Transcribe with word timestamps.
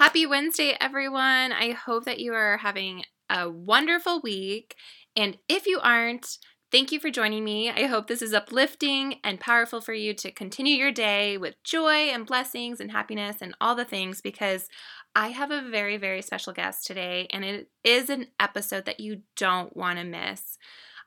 Happy 0.00 0.24
Wednesday, 0.24 0.74
everyone. 0.80 1.52
I 1.52 1.72
hope 1.72 2.06
that 2.06 2.20
you 2.20 2.32
are 2.32 2.56
having 2.56 3.04
a 3.28 3.50
wonderful 3.50 4.22
week. 4.22 4.74
And 5.14 5.36
if 5.46 5.66
you 5.66 5.78
aren't, 5.78 6.38
thank 6.72 6.90
you 6.90 6.98
for 6.98 7.10
joining 7.10 7.44
me. 7.44 7.68
I 7.68 7.82
hope 7.82 8.06
this 8.06 8.22
is 8.22 8.32
uplifting 8.32 9.16
and 9.22 9.38
powerful 9.38 9.82
for 9.82 9.92
you 9.92 10.14
to 10.14 10.30
continue 10.30 10.74
your 10.74 10.90
day 10.90 11.36
with 11.36 11.62
joy 11.64 12.08
and 12.08 12.24
blessings 12.24 12.80
and 12.80 12.90
happiness 12.90 13.42
and 13.42 13.54
all 13.60 13.74
the 13.74 13.84
things 13.84 14.22
because 14.22 14.68
I 15.14 15.28
have 15.28 15.50
a 15.50 15.68
very, 15.68 15.98
very 15.98 16.22
special 16.22 16.54
guest 16.54 16.86
today, 16.86 17.26
and 17.28 17.44
it 17.44 17.68
is 17.84 18.08
an 18.08 18.28
episode 18.40 18.86
that 18.86 19.00
you 19.00 19.20
don't 19.36 19.76
want 19.76 19.98
to 19.98 20.04
miss. 20.04 20.56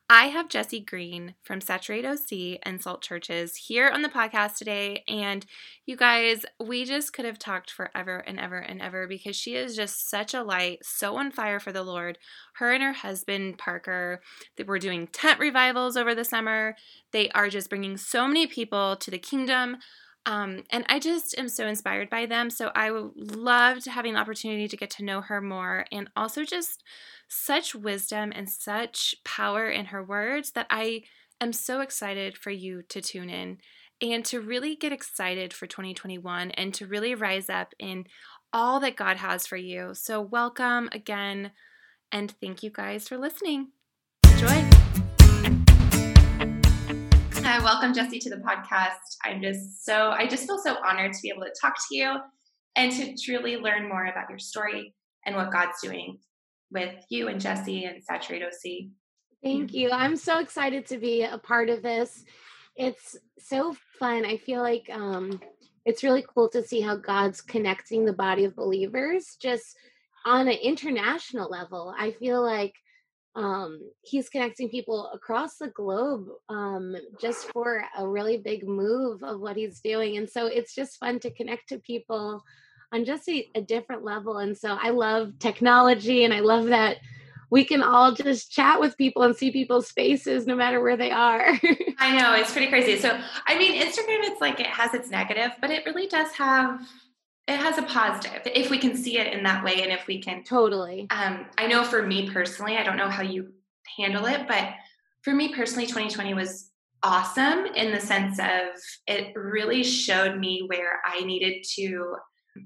I 0.10 0.26
have 0.26 0.50
Jessie 0.50 0.82
Green 0.82 1.36
from 1.44 1.62
Saturate 1.62 2.04
OC 2.04 2.60
and 2.64 2.82
Salt 2.82 3.02
Churches 3.02 3.56
here 3.56 3.90
on 3.90 4.02
the 4.02 4.10
podcast 4.10 4.58
today. 4.58 5.04
And 5.08 5.46
you 5.86 5.96
guys, 5.96 6.46
we 6.60 6.84
just 6.84 7.14
could 7.14 7.24
have 7.24 7.40
talked 7.40 7.72
forever 7.72 8.18
and 8.18 8.38
ever 8.38 8.58
and 8.58 8.82
ever 8.82 9.08
because 9.08 9.38
she 9.38 9.56
is 9.56 9.78
just 9.78 10.10
such 10.10 10.34
a 10.34 10.44
light, 10.44 10.80
so 10.84 11.16
on 11.16 11.32
fire 11.32 11.60
for 11.60 11.72
the 11.72 11.84
Lord. 11.84 12.18
Her 12.56 12.74
and 12.74 12.84
her 12.84 12.94
husband, 12.94 13.58
Parker, 13.58 14.22
they 14.58 14.64
were 14.64 14.78
doing 14.78 15.08
tent 15.08 15.40
revivals 15.40 15.96
over 15.96 16.14
the 16.14 16.26
summer. 16.26 16.76
They 17.12 17.30
are 17.30 17.50
just 17.50 17.70
bringing 17.70 17.96
so 17.96 18.28
many 18.28 18.46
people 18.46 18.98
to 18.98 19.10
the 19.10 19.18
kingdom. 19.18 19.78
Um, 20.26 20.64
and 20.70 20.86
I 20.88 21.00
just 21.00 21.38
am 21.38 21.50
so 21.50 21.68
inspired 21.68 22.10
by 22.10 22.26
them. 22.26 22.50
So 22.50 22.72
I 22.76 22.92
loved 23.16 23.86
having 23.86 24.14
the 24.14 24.20
opportunity 24.20 24.68
to 24.68 24.78
get 24.78 24.90
to 24.92 25.04
know 25.04 25.22
her 25.22 25.42
more 25.42 25.86
and 25.92 26.10
also 26.16 26.44
just 26.44 26.84
such 27.34 27.74
wisdom 27.74 28.32
and 28.34 28.48
such 28.48 29.16
power 29.26 29.68
in 29.68 29.86
her 29.86 30.04
words 30.04 30.52
that 30.52 30.68
I 30.70 31.04
am 31.42 31.52
so 31.52 31.82
excited 31.82 32.38
for 32.38 32.52
you 32.52 32.84
to 32.90 33.02
tune 33.02 33.30
in 33.30 33.58
and 34.02 34.24
to 34.26 34.40
really 34.40 34.76
get 34.76 34.92
excited 34.92 35.52
for 35.52 35.66
2021 35.66 36.52
and 36.52 36.74
to 36.76 36.86
really 36.86 37.16
rise 37.16 37.50
up 37.50 37.74
in 37.80 38.06
all 38.54 38.80
that 38.82 38.96
God 38.96 39.18
has 39.18 39.48
for 39.48 39.58
you. 39.58 39.94
So, 39.94 40.22
welcome 40.22 40.90
again, 40.92 41.52
and 42.12 42.32
thank 42.40 42.62
you 42.62 42.70
guys 42.70 43.08
for 43.08 43.18
listening. 43.18 43.70
Enjoy. 44.26 44.70
Hi, 47.42 47.60
welcome 47.64 47.94
Jesse, 47.94 48.20
to 48.20 48.30
the 48.30 48.44
podcast. 48.48 49.18
I'm 49.26 49.42
just 49.42 49.84
so, 49.84 50.12
I 50.12 50.28
just 50.28 50.46
feel 50.46 50.60
so 50.60 50.78
honored 50.88 51.14
to 51.14 51.20
be 51.22 51.30
able 51.30 51.44
to 51.44 51.54
talk 51.60 51.74
to 51.90 51.98
you 51.98 52.16
and 52.76 52.92
to 52.92 53.16
truly 53.22 53.58
learn 53.58 53.90
more 53.90 54.06
about 54.06 54.30
your 54.30 54.40
story 54.40 54.94
and 55.26 55.36
what 55.36 55.52
God's 55.52 55.82
doing 55.82 56.20
with 56.74 56.96
you 57.10 57.28
and 57.28 57.40
Jesse 57.40 57.86
and 57.86 58.04
Saturate 58.04 58.44
OC. 58.44 58.90
Thank 59.44 59.74
you. 59.74 59.92
I'm 59.92 60.16
so 60.16 60.40
excited 60.40 60.86
to 60.88 60.98
be 60.98 61.24
a 61.24 61.38
part 61.38 61.70
of 61.70 61.84
this. 61.84 62.24
It's 62.76 63.18
so 63.40 63.76
fun. 64.00 64.26
I 64.26 64.38
feel 64.38 64.62
like 64.62 64.90
um, 64.92 65.40
it's 65.86 66.04
really 66.04 66.26
cool 66.34 66.50
to 66.50 66.64
see 66.64 66.82
how 66.82 66.96
God's 66.96 67.42
connecting 67.42 68.06
the 68.06 68.14
body 68.14 68.46
of 68.46 68.56
believers 68.56 69.38
just 69.42 69.76
on 70.26 70.48
an 70.48 70.58
international 70.64 71.50
level. 71.50 71.94
I 71.98 72.12
feel 72.12 72.42
like 72.42 72.74
um, 73.36 73.80
he's 74.02 74.30
connecting 74.30 74.70
people 74.70 75.10
across 75.14 75.58
the 75.58 75.70
globe 75.70 76.28
um, 76.50 76.96
just 77.20 77.52
for 77.52 77.84
a 77.98 78.08
really 78.08 78.38
big 78.38 78.68
move 78.68 79.24
of 79.24 79.40
what 79.40 79.58
he's 79.58 79.82
doing. 79.82 80.18
And 80.18 80.30
so 80.30 80.46
it's 80.46 80.76
just 80.76 81.00
fun 81.00 81.20
to 81.20 81.32
connect 81.32 81.70
to 81.70 81.80
people 81.80 82.44
on 82.94 83.06
just 83.06 83.28
a, 83.28 83.50
a 83.56 83.62
different 83.62 84.06
level. 84.06 84.38
And 84.38 84.58
so 84.58 84.78
I 84.80 84.92
love 84.92 85.34
technology 85.40 86.24
and 86.24 86.34
I 86.34 86.40
love 86.40 86.68
that 86.68 86.98
we 87.50 87.66
can 87.66 87.84
all 87.84 88.14
just 88.14 88.52
chat 88.52 88.80
with 88.80 88.98
people 88.98 89.24
and 89.24 89.36
see 89.36 89.52
people's 89.52 89.92
faces 89.92 90.48
no 90.48 90.56
matter 90.56 90.80
where 90.80 90.98
they 90.98 91.12
are. 91.12 91.40
I 92.00 92.18
know, 92.18 92.34
it's 92.36 92.52
pretty 92.52 92.68
crazy. 92.68 92.98
So, 92.98 93.20
I 93.48 93.58
mean, 93.58 93.80
Instagram, 93.82 94.24
it's 94.24 94.42
like 94.42 94.60
it 94.60 94.68
has 94.68 94.94
its 94.94 95.10
negative, 95.10 95.52
but 95.60 95.70
it 95.70 95.86
really 95.86 96.08
does 96.08 96.32
have 96.34 96.82
it 97.46 97.58
has 97.58 97.78
a 97.78 97.84
positive 97.84 98.42
if 98.46 98.70
we 98.70 98.78
can 98.78 98.96
see 98.96 99.18
it 99.18 99.34
in 99.34 99.44
that 99.44 99.66
way 99.66 99.82
and 99.82 99.92
if 99.92 100.08
we 100.08 100.22
can 100.22 100.46
totally 100.46 101.08
um, 101.10 101.46
i 101.58 101.68
know 101.68 101.84
for 101.84 102.02
me 102.02 102.30
personally 102.30 102.78
i 102.78 102.84
don't 102.84 102.96
know 102.96 103.10
how 103.10 103.22
you 103.22 103.52
handle 103.98 104.26
it 104.28 104.48
but 104.48 104.70
for 105.24 105.34
me 105.34 105.54
personally 105.54 105.86
2020 105.86 106.34
was 106.34 106.72
awesome 107.04 107.66
in 107.76 107.92
the 107.92 108.00
sense 108.00 108.40
of 108.40 108.80
it 109.08 109.34
really 109.36 109.84
showed 109.84 110.40
me 110.40 110.64
where 110.68 111.02
i 111.06 111.20
needed 111.26 111.66
to 111.70 112.16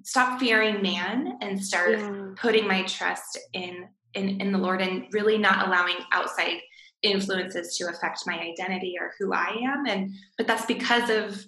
stop 0.03 0.40
fearing 0.40 0.81
man 0.81 1.38
and 1.42 1.64
start 1.64 2.00
yeah. 2.00 2.30
putting 2.36 2.68
my 2.68 2.84
trust 2.84 3.40
in, 3.53 3.88
in 4.14 4.42
in 4.42 4.52
the 4.52 4.58
lord 4.58 4.81
and 4.81 5.06
really 5.12 5.38
not 5.38 5.68
allowing 5.68 5.96
outside 6.12 6.59
influences 7.03 7.78
to 7.78 7.88
affect 7.88 8.22
my 8.25 8.40
identity 8.40 8.96
or 9.00 9.14
who 9.20 9.34
i 9.34 9.56
am 9.64 9.86
and 9.86 10.12
but 10.38 10.48
that's 10.48 10.66
because 10.66 11.09
of 11.09 11.46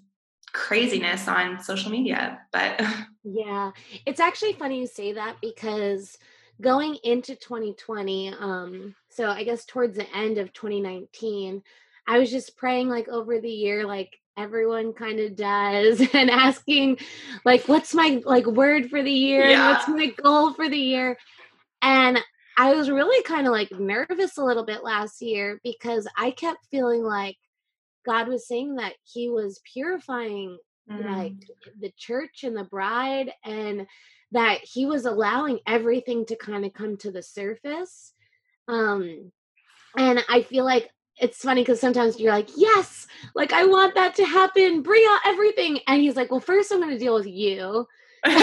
craziness 0.52 1.28
on 1.28 1.62
social 1.62 1.92
media 1.92 2.40
but 2.52 2.82
Yeah, 3.32 3.72
it's 4.06 4.20
actually 4.20 4.54
funny 4.54 4.80
you 4.80 4.88
say 4.88 5.14
that 5.14 5.38
because 5.42 6.18
going 6.62 6.98
into 7.04 7.36
2020, 7.36 8.34
um, 8.40 8.96
so 9.10 9.28
I 9.28 9.44
guess 9.44 9.66
towards 9.66 9.98
the 9.98 10.16
end 10.16 10.38
of 10.38 10.54
2019, 10.54 11.62
I 12.08 12.20
was 12.20 12.32
just 12.32 12.58
praying 12.58 12.90
like 12.90 13.08
over 13.08 13.40
the 13.40 13.52
year, 13.52 13.86
like 13.86 14.18
everyone 14.40 14.94
kind 14.94 15.20
of 15.20 15.36
does, 15.36 16.02
and 16.14 16.30
asking, 16.30 16.98
like, 17.46 17.68
what's 17.68 17.94
my 17.94 18.22
like 18.26 18.46
word 18.46 18.90
for 18.90 19.02
the 19.02 19.12
year? 19.12 19.50
Yeah. 19.50 19.72
What's 19.72 19.88
my 19.88 20.08
goal 20.08 20.54
for 20.54 20.70
the 20.70 20.78
year? 20.78 21.18
And 21.82 22.20
I 22.58 22.74
was 22.74 22.90
really 22.90 23.24
kind 23.24 23.48
of 23.48 23.54
like 23.54 23.72
nervous 23.72 24.38
a 24.38 24.44
little 24.44 24.66
bit 24.66 24.84
last 24.84 25.22
year 25.22 25.60
because 25.64 26.08
I 26.18 26.32
kept 26.32 26.68
feeling 26.72 27.04
like 27.04 27.38
God 28.06 28.28
was 28.28 28.48
saying 28.48 28.76
that 28.76 28.94
He 29.04 29.30
was 29.30 29.62
purifying 29.74 30.58
mm. 30.90 31.18
like 31.18 31.34
the 31.80 31.92
church 31.98 32.44
and 32.44 32.56
the 32.56 32.64
bride 32.64 33.32
and 33.46 33.88
that 34.32 34.60
he 34.64 34.86
was 34.86 35.06
allowing 35.06 35.60
everything 35.68 36.26
to 36.26 36.36
kind 36.36 36.66
of 36.66 36.74
come 36.74 36.98
to 36.98 37.12
the 37.12 37.24
surface 37.24 38.14
um 38.68 39.32
and 39.98 40.24
i 40.30 40.42
feel 40.42 40.66
like 40.66 40.90
it's 41.20 41.38
funny 41.40 41.62
because 41.62 41.80
sometimes 41.80 42.20
you're 42.20 42.32
like 42.32 42.50
yes 42.56 43.08
like 43.36 43.54
i 43.54 43.66
want 43.66 43.96
that 43.96 44.16
to 44.16 44.26
happen 44.26 44.82
bring 44.82 45.04
out 45.10 45.20
everything 45.26 45.80
and 45.88 46.02
he's 46.02 46.16
like 46.16 46.32
well 46.32 46.40
first 46.40 46.72
i'm 46.72 46.80
going 46.80 46.92
to 46.92 46.98
deal 46.98 47.14
with 47.14 47.28
you 47.28 47.86
you're 48.26 48.36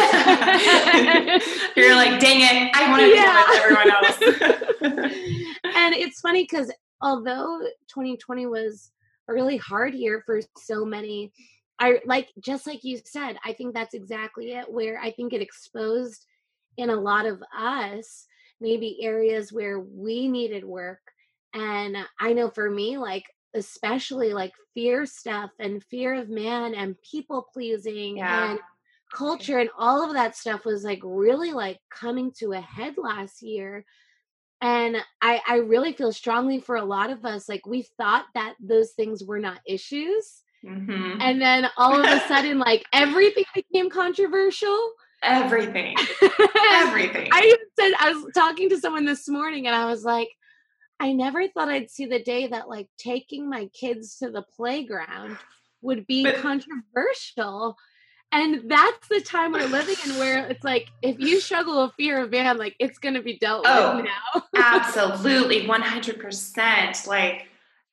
like 1.95 2.19
dang 2.21 2.41
it 2.41 2.71
i 2.75 2.89
want 2.89 3.03
to 3.03 3.09
yeah. 3.09 3.45
deal 3.45 3.49
with 3.49 3.61
everyone 3.63 3.91
else 3.91 4.19
and 5.77 5.95
it's 5.95 6.21
funny 6.21 6.43
because 6.43 6.73
although 7.03 7.61
2020 7.89 8.47
was 8.47 8.91
a 9.29 9.33
really 9.33 9.57
hard 9.57 9.95
year 9.95 10.23
for 10.25 10.41
so 10.57 10.85
many 10.85 11.33
I 11.79 12.01
like 12.07 12.31
just 12.41 12.67
like 12.67 12.85
you 12.85 12.99
said, 13.05 13.37
I 13.45 13.53
think 13.53 13.75
that's 13.75 13.95
exactly 13.95 14.53
it 14.53 14.71
where 14.71 14.99
I 14.99 15.11
think 15.11 15.33
it 15.33 15.43
exposed 15.43 16.25
in 16.77 16.91
a 16.91 16.97
lot 16.97 17.27
of 17.27 17.43
us 17.57 18.27
maybe 18.61 19.03
areas 19.03 19.53
where 19.53 19.81
we 19.81 20.29
needed 20.29 20.65
work. 20.65 21.01
And 21.55 21.97
I 22.21 22.33
know 22.33 22.51
for 22.51 22.71
me, 22.71 22.99
like 22.99 23.25
especially 23.55 24.33
like 24.33 24.53
fear 24.75 25.07
stuff 25.07 25.51
and 25.59 25.83
fear 25.85 26.15
of 26.15 26.29
man 26.29 26.75
and 26.75 27.01
people 27.03 27.47
pleasing 27.53 28.19
yeah. 28.19 28.51
and 28.51 28.61
culture 29.15 29.59
and 29.59 29.71
all 29.79 30.05
of 30.05 30.13
that 30.13 30.37
stuff 30.37 30.65
was 30.65 30.85
like 30.85 31.01
really 31.03 31.53
like 31.53 31.79
coming 31.91 32.33
to 32.33 32.53
a 32.53 32.61
head 32.61 32.95
last 32.99 33.41
year 33.41 33.85
and 34.61 34.97
i 35.23 35.41
i 35.49 35.57
really 35.59 35.93
feel 35.93 36.13
strongly 36.13 36.59
for 36.59 36.75
a 36.75 36.85
lot 36.85 37.09
of 37.09 37.25
us 37.25 37.49
like 37.49 37.65
we 37.67 37.87
thought 37.97 38.25
that 38.35 38.55
those 38.61 38.91
things 38.93 39.23
were 39.23 39.39
not 39.39 39.61
issues 39.65 40.43
Mm-hmm. 40.67 41.21
And 41.21 41.41
then 41.41 41.69
all 41.77 41.99
of 41.99 42.05
a 42.05 42.21
sudden, 42.27 42.59
like 42.59 42.85
everything 42.93 43.45
became 43.55 43.91
controversial. 43.91 44.93
Everything. 45.23 45.97
Everything. 46.73 47.29
I 47.33 47.41
even 47.45 47.67
said, 47.79 47.93
I 47.99 48.13
was 48.13 48.33
talking 48.35 48.69
to 48.71 48.79
someone 48.79 49.05
this 49.05 49.29
morning 49.29 49.67
and 49.67 49.75
I 49.75 49.87
was 49.87 50.05
like, 50.05 50.29
I 50.99 51.13
never 51.13 51.47
thought 51.49 51.69
I'd 51.69 51.91
see 51.91 52.07
the 52.07 52.23
day 52.23 52.47
that 52.47 52.69
like 52.69 52.89
taking 52.99 53.49
my 53.49 53.67
kids 53.67 54.19
to 54.19 54.31
the 54.31 54.43
playground 54.57 55.37
would 55.83 56.07
be 56.07 56.25
but, 56.25 56.37
controversial. 56.37 57.77
And 58.33 58.69
that's 58.69 59.09
the 59.09 59.21
time 59.21 59.53
we're 59.53 59.67
living 59.67 59.97
in 60.05 60.19
where 60.19 60.47
it's 60.49 60.65
like, 60.65 60.89
if 61.03 61.19
you 61.19 61.41
struggle 61.41 61.85
with 61.85 61.95
fear 61.95 62.23
of 62.23 62.31
man, 62.31 62.59
like 62.59 62.75
it's 62.81 62.99
going 62.99 63.15
to 63.15 63.23
be 63.23 63.39
dealt 63.39 63.65
oh, 63.69 63.97
with 63.97 64.07
now. 64.07 64.43
absolutely. 64.57 65.63
100%. 65.67 67.07
Like, 67.07 67.47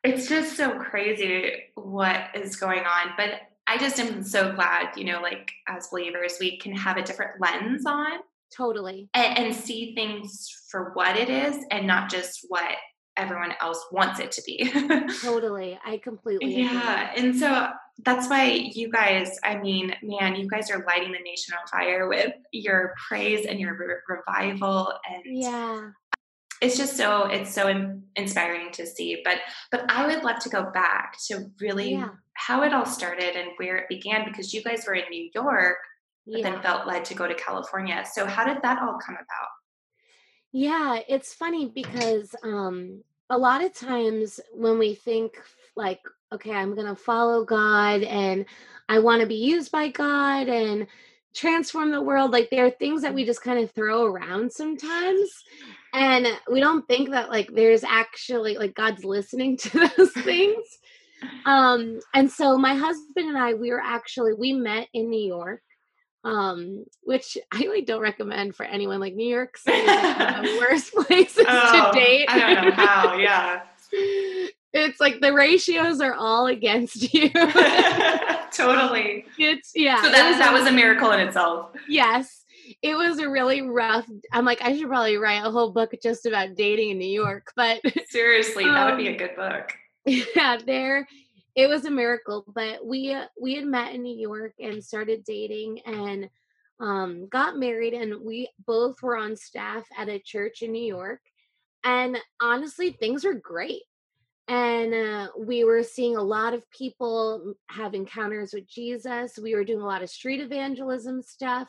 it's 0.03 0.27
just 0.27 0.57
so 0.57 0.77
crazy 0.79 1.53
what 1.75 2.29
is 2.35 2.55
going 2.55 2.83
on. 2.83 3.13
But 3.15 3.41
I 3.67 3.77
just 3.77 3.99
am 3.99 4.23
so 4.23 4.53
glad, 4.53 4.97
you 4.97 5.05
know, 5.05 5.21
like 5.21 5.51
as 5.67 5.87
believers, 5.87 6.37
we 6.39 6.57
can 6.57 6.75
have 6.75 6.97
a 6.97 7.03
different 7.03 7.39
lens 7.39 7.85
on. 7.85 8.19
Totally. 8.55 9.09
And, 9.13 9.37
and 9.37 9.55
see 9.55 9.95
things 9.95 10.49
for 10.69 10.91
what 10.93 11.17
it 11.17 11.29
is 11.29 11.57
and 11.71 11.87
not 11.87 12.09
just 12.09 12.45
what 12.49 12.75
everyone 13.17 13.53
else 13.61 13.83
wants 13.91 14.19
it 14.19 14.31
to 14.33 14.41
be. 14.45 14.71
totally. 15.21 15.79
I 15.85 15.97
completely 15.97 16.61
Yeah. 16.61 17.11
Agree. 17.11 17.23
And 17.23 17.35
so 17.39 17.69
that's 18.03 18.27
why 18.29 18.45
you 18.45 18.89
guys, 18.89 19.37
I 19.43 19.57
mean, 19.57 19.93
man, 20.01 20.35
you 20.35 20.49
guys 20.49 20.71
are 20.71 20.83
lighting 20.85 21.11
the 21.11 21.19
nation 21.19 21.53
on 21.59 21.67
fire 21.67 22.07
with 22.07 22.33
your 22.51 22.93
praise 23.07 23.45
and 23.45 23.59
your 23.59 23.75
re- 23.75 24.17
revival 24.17 24.93
and 25.09 25.23
yeah 25.25 25.89
it's 26.61 26.77
just 26.77 26.95
so 26.95 27.25
it's 27.25 27.53
so 27.53 27.67
inspiring 28.15 28.71
to 28.71 28.85
see 28.85 29.21
but 29.25 29.39
but 29.69 29.83
i 29.91 30.07
would 30.07 30.23
love 30.23 30.39
to 30.39 30.47
go 30.47 30.71
back 30.71 31.17
to 31.27 31.51
really 31.59 31.93
yeah. 31.93 32.07
how 32.35 32.63
it 32.63 32.73
all 32.73 32.85
started 32.85 33.35
and 33.35 33.49
where 33.57 33.77
it 33.77 33.89
began 33.89 34.23
because 34.23 34.53
you 34.53 34.63
guys 34.63 34.85
were 34.87 34.93
in 34.93 35.03
new 35.09 35.29
york 35.35 35.77
but 36.25 36.39
yeah. 36.39 36.51
then 36.51 36.61
felt 36.61 36.87
led 36.87 37.05
to 37.05 37.13
go 37.13 37.27
to 37.27 37.35
California. 37.35 38.03
So 38.11 38.25
how 38.25 38.45
did 38.45 38.61
that 38.63 38.81
all 38.81 38.97
come 39.05 39.15
about? 39.15 39.49
Yeah, 40.53 40.99
it's 41.09 41.33
funny 41.33 41.67
because 41.73 42.35
um 42.43 43.03
a 43.29 43.37
lot 43.37 43.63
of 43.63 43.73
times 43.73 44.39
when 44.53 44.77
we 44.79 44.93
think 44.95 45.33
like 45.75 45.99
okay, 46.31 46.51
I'm 46.51 46.73
going 46.73 46.87
to 46.87 46.95
follow 46.95 47.45
God 47.45 48.01
and 48.01 48.45
I 48.89 48.97
want 48.99 49.21
to 49.21 49.27
be 49.27 49.35
used 49.35 49.71
by 49.71 49.89
God 49.89 50.47
and 50.47 50.87
transform 51.35 51.91
the 51.91 52.01
world 52.01 52.31
like 52.31 52.49
there 52.49 52.65
are 52.65 52.71
things 52.71 53.01
that 53.03 53.13
we 53.13 53.25
just 53.25 53.43
kind 53.43 53.59
of 53.59 53.71
throw 53.71 54.05
around 54.05 54.51
sometimes 54.51 55.29
and 55.93 56.27
we 56.51 56.59
don't 56.59 56.87
think 56.87 57.09
that 57.11 57.29
like 57.29 57.51
there's 57.53 57.83
actually 57.83 58.55
like 58.55 58.75
god's 58.75 59.03
listening 59.03 59.57
to 59.63 59.89
those 59.97 60.11
things. 60.11 60.65
Um 61.45 61.99
and 62.13 62.29
so 62.31 62.57
my 62.57 62.75
husband 62.75 63.29
and 63.29 63.37
i 63.37 63.53
we 63.53 63.71
were 63.71 63.81
actually 63.83 64.33
we 64.33 64.53
met 64.53 64.87
in 64.93 65.09
new 65.09 65.25
york 65.25 65.61
um 66.23 66.85
which 67.03 67.37
i 67.51 67.59
really 67.59 67.81
don't 67.81 68.01
recommend 68.01 68.55
for 68.55 68.65
anyone 68.65 68.99
like 68.99 69.13
new 69.13 69.27
york 69.27 69.57
city 69.57 69.77
is 69.77 69.87
like 69.87 70.43
the 70.43 70.57
worst 70.69 70.93
places 70.93 71.45
oh, 71.47 71.91
to 71.91 71.99
date. 71.99 72.25
I 72.29 72.39
don't 72.39 72.65
know 72.65 72.71
how 72.71 73.17
yeah. 73.17 73.61
It's 74.75 74.99
like 74.99 75.21
the 75.21 75.31
ratios 75.31 76.01
are 76.01 76.15
all 76.15 76.47
against 76.47 77.13
you. 77.13 77.29
Totally. 77.29 79.23
It's 79.37 79.71
yeah 79.75 80.01
so 80.01 80.09
that, 80.09 80.29
was, 80.29 80.39
that 80.39 80.51
was 80.51 80.65
a 80.65 80.71
miracle 80.71 81.11
in 81.11 81.19
itself. 81.19 81.69
Yes. 81.87 82.43
It 82.81 82.95
was 82.95 83.19
a 83.19 83.29
really 83.29 83.61
rough 83.61 84.07
i'm 84.31 84.45
like 84.45 84.61
i 84.61 84.75
should 84.75 84.87
probably 84.87 85.17
write 85.17 85.45
a 85.45 85.51
whole 85.51 85.71
book 85.71 85.93
just 86.01 86.25
about 86.25 86.55
dating 86.55 86.91
in 86.91 86.97
new 86.97 87.05
york 87.05 87.51
but 87.55 87.81
seriously 88.07 88.63
that 88.63 88.87
um, 88.87 88.89
would 88.89 88.97
be 88.97 89.09
a 89.09 89.11
um, 89.11 89.17
good 89.17 89.35
book. 89.35 89.73
yeah 90.05 90.57
there 90.65 91.05
it 91.55 91.67
was 91.67 91.85
a 91.85 91.91
miracle 91.91 92.43
but 92.53 92.85
we 92.85 93.15
we 93.39 93.55
had 93.55 93.65
met 93.65 93.93
in 93.93 94.01
new 94.01 94.17
york 94.17 94.53
and 94.59 94.83
started 94.83 95.23
dating 95.23 95.79
and 95.85 96.29
um 96.79 97.27
got 97.29 97.57
married 97.57 97.93
and 97.93 98.13
we 98.23 98.49
both 98.65 99.01
were 99.01 99.17
on 99.17 99.35
staff 99.35 99.85
at 99.97 100.09
a 100.09 100.19
church 100.19 100.61
in 100.61 100.71
new 100.71 100.83
york 100.83 101.21
and 101.83 102.17
honestly 102.41 102.91
things 102.91 103.23
were 103.23 103.33
great 103.33 103.83
and 104.49 104.93
uh, 104.93 105.29
we 105.39 105.63
were 105.63 105.83
seeing 105.83 106.17
a 106.17 106.21
lot 106.21 106.53
of 106.53 106.69
people 106.69 107.53
have 107.67 107.93
encounters 107.93 108.53
with 108.53 108.67
jesus 108.67 109.37
we 109.41 109.55
were 109.55 109.63
doing 109.63 109.81
a 109.81 109.85
lot 109.85 110.03
of 110.03 110.09
street 110.09 110.41
evangelism 110.41 111.21
stuff 111.21 111.67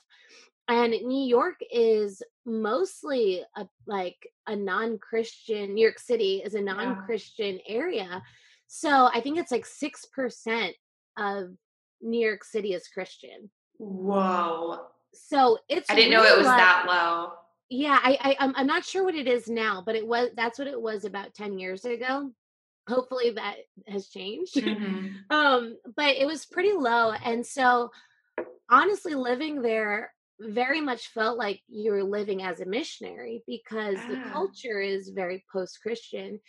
and 0.69 0.93
new 0.93 1.27
york 1.29 1.57
is 1.71 2.23
mostly 2.47 3.43
a 3.57 3.67
like 3.87 4.17
a 4.47 4.57
non-christian 4.57 5.75
new 5.75 5.83
york 5.83 5.99
city 5.99 6.43
is 6.45 6.55
a 6.55 6.61
non-christian 6.61 7.61
yeah. 7.67 7.75
area 7.75 8.23
so 8.75 9.09
i 9.15 9.21
think 9.21 9.39
it's 9.39 9.53
like 9.53 9.65
6% 9.65 10.73
of 11.17 11.51
new 12.03 12.27
york 12.27 12.43
city 12.43 12.73
is 12.73 12.89
christian. 12.89 13.51
Whoa. 13.79 14.81
So 15.15 15.59
it's 15.69 15.89
i 15.89 15.95
didn't 15.95 16.11
really 16.11 16.27
know 16.27 16.35
it 16.35 16.39
was 16.39 16.47
like, 16.47 16.59
that 16.59 16.87
low. 16.89 17.33
Yeah 17.71 17.99
I, 18.03 18.19
I 18.21 18.37
I'm, 18.41 18.53
I'm 18.57 18.67
not 18.67 18.85
sure 18.85 19.05
what 19.05 19.15
it 19.15 19.29
is 19.29 19.49
now 19.49 19.83
but 19.87 19.95
it 19.95 20.07
was 20.07 20.31
that's 20.37 20.59
what 20.59 20.69
it 20.69 20.81
was 20.81 21.05
about 21.05 21.35
10 21.35 21.59
years 21.59 21.85
ago. 21.85 22.33
Hopefully 22.89 23.31
that 23.31 23.57
has 23.87 24.09
changed. 24.09 24.57
Mm-hmm. 24.57 25.07
um 25.31 25.77
but 25.97 26.17
it 26.17 26.27
was 26.27 26.45
pretty 26.45 26.73
low 26.73 27.13
and 27.13 27.47
so 27.47 27.91
honestly 28.69 29.15
living 29.15 29.63
there 29.63 30.13
very 30.41 30.81
much 30.81 31.09
felt 31.09 31.39
like 31.39 31.61
you 31.69 31.93
were 31.93 32.03
living 32.03 32.43
as 32.43 32.59
a 32.59 32.67
missionary 32.67 33.45
because 33.47 33.99
ah. 34.01 34.09
the 34.09 34.31
culture 34.31 34.81
is 34.81 35.11
very 35.11 35.45
post-christian 35.53 36.41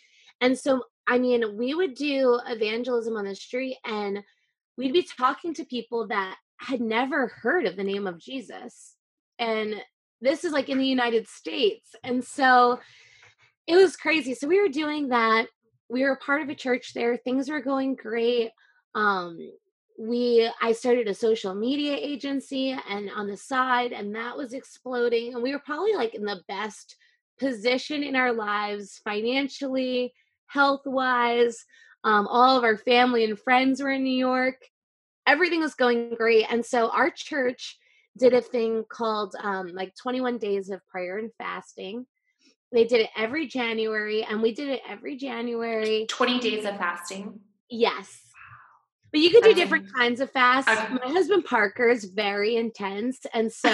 and 0.42 0.58
so 0.58 0.84
i 1.08 1.18
mean 1.18 1.58
we 1.58 1.74
would 1.74 1.96
do 1.96 2.40
evangelism 2.48 3.16
on 3.16 3.26
the 3.26 3.36
street 3.36 3.78
and 3.86 4.20
we'd 4.78 4.94
be 4.94 5.08
talking 5.18 5.54
to 5.54 5.66
people 5.66 6.08
that 6.08 6.36
had 6.58 6.82
never 6.82 7.28
heard 7.28 7.66
of 7.66 7.76
the 7.76 7.84
name 7.84 8.08
of 8.08 8.20
jesus. 8.20 8.96
And 9.38 9.76
this 10.22 10.46
is 10.46 10.54
like 10.54 10.70
in 10.70 10.78
the 10.78 10.86
united 10.86 11.28
states 11.28 11.96
and 12.04 12.24
so 12.24 12.80
it 13.68 13.76
was 13.76 13.96
crazy. 13.96 14.36
So 14.36 14.48
we 14.48 14.62
were 14.62 14.70
doing 14.70 15.10
that. 15.10 15.48
We 15.90 16.04
were 16.04 16.18
part 16.18 16.44
of 16.44 16.50
a 16.50 16.56
church 16.56 16.94
there. 16.94 17.18
Things 17.18 17.50
were 17.50 17.62
going 17.62 17.96
great. 17.96 18.52
Um 18.94 19.38
we 19.98 20.50
i 20.62 20.74
started 20.74 21.08
a 21.08 21.14
social 21.14 21.56
media 21.56 21.96
agency 21.96 22.78
and 22.90 23.10
on 23.16 23.28
the 23.28 23.38
side 23.38 23.94
and 23.94 24.14
that 24.14 24.36
was 24.36 24.52
exploding 24.52 25.34
and 25.34 25.42
we 25.42 25.54
were 25.54 25.62
probably 25.66 25.94
like 25.94 26.14
in 26.14 26.26
the 26.26 26.42
best 26.50 26.98
position 27.40 28.04
in 28.04 28.14
our 28.14 28.34
lives 28.34 29.00
financially 29.06 30.14
health 30.48 30.82
wise 30.86 31.66
um, 32.04 32.28
all 32.28 32.58
of 32.58 32.64
our 32.64 32.78
family 32.78 33.24
and 33.24 33.40
friends 33.40 33.82
were 33.82 33.92
in 33.92 34.04
new 34.04 34.18
york 34.18 34.58
everything 35.28 35.60
was 35.60 35.76
going 35.76 36.14
great 36.16 36.46
and 36.50 36.66
so 36.66 36.90
our 36.90 37.10
church 37.10 37.78
did 38.18 38.34
a 38.34 38.42
thing 38.42 38.86
called 38.90 39.36
um, 39.42 39.68
like 39.74 39.94
21 40.02 40.38
days 40.38 40.70
of 40.70 40.86
prayer 40.88 41.18
and 41.18 41.32
fasting 41.38 42.06
they 42.72 42.86
did 42.86 43.02
it 43.02 43.10
every 43.16 43.48
january 43.48 44.24
and 44.24 44.42
we 44.42 44.54
did 44.54 44.70
it 44.70 44.82
every 44.88 45.16
january 45.18 46.06
20 46.10 46.40
days 46.40 46.66
of 46.66 46.78
fasting 46.78 47.40
yes 47.70 48.22
but 49.16 49.22
you 49.22 49.30
could 49.30 49.44
do 49.44 49.54
different 49.54 49.86
kinds 49.96 50.20
of 50.20 50.30
fasts. 50.30 50.70
Okay. 50.70 50.94
My 50.94 51.10
husband 51.10 51.46
Parker 51.46 51.88
is 51.88 52.04
very 52.04 52.58
intense, 52.58 53.26
and 53.34 53.50
so 53.54 53.72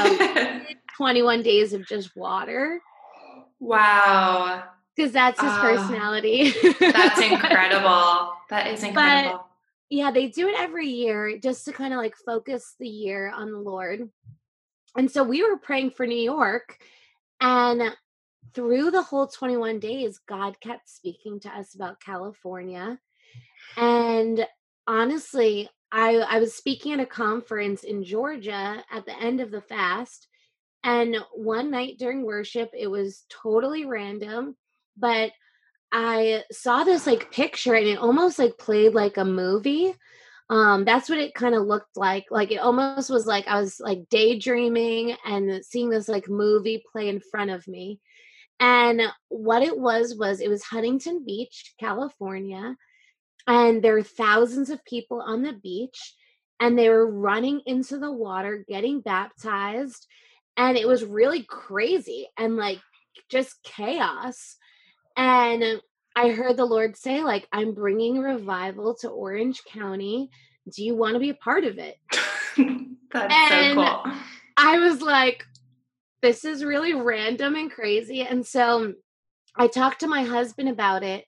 21 0.97 1.41
days 1.41 1.73
of 1.73 1.87
just 1.87 2.15
water. 2.15 2.79
Wow. 3.59 4.65
Because 4.95 5.11
that's 5.11 5.39
his 5.39 5.49
uh, 5.49 5.61
personality. 5.61 6.53
that's 6.79 7.21
incredible. 7.21 8.33
That 8.49 8.67
is 8.67 8.83
incredible. 8.83 9.37
But, 9.37 9.45
yeah, 9.89 10.11
they 10.11 10.27
do 10.27 10.47
it 10.47 10.55
every 10.57 10.87
year 10.87 11.37
just 11.37 11.65
to 11.65 11.73
kind 11.73 11.93
of 11.93 11.97
like 11.97 12.15
focus 12.15 12.75
the 12.79 12.87
year 12.87 13.31
on 13.33 13.51
the 13.51 13.59
Lord. 13.59 14.09
And 14.95 15.09
so 15.09 15.23
we 15.23 15.43
were 15.43 15.57
praying 15.57 15.91
for 15.91 16.05
New 16.05 16.15
York, 16.15 16.77
and 17.39 17.95
through 18.53 18.91
the 18.91 19.03
whole 19.03 19.27
21 19.27 19.79
days, 19.79 20.19
God 20.27 20.59
kept 20.59 20.89
speaking 20.89 21.39
to 21.41 21.49
us 21.49 21.75
about 21.75 22.01
California. 22.01 22.99
And 23.77 24.45
honestly, 24.87 25.69
I 25.91 26.17
I 26.17 26.39
was 26.39 26.55
speaking 26.55 26.93
at 26.93 26.99
a 26.99 27.05
conference 27.05 27.83
in 27.83 28.03
Georgia 28.03 28.83
at 28.91 29.05
the 29.05 29.17
end 29.17 29.39
of 29.41 29.51
the 29.51 29.61
fast, 29.61 30.27
and 30.83 31.17
one 31.33 31.69
night 31.71 31.97
during 31.99 32.23
worship, 32.23 32.71
it 32.77 32.87
was 32.87 33.25
totally 33.29 33.85
random, 33.85 34.55
but 34.97 35.31
I 35.91 36.43
saw 36.51 36.83
this 36.83 37.05
like 37.05 37.31
picture 37.31 37.73
and 37.73 37.87
it 37.87 37.97
almost 37.97 38.39
like 38.39 38.57
played 38.57 38.93
like 38.93 39.17
a 39.17 39.25
movie. 39.25 39.93
Um, 40.49 40.83
that's 40.85 41.09
what 41.09 41.19
it 41.19 41.33
kind 41.33 41.55
of 41.55 41.65
looked 41.65 41.95
like. 41.95 42.25
Like 42.29 42.51
it 42.51 42.57
almost 42.57 43.09
was 43.09 43.25
like 43.25 43.47
I 43.47 43.59
was 43.59 43.79
like 43.79 44.09
daydreaming 44.09 45.15
and 45.25 45.63
seeing 45.65 45.89
this 45.89 46.07
like 46.07 46.29
movie 46.29 46.83
play 46.91 47.09
in 47.09 47.19
front 47.19 47.51
of 47.51 47.67
me. 47.67 47.99
And 48.59 49.01
what 49.29 49.63
it 49.63 49.77
was 49.77 50.15
was 50.15 50.39
it 50.39 50.49
was 50.49 50.63
Huntington 50.63 51.25
Beach, 51.25 51.73
California 51.79 52.75
and 53.47 53.83
there 53.83 53.93
were 53.93 54.03
thousands 54.03 54.69
of 54.69 54.83
people 54.85 55.21
on 55.21 55.41
the 55.41 55.53
beach 55.53 56.15
and 56.59 56.77
they 56.77 56.89
were 56.89 57.09
running 57.09 57.61
into 57.65 57.97
the 57.97 58.11
water 58.11 58.63
getting 58.67 59.01
baptized 59.01 60.07
and 60.57 60.77
it 60.77 60.87
was 60.87 61.03
really 61.03 61.43
crazy 61.43 62.27
and 62.37 62.55
like 62.55 62.79
just 63.29 63.61
chaos 63.63 64.57
and 65.21 65.81
i 66.15 66.29
heard 66.29 66.57
the 66.57 66.65
lord 66.65 66.97
say 66.97 67.23
like 67.23 67.47
i'm 67.51 67.73
bringing 67.73 68.19
revival 68.19 68.95
to 68.95 69.09
orange 69.09 69.63
county. 69.65 70.29
Do 70.73 70.83
you 70.83 70.95
want 70.95 71.13
to 71.13 71.19
be 71.19 71.29
a 71.29 71.35
part 71.35 71.63
of 71.63 71.79
it? 71.79 71.97
That's 73.11 73.33
and 73.33 73.75
so 73.75 74.01
cool. 74.03 74.13
I 74.57 74.77
was 74.77 75.01
like 75.01 75.45
this 76.21 76.45
is 76.45 76.63
really 76.63 76.93
random 76.93 77.55
and 77.55 77.71
crazy. 77.71 78.21
And 78.21 78.45
so 78.45 78.93
i 79.55 79.67
talked 79.67 79.99
to 80.01 80.07
my 80.07 80.23
husband 80.23 80.69
about 80.69 81.03
it 81.03 81.25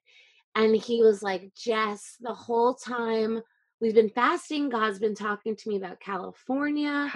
and 0.56 0.76
he 0.76 1.02
was 1.02 1.24
like, 1.24 1.52
Jess, 1.56 2.16
the 2.22 2.34
whole 2.34 2.76
time 2.76 3.42
we've 3.82 3.96
been 3.96 4.10
fasting, 4.10 4.70
God's 4.70 5.00
been 5.00 5.16
talking 5.16 5.56
to 5.56 5.70
me 5.70 5.78
about 5.78 6.00
California. 6.00 7.12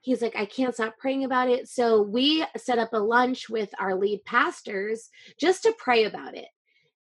He's 0.00 0.22
like, 0.22 0.34
I 0.36 0.46
can't 0.46 0.74
stop 0.74 0.96
praying 0.98 1.24
about 1.24 1.48
it. 1.48 1.68
So 1.68 2.02
we 2.02 2.44
set 2.56 2.78
up 2.78 2.92
a 2.92 2.98
lunch 2.98 3.50
with 3.50 3.70
our 3.78 3.94
lead 3.94 4.24
pastors 4.24 5.10
just 5.38 5.62
to 5.64 5.74
pray 5.78 6.04
about 6.04 6.36
it. 6.36 6.48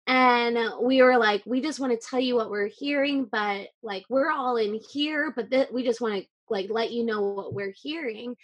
And 0.06 0.58
we 0.82 1.00
were 1.02 1.16
like, 1.16 1.42
we 1.46 1.60
just 1.60 1.78
want 1.80 1.92
to 1.92 2.06
tell 2.06 2.20
you 2.20 2.34
what 2.34 2.50
we're 2.50 2.66
hearing, 2.66 3.28
but 3.30 3.68
like 3.82 4.04
we're 4.08 4.30
all 4.30 4.56
in 4.56 4.80
here, 4.92 5.32
but 5.34 5.50
th- 5.50 5.70
we 5.72 5.84
just 5.84 6.00
want 6.00 6.14
to 6.14 6.26
like 6.50 6.70
let 6.70 6.90
you 6.90 7.04
know 7.04 7.22
what 7.22 7.54
we're 7.54 7.72
hearing. 7.74 8.36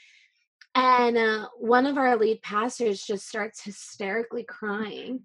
And 0.75 1.17
uh, 1.17 1.49
one 1.59 1.87
of 1.87 1.99
our 1.99 2.17
lead 2.17 2.41
pastors 2.43 3.05
just 3.05 3.29
starts 3.29 3.63
hysterically 3.63 4.45
crying. 4.45 5.23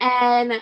And 0.00 0.52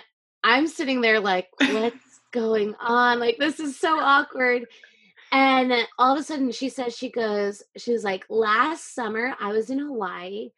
I'm 0.43 0.67
sitting 0.67 1.01
there 1.01 1.19
like, 1.19 1.47
what's 1.59 2.19
going 2.31 2.73
on? 2.79 3.19
Like, 3.19 3.37
this 3.37 3.59
is 3.59 3.79
so 3.79 3.99
awkward. 3.99 4.65
And 5.31 5.73
all 5.97 6.13
of 6.13 6.19
a 6.19 6.23
sudden, 6.23 6.51
she 6.51 6.69
says, 6.69 6.95
she 6.95 7.09
goes, 7.09 7.63
she 7.77 7.91
was 7.91 8.03
like, 8.03 8.25
last 8.29 8.93
summer, 8.93 9.35
I 9.39 9.51
was 9.51 9.69
in 9.69 9.79
Hawaii. 9.79 10.51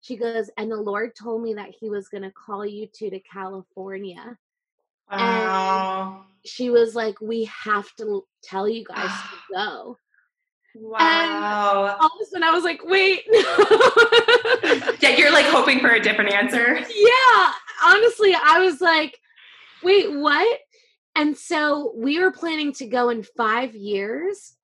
She 0.00 0.16
goes, 0.16 0.50
and 0.56 0.70
the 0.70 0.76
Lord 0.76 1.14
told 1.14 1.42
me 1.42 1.54
that 1.54 1.70
He 1.78 1.88
was 1.88 2.08
going 2.08 2.22
to 2.22 2.32
call 2.32 2.66
you 2.66 2.86
two 2.86 3.10
to 3.10 3.20
California. 3.20 4.36
Wow. 5.10 6.24
And 6.24 6.50
she 6.50 6.70
was 6.70 6.94
like, 6.94 7.20
we 7.20 7.44
have 7.64 7.88
to 7.96 8.24
tell 8.42 8.68
you 8.68 8.84
guys 8.84 9.10
to 9.10 9.36
go. 9.54 9.98
Wow. 10.74 11.98
all 12.00 12.06
of 12.06 12.12
a 12.22 12.24
sudden 12.24 12.44
I 12.44 12.50
was 12.50 12.64
like, 12.64 12.80
wait. 12.84 13.24
yeah, 15.02 15.16
you're 15.16 15.32
like 15.32 15.44
hoping 15.46 15.80
for 15.80 15.90
a 15.90 16.00
different 16.00 16.32
answer. 16.32 16.78
Yeah. 16.78 17.52
Honestly, 17.84 18.34
I 18.34 18.60
was 18.60 18.80
like, 18.80 19.18
wait, 19.82 20.10
what? 20.12 20.60
And 21.14 21.36
so 21.36 21.92
we 21.96 22.18
were 22.18 22.32
planning 22.32 22.72
to 22.74 22.86
go 22.86 23.10
in 23.10 23.22
five 23.22 23.74
years. 23.74 24.56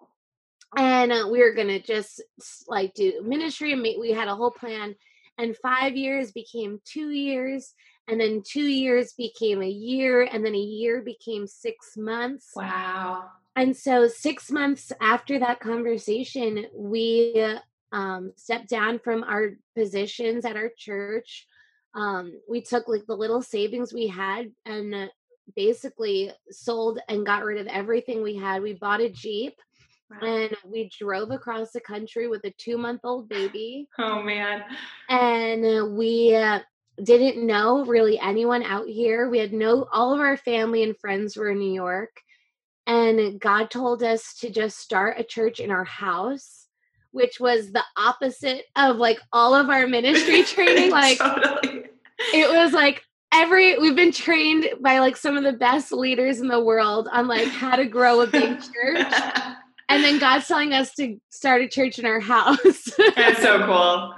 And 0.76 1.12
uh, 1.12 1.28
we 1.30 1.40
were 1.40 1.54
going 1.54 1.68
to 1.68 1.80
just 1.80 2.22
like 2.66 2.94
do 2.94 3.22
ministry 3.24 3.72
and 3.72 3.82
we 3.82 4.12
had 4.12 4.28
a 4.28 4.36
whole 4.36 4.50
plan. 4.50 4.94
And 5.38 5.56
five 5.56 5.96
years 5.96 6.32
became 6.32 6.80
two 6.84 7.10
years. 7.10 7.74
And 8.08 8.20
then 8.20 8.42
two 8.44 8.66
years 8.66 9.12
became 9.12 9.62
a 9.62 9.68
year. 9.68 10.22
And 10.22 10.44
then 10.44 10.54
a 10.54 10.58
year 10.58 11.02
became 11.02 11.46
six 11.46 11.96
months. 11.96 12.50
Wow. 12.56 13.24
And 13.56 13.76
so, 13.76 14.06
six 14.06 14.52
months 14.52 14.92
after 15.00 15.40
that 15.40 15.58
conversation, 15.58 16.66
we 16.72 17.58
um, 17.92 18.32
stepped 18.36 18.68
down 18.68 19.00
from 19.00 19.24
our 19.24 19.56
positions 19.76 20.44
at 20.44 20.56
our 20.56 20.70
church. 20.76 21.46
Um, 21.94 22.40
we 22.48 22.60
took 22.60 22.86
like 22.86 23.06
the 23.06 23.16
little 23.16 23.42
savings 23.42 23.92
we 23.92 24.06
had 24.06 24.52
and 24.64 24.94
uh, 24.94 25.06
basically 25.56 26.30
sold 26.50 27.00
and 27.08 27.26
got 27.26 27.44
rid 27.44 27.58
of 27.58 27.66
everything 27.66 28.22
we 28.22 28.36
had. 28.36 28.62
We 28.62 28.74
bought 28.74 29.00
a 29.00 29.08
Jeep 29.08 29.54
wow. 30.10 30.26
and 30.26 30.56
we 30.64 30.90
drove 30.98 31.30
across 31.30 31.72
the 31.72 31.80
country 31.80 32.28
with 32.28 32.44
a 32.44 32.54
two 32.58 32.78
month 32.78 33.00
old 33.04 33.28
baby. 33.28 33.88
Oh, 33.98 34.22
man. 34.22 34.62
And 35.08 35.96
we 35.96 36.34
uh, 36.34 36.60
didn't 37.02 37.44
know 37.44 37.84
really 37.84 38.18
anyone 38.18 38.62
out 38.62 38.86
here. 38.86 39.28
We 39.28 39.38
had 39.38 39.52
no, 39.52 39.88
all 39.92 40.14
of 40.14 40.20
our 40.20 40.36
family 40.36 40.82
and 40.82 40.96
friends 40.96 41.36
were 41.36 41.50
in 41.50 41.58
New 41.58 41.72
York 41.72 42.10
and 42.88 43.38
God 43.38 43.70
told 43.70 44.02
us 44.02 44.34
to 44.40 44.48
just 44.48 44.78
start 44.78 45.20
a 45.20 45.22
church 45.22 45.60
in 45.60 45.70
our 45.70 45.84
house, 45.84 46.66
which 47.10 47.38
was 47.38 47.70
the 47.70 47.84
opposite 47.98 48.64
of 48.74 48.96
like 48.96 49.20
all 49.30 49.54
of 49.54 49.68
our 49.68 49.86
ministry 49.86 50.42
training. 50.42 50.90
Like, 50.90 51.18
totally. 51.18 51.84
it 52.32 52.50
was 52.50 52.72
like 52.72 53.02
every 53.32 53.78
we've 53.78 53.96
been 53.96 54.12
trained 54.12 54.68
by 54.80 54.98
like 54.98 55.16
some 55.16 55.36
of 55.36 55.44
the 55.44 55.52
best 55.52 55.92
leaders 55.92 56.40
in 56.40 56.48
the 56.48 56.62
world 56.62 57.08
on 57.12 57.26
like 57.26 57.48
how 57.48 57.76
to 57.76 57.84
grow 57.84 58.20
a 58.20 58.26
big 58.26 58.60
church. 58.74 59.06
and 59.88 60.04
then 60.04 60.18
God's 60.18 60.46
telling 60.46 60.72
us 60.72 60.94
to 60.94 61.18
start 61.28 61.62
a 61.62 61.68
church 61.68 61.98
in 61.98 62.06
our 62.06 62.20
house. 62.34 62.90
That's 63.16 63.42
so 63.42 63.64
cool. 63.66 64.14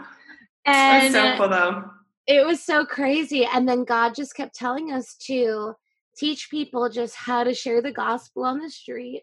And 0.65 1.15
That's 1.15 1.37
so 1.37 1.37
cool 1.39 1.49
though. 1.49 1.85
It 2.27 2.47
was 2.47 2.63
so 2.63 2.85
crazy. 2.85 3.45
And 3.45 3.69
then 3.69 3.85
God 3.85 4.15
just 4.15 4.37
kept 4.37 4.55
telling 4.55 4.93
us 4.93 5.17
to 5.27 5.75
teach 6.17 6.51
people 6.51 6.89
just 6.89 7.17
how 7.17 7.43
to 7.45 7.55
share 7.55 7.83
the 7.83 7.93
gospel 7.93 8.45
on 8.45 8.61
the 8.61 8.71
street 8.71 9.23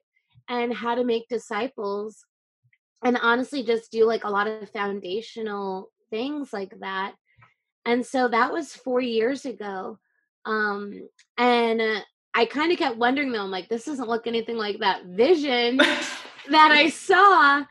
and 0.50 0.74
how 0.74 0.96
to 0.96 1.04
make 1.04 1.28
disciples 1.30 2.26
and 3.04 3.18
honestly 3.22 3.64
just 3.64 3.92
do 3.92 4.06
like 4.06 4.24
a 4.24 4.30
lot 4.30 4.48
of 4.48 4.70
foundational 4.72 5.92
things 6.10 6.52
like 6.52 6.74
that 6.80 7.14
and 7.88 8.06
so 8.06 8.28
that 8.28 8.54
was 8.54 8.76
four 8.76 9.02
years 9.02 9.46
ago 9.46 9.98
um 10.46 11.10
and 11.38 11.82
uh, 11.82 12.00
i 12.36 12.46
kind 12.46 12.72
of 12.72 12.78
kept 12.78 12.98
wondering 12.98 13.32
though 13.32 13.44
i'm 13.44 13.52
like 13.52 13.70
this 13.70 13.86
doesn't 13.86 14.10
look 14.10 14.28
anything 14.28 14.58
like 14.58 14.80
that 14.80 15.06
vision 15.06 15.78
that 15.78 16.72
i 16.72 16.90
saw 17.08 17.64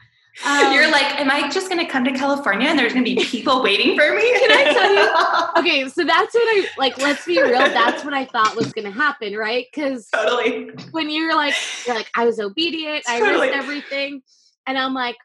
um, 0.44 0.74
You're 0.74 0.90
like, 0.90 1.18
am 1.18 1.30
I 1.30 1.48
just 1.48 1.70
going 1.70 1.84
to 1.84 1.90
come 1.90 2.04
to 2.04 2.12
California 2.12 2.68
and 2.68 2.78
there's 2.78 2.92
going 2.92 3.04
to 3.06 3.14
be 3.14 3.24
people 3.24 3.62
waiting 3.62 3.96
for 3.96 4.14
me? 4.14 4.38
Can 4.38 4.52
I 4.52 4.72
tell 4.72 4.94
you? 4.94 5.36
Okay, 5.66 5.88
so 5.88 6.04
that's 6.04 6.34
what 6.34 6.42
I 6.42 6.68
like. 6.76 6.98
Let's 6.98 7.24
be 7.24 7.40
real. 7.40 7.58
That's 7.58 8.04
what 8.04 8.12
I 8.12 8.26
thought 8.26 8.54
was 8.54 8.72
going 8.74 8.84
to 8.84 8.90
happen, 8.90 9.34
right? 9.34 9.64
Because 9.72 10.08
totally, 10.10 10.68
when 10.90 11.08
you're 11.08 11.34
like, 11.34 11.54
you're 11.86 11.96
like, 11.96 12.10
I 12.14 12.26
was 12.26 12.38
obedient, 12.38 13.04
totally. 13.06 13.30
I 13.30 13.40
risked 13.40 13.56
everything, 13.56 14.22
and 14.66 14.76
I'm 14.76 14.92
like, 14.92 15.16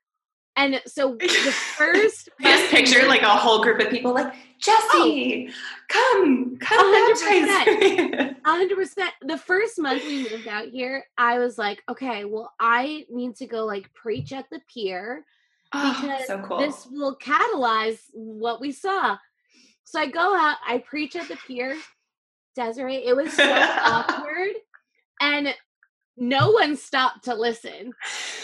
and 0.55 0.81
so 0.85 1.15
the 1.19 1.27
first, 1.27 2.29
just 2.41 2.71
picture 2.71 3.07
like 3.07 3.21
a 3.21 3.29
whole 3.29 3.63
group 3.63 3.79
of 3.79 3.89
people, 3.89 4.13
like 4.13 4.33
oh. 4.33 4.37
Jesse, 4.59 5.49
oh, 5.49 5.53
come, 5.87 6.57
come, 6.57 7.15
100%, 7.15 8.35
hundred 8.45 8.75
percent. 8.75 9.11
The 9.23 9.37
first 9.37 9.79
month 9.79 10.03
we 10.03 10.29
moved 10.29 10.47
out 10.47 10.67
here, 10.67 11.05
I 11.17 11.39
was 11.39 11.57
like, 11.57 11.81
okay, 11.89 12.25
well, 12.25 12.53
I 12.59 13.05
need 13.09 13.35
to 13.37 13.47
go 13.47 13.65
like 13.65 13.91
preach 13.93 14.33
at 14.33 14.45
the 14.51 14.61
pier 14.71 15.25
oh, 15.73 16.01
because 16.01 16.27
so 16.27 16.39
cool. 16.39 16.59
this 16.59 16.87
will 16.91 17.17
catalyze 17.17 17.99
what 18.13 18.61
we 18.61 18.71
saw. 18.71 19.17
So 19.83 19.99
I 19.99 20.07
go 20.07 20.35
out, 20.35 20.57
I 20.67 20.77
preach 20.79 21.15
at 21.15 21.27
the 21.27 21.37
pier. 21.47 21.75
Desiree, 22.55 23.05
it 23.05 23.15
was 23.15 23.33
so 23.33 23.43
awkward. 23.49 24.53
And 25.21 25.53
no 26.21 26.51
one 26.51 26.77
stopped 26.77 27.25
to 27.25 27.33
listen. 27.33 27.93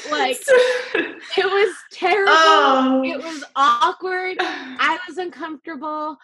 Like 0.10 0.38
it 0.96 1.46
was 1.46 1.76
terrible. 1.92 2.32
Oh. 2.34 3.04
It 3.06 3.24
was 3.24 3.44
awkward. 3.56 4.38
I 4.40 4.98
was 5.08 5.20
uncomfortable. 5.20 6.18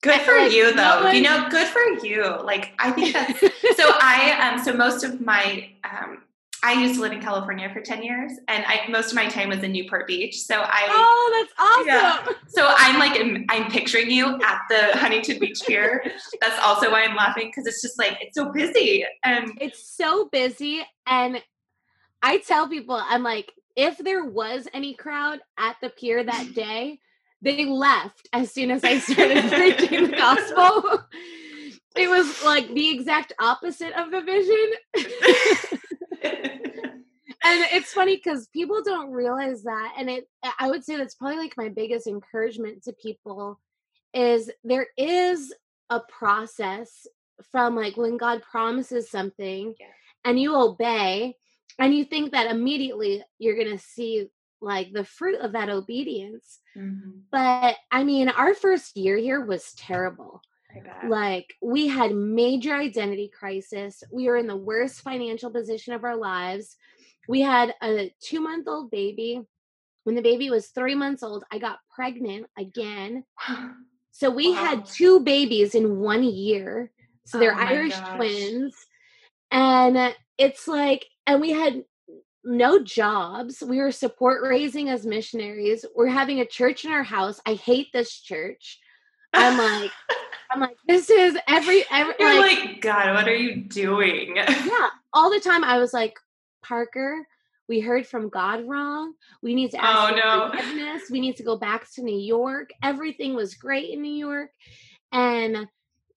Good 0.00 0.20
for 0.22 0.36
like, 0.36 0.52
you 0.52 0.74
though. 0.74 0.98
No 0.98 1.04
one... 1.04 1.14
You 1.14 1.22
know, 1.22 1.46
good 1.50 1.68
for 1.68 2.04
you. 2.04 2.24
Like 2.42 2.72
I 2.80 2.90
think 2.90 3.12
that's 3.12 3.40
so 3.76 3.84
I 4.00 4.50
um 4.50 4.64
so 4.64 4.72
most 4.72 5.04
of 5.04 5.20
my 5.20 5.70
um 5.84 6.22
I 6.62 6.72
used 6.72 6.96
to 6.96 7.00
live 7.00 7.12
in 7.12 7.20
California 7.20 7.70
for 7.72 7.80
10 7.80 8.02
years 8.02 8.32
and 8.48 8.64
I 8.66 8.86
most 8.88 9.10
of 9.10 9.14
my 9.14 9.28
time 9.28 9.48
was 9.48 9.62
in 9.62 9.72
Newport 9.72 10.06
Beach. 10.06 10.36
So 10.36 10.60
I 10.60 10.86
Oh, 10.88 11.46
that's 11.46 11.52
awesome. 11.58 11.86
Yeah. 11.86 12.38
So 12.48 12.74
I'm 12.76 12.98
like 12.98 13.20
I'm, 13.20 13.44
I'm 13.48 13.70
picturing 13.70 14.10
you 14.10 14.40
at 14.42 14.62
the 14.68 14.98
Huntington 14.98 15.38
Beach 15.38 15.60
Pier. 15.66 16.02
That's 16.40 16.58
also 16.62 16.90
why 16.90 17.04
I'm 17.04 17.14
laughing 17.14 17.48
because 17.48 17.66
it's 17.66 17.80
just 17.80 17.98
like 17.98 18.18
it's 18.20 18.34
so 18.34 18.50
busy 18.52 19.04
and 19.24 19.52
it's 19.60 19.88
so 19.96 20.28
busy 20.32 20.82
and 21.06 21.42
I 22.22 22.38
tell 22.38 22.68
people 22.68 23.00
I'm 23.00 23.22
like 23.22 23.52
if 23.76 23.98
there 23.98 24.24
was 24.24 24.66
any 24.74 24.94
crowd 24.94 25.38
at 25.56 25.76
the 25.80 25.90
pier 25.90 26.24
that 26.24 26.48
day, 26.54 26.98
they 27.40 27.66
left 27.66 28.28
as 28.32 28.52
soon 28.52 28.72
as 28.72 28.82
I 28.82 28.98
started 28.98 29.44
preaching 29.52 30.10
the 30.10 30.16
gospel. 30.16 31.04
It 31.96 32.08
was 32.08 32.44
like 32.44 32.72
the 32.74 32.90
exact 32.90 33.32
opposite 33.40 33.92
of 33.92 34.10
the 34.10 34.20
vision 34.20 34.72
and 37.48 37.64
it's 37.72 37.92
funny 37.92 38.16
because 38.16 38.48
people 38.48 38.82
don't 38.82 39.10
realize 39.10 39.62
that 39.62 39.94
and 39.98 40.10
it 40.10 40.28
i 40.58 40.68
would 40.68 40.84
say 40.84 40.96
that's 40.96 41.14
probably 41.14 41.38
like 41.38 41.56
my 41.56 41.68
biggest 41.68 42.06
encouragement 42.06 42.82
to 42.82 42.92
people 42.92 43.58
is 44.14 44.50
there 44.64 44.88
is 44.96 45.54
a 45.90 46.00
process 46.00 47.06
from 47.50 47.76
like 47.76 47.96
when 47.96 48.16
god 48.16 48.42
promises 48.42 49.10
something 49.10 49.74
yeah. 49.78 49.86
and 50.24 50.40
you 50.40 50.54
obey 50.54 51.34
and 51.78 51.94
you 51.94 52.04
think 52.04 52.32
that 52.32 52.50
immediately 52.50 53.22
you're 53.38 53.56
gonna 53.56 53.78
see 53.78 54.28
like 54.60 54.92
the 54.92 55.04
fruit 55.04 55.40
of 55.40 55.52
that 55.52 55.68
obedience 55.68 56.58
mm-hmm. 56.76 57.10
but 57.30 57.76
i 57.90 58.02
mean 58.02 58.28
our 58.28 58.54
first 58.54 58.96
year 58.96 59.16
here 59.16 59.44
was 59.44 59.72
terrible 59.74 60.42
like 61.08 61.54
we 61.62 61.86
had 61.86 62.14
major 62.14 62.74
identity 62.74 63.30
crisis 63.38 64.02
we 64.12 64.26
were 64.26 64.36
in 64.36 64.46
the 64.46 64.56
worst 64.56 65.00
financial 65.00 65.50
position 65.50 65.92
of 65.92 66.04
our 66.04 66.16
lives 66.16 66.76
we 67.28 67.42
had 67.42 67.74
a 67.82 68.10
two 68.20 68.40
month 68.40 68.66
old 68.66 68.90
baby. 68.90 69.42
When 70.02 70.16
the 70.16 70.22
baby 70.22 70.48
was 70.48 70.68
three 70.68 70.94
months 70.94 71.22
old, 71.22 71.44
I 71.52 71.58
got 71.58 71.78
pregnant 71.94 72.46
again. 72.58 73.24
So 74.10 74.30
we 74.30 74.50
wow. 74.50 74.56
had 74.56 74.84
two 74.84 75.20
babies 75.20 75.76
in 75.76 76.00
one 76.00 76.24
year. 76.24 76.90
So 77.24 77.38
they're 77.38 77.54
oh 77.54 77.56
Irish 77.56 77.96
gosh. 77.96 78.16
twins. 78.16 78.74
And 79.52 80.12
it's 80.36 80.66
like, 80.66 81.06
and 81.24 81.40
we 81.40 81.52
had 81.52 81.84
no 82.42 82.82
jobs. 82.82 83.62
We 83.64 83.78
were 83.78 83.92
support 83.92 84.42
raising 84.42 84.88
as 84.88 85.06
missionaries. 85.06 85.84
We're 85.94 86.08
having 86.08 86.40
a 86.40 86.46
church 86.46 86.84
in 86.84 86.90
our 86.90 87.04
house. 87.04 87.40
I 87.46 87.54
hate 87.54 87.92
this 87.92 88.12
church. 88.12 88.80
I'm 89.34 89.58
like, 89.58 89.90
I'm 90.50 90.60
like, 90.60 90.76
this 90.86 91.10
is 91.10 91.36
every 91.46 91.84
every 91.90 92.14
You're 92.18 92.40
like, 92.40 92.58
like, 92.58 92.80
God, 92.80 93.14
what 93.14 93.28
are 93.28 93.34
you 93.34 93.56
doing? 93.56 94.36
yeah. 94.36 94.88
All 95.12 95.30
the 95.30 95.40
time 95.40 95.64
I 95.64 95.78
was 95.78 95.92
like, 95.92 96.18
Parker, 96.62 97.26
we 97.68 97.80
heard 97.80 98.06
from 98.06 98.28
God 98.28 98.66
wrong. 98.66 99.12
We 99.42 99.54
need 99.54 99.70
to 99.72 99.84
ask 99.84 100.12
oh, 100.12 100.16
no. 100.16 100.50
forgiveness. 100.50 101.10
We 101.10 101.20
need 101.20 101.36
to 101.36 101.42
go 101.42 101.56
back 101.56 101.90
to 101.92 102.02
New 102.02 102.18
York. 102.18 102.70
Everything 102.82 103.34
was 103.34 103.54
great 103.54 103.90
in 103.90 104.02
New 104.02 104.14
York. 104.14 104.50
And 105.12 105.68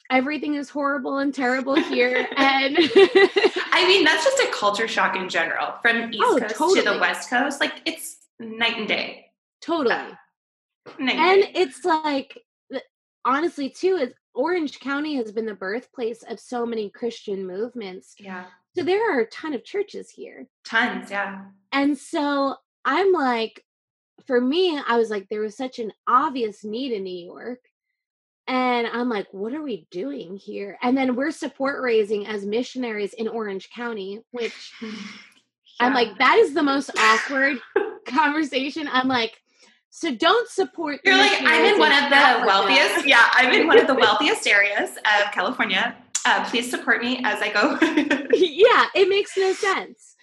everything 0.09 0.55
is 0.55 0.69
horrible 0.69 1.17
and 1.19 1.33
terrible 1.33 1.75
here. 1.75 2.27
and 2.37 2.77
I 2.77 3.85
mean, 3.87 4.05
that's 4.05 4.23
just 4.23 4.39
a 4.39 4.51
culture 4.51 4.87
shock 4.87 5.15
in 5.15 5.27
general. 5.29 5.73
From 5.81 6.13
East 6.13 6.23
oh, 6.23 6.39
Coast 6.39 6.55
totally. 6.55 6.83
to 6.83 6.91
the 6.91 6.99
West 6.99 7.29
Coast. 7.29 7.59
Like 7.59 7.73
it's 7.85 8.17
night 8.39 8.77
and 8.77 8.87
day. 8.87 9.25
Totally. 9.61 9.95
Uh, 9.95 10.15
and, 10.99 11.09
and 11.09 11.41
day. 11.43 11.51
it's 11.53 11.83
like 11.83 12.37
honestly 13.25 13.69
too, 13.69 13.95
is 13.95 14.13
Orange 14.33 14.79
County 14.79 15.15
has 15.15 15.31
been 15.31 15.45
the 15.45 15.53
birthplace 15.53 16.23
of 16.23 16.39
so 16.39 16.65
many 16.65 16.89
Christian 16.89 17.45
movements. 17.45 18.15
Yeah. 18.17 18.45
So 18.75 18.83
there 18.83 19.13
are 19.13 19.21
a 19.21 19.27
ton 19.27 19.53
of 19.53 19.65
churches 19.65 20.09
here. 20.09 20.47
Tons, 20.65 21.11
yeah. 21.11 21.45
And 21.73 21.97
so 21.97 22.55
I'm 22.85 23.11
like, 23.11 23.63
for 24.25 24.39
me, 24.39 24.79
I 24.87 24.97
was 24.97 25.09
like, 25.09 25.27
there 25.29 25.41
was 25.41 25.57
such 25.57 25.79
an 25.79 25.91
obvious 26.07 26.63
need 26.63 26.93
in 26.93 27.03
New 27.03 27.25
York. 27.25 27.59
And 28.47 28.87
I'm 28.87 29.09
like, 29.09 29.27
what 29.31 29.53
are 29.53 29.61
we 29.61 29.87
doing 29.91 30.37
here? 30.37 30.77
And 30.81 30.97
then 30.97 31.15
we're 31.15 31.31
support 31.31 31.81
raising 31.81 32.27
as 32.27 32.45
missionaries 32.45 33.13
in 33.13 33.27
Orange 33.27 33.69
County, 33.75 34.21
which 34.31 34.71
yeah. 34.81 34.91
I'm 35.79 35.93
like, 35.93 36.17
that 36.19 36.37
is 36.37 36.53
the 36.53 36.63
most 36.63 36.91
awkward. 36.97 37.57
conversation, 38.05 38.89
I'm 38.91 39.07
like, 39.07 39.40
so 40.01 40.15
don't 40.15 40.49
support. 40.49 40.99
You're 41.05 41.15
like, 41.15 41.43
I'm 41.43 41.63
in 41.63 41.77
one 41.79 41.91
of 41.91 42.09
the 42.09 42.43
wealthiest. 42.47 43.05
Yeah, 43.05 43.29
I'm 43.33 43.53
in 43.53 43.67
one 43.67 43.77
of 43.77 43.85
the 43.85 43.93
wealthiest 43.99 44.47
areas 44.47 44.97
of 44.97 45.31
California. 45.31 45.95
Uh, 46.25 46.43
please 46.49 46.71
support 46.71 47.03
me 47.03 47.21
as 47.23 47.39
I 47.39 47.51
go. 47.53 47.77
yeah, 48.33 48.85
it 48.95 49.09
makes 49.09 49.37
no 49.37 49.53
sense. 49.53 50.15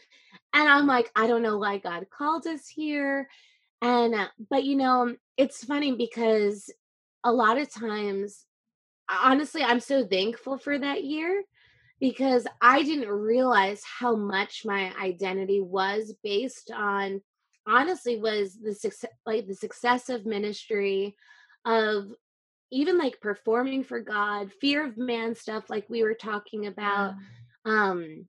And 0.52 0.68
I'm 0.68 0.88
like, 0.88 1.12
I 1.14 1.28
don't 1.28 1.42
know 1.42 1.58
why 1.58 1.78
God 1.78 2.06
called 2.10 2.44
us 2.48 2.66
here. 2.66 3.28
And, 3.80 4.16
uh, 4.16 4.26
but 4.50 4.64
you 4.64 4.74
know, 4.74 5.14
it's 5.36 5.62
funny 5.62 5.94
because 5.94 6.68
a 7.22 7.30
lot 7.30 7.56
of 7.56 7.72
times, 7.72 8.46
honestly, 9.08 9.62
I'm 9.62 9.78
so 9.78 10.04
thankful 10.04 10.58
for 10.58 10.76
that 10.76 11.04
year 11.04 11.44
because 12.00 12.48
I 12.60 12.82
didn't 12.82 13.08
realize 13.08 13.82
how 13.84 14.16
much 14.16 14.62
my 14.64 14.92
identity 15.00 15.60
was 15.60 16.14
based 16.24 16.72
on 16.74 17.20
honestly 17.68 18.18
was 18.18 18.56
the 18.56 18.74
success 18.74 19.10
like 19.26 19.46
the 19.46 19.54
success 19.54 20.08
of 20.08 20.26
ministry 20.26 21.14
of 21.64 22.12
even 22.70 22.98
like 22.98 23.20
performing 23.20 23.82
for 23.82 24.00
God, 24.00 24.52
fear 24.60 24.86
of 24.86 24.98
man 24.98 25.34
stuff 25.34 25.70
like 25.70 25.86
we 25.88 26.02
were 26.02 26.14
talking 26.14 26.66
about. 26.66 27.14
Yeah. 27.66 27.90
Um 27.90 28.26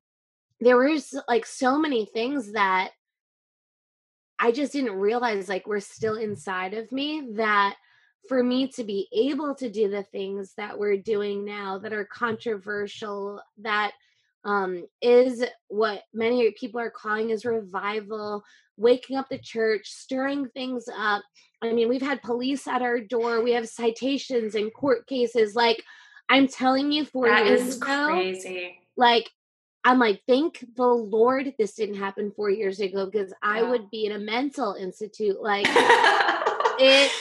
there 0.62 0.78
was 0.78 1.16
like 1.28 1.46
so 1.46 1.80
many 1.80 2.06
things 2.06 2.52
that 2.52 2.92
I 4.38 4.52
just 4.52 4.74
didn't 4.74 4.94
realize 4.94 5.50
like 5.50 5.68
were 5.68 5.80
still 5.80 6.16
inside 6.16 6.74
of 6.74 6.92
me 6.92 7.30
that 7.36 7.76
for 8.28 8.44
me 8.44 8.68
to 8.68 8.84
be 8.84 9.08
able 9.14 9.56
to 9.56 9.70
do 9.70 9.90
the 9.90 10.04
things 10.04 10.54
that 10.56 10.78
we're 10.78 10.98
doing 10.98 11.46
now 11.46 11.78
that 11.80 11.94
are 11.94 12.06
controversial 12.06 13.42
that 13.58 13.92
um, 14.46 14.86
is 15.02 15.44
what 15.68 16.04
many 16.14 16.52
people 16.52 16.80
are 16.80 16.92
calling 16.92 17.32
as 17.32 17.46
revival 17.46 18.44
waking 18.80 19.18
up 19.18 19.30
the 19.30 19.38
church 19.38 19.90
stirring 19.90 20.48
things 20.50 20.86
up. 20.96 21.22
I 21.62 21.74
mean 21.74 21.90
we've 21.90 22.02
had 22.02 22.22
police 22.22 22.68
at 22.68 22.82
our 22.82 23.00
door. 23.00 23.44
We 23.44 23.52
have 23.52 23.68
citations 23.68 24.56
and 24.56 24.74
court 24.74 25.08
cases. 25.08 25.56
Like 25.56 25.84
i'm 26.30 26.48
telling 26.48 26.92
you 26.92 27.04
four 27.04 27.28
that 27.28 27.46
years 27.46 27.78
ago 27.78 28.08
crazy. 28.08 28.78
like 28.96 29.30
i'm 29.84 30.00
like 30.00 30.22
thank 30.28 30.64
the 30.76 30.86
lord 30.86 31.54
this 31.58 31.74
didn't 31.74 31.96
happen 31.96 32.32
four 32.32 32.50
years 32.50 32.80
ago 32.80 33.06
because 33.06 33.34
i 33.42 33.62
would 33.62 33.90
be 33.90 34.06
in 34.06 34.14
a 34.14 34.20
mental 34.20 34.76
institute. 34.76 35.42
Like 35.42 35.66
it 35.70 37.12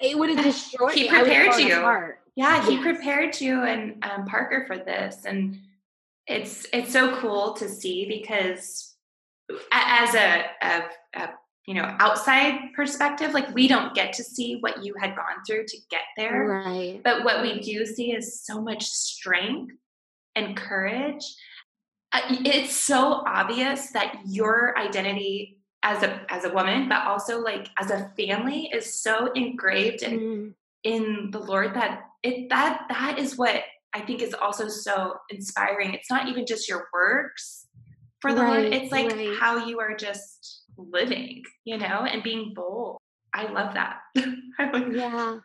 it 0.00 0.18
would 0.18 0.30
have 0.30 0.44
destroyed 0.44 0.94
he 0.94 1.08
prepared 1.08 1.54
you. 1.56 2.14
yeah 2.36 2.64
he 2.64 2.74
yes. 2.74 2.82
prepared 2.82 3.40
you 3.40 3.62
and 3.62 4.02
um, 4.04 4.24
parker 4.26 4.64
for 4.66 4.78
this 4.78 5.24
and 5.26 5.58
it's 6.26 6.66
it's 6.72 6.92
so 6.92 7.16
cool 7.16 7.52
to 7.54 7.68
see 7.68 8.06
because 8.06 8.91
as 9.72 10.14
a, 10.14 10.44
a, 10.62 10.82
a, 11.14 11.30
you 11.66 11.74
know 11.74 11.94
outside 12.00 12.72
perspective 12.74 13.32
like 13.32 13.54
we 13.54 13.68
don't 13.68 13.94
get 13.94 14.12
to 14.14 14.24
see 14.24 14.56
what 14.60 14.84
you 14.84 14.94
had 15.00 15.14
gone 15.14 15.44
through 15.46 15.64
to 15.66 15.76
get 15.90 16.02
there. 16.16 16.46
Right. 16.46 17.00
But 17.02 17.24
what 17.24 17.42
we 17.42 17.60
do 17.60 17.86
see 17.86 18.12
is 18.12 18.42
so 18.42 18.60
much 18.60 18.84
strength 18.84 19.74
and 20.34 20.56
courage. 20.56 21.24
Uh, 22.12 22.20
it's 22.44 22.74
so 22.74 23.22
obvious 23.26 23.90
that 23.90 24.16
your 24.26 24.76
identity 24.76 25.58
as 25.82 26.02
a 26.02 26.24
as 26.28 26.44
a 26.44 26.50
woman 26.52 26.88
but 26.88 27.04
also 27.06 27.40
like 27.40 27.68
as 27.78 27.90
a 27.90 28.12
family 28.16 28.70
is 28.72 29.00
so 29.00 29.32
engraved 29.32 30.02
in 30.02 30.18
mm. 30.20 30.54
in 30.84 31.30
the 31.32 31.38
lord 31.40 31.74
that 31.74 32.02
it 32.22 32.48
that 32.50 32.84
that 32.88 33.18
is 33.18 33.36
what 33.36 33.64
i 33.92 34.00
think 34.00 34.22
is 34.22 34.34
also 34.34 34.68
so 34.68 35.14
inspiring. 35.30 35.92
It's 35.92 36.10
not 36.10 36.28
even 36.28 36.46
just 36.46 36.68
your 36.68 36.88
works 36.92 37.66
for 38.22 38.32
the 38.32 38.40
right, 38.40 38.62
lord 38.62 38.72
it's 38.72 38.90
like 38.90 39.10
right. 39.10 39.36
how 39.38 39.66
you 39.66 39.78
are 39.80 39.94
just 39.94 40.62
living 40.78 41.42
you 41.64 41.76
know 41.76 42.06
and 42.10 42.22
being 42.22 42.54
bold 42.54 42.96
i 43.34 43.46
love 43.52 43.74
that 43.74 43.98
yeah 44.92 45.38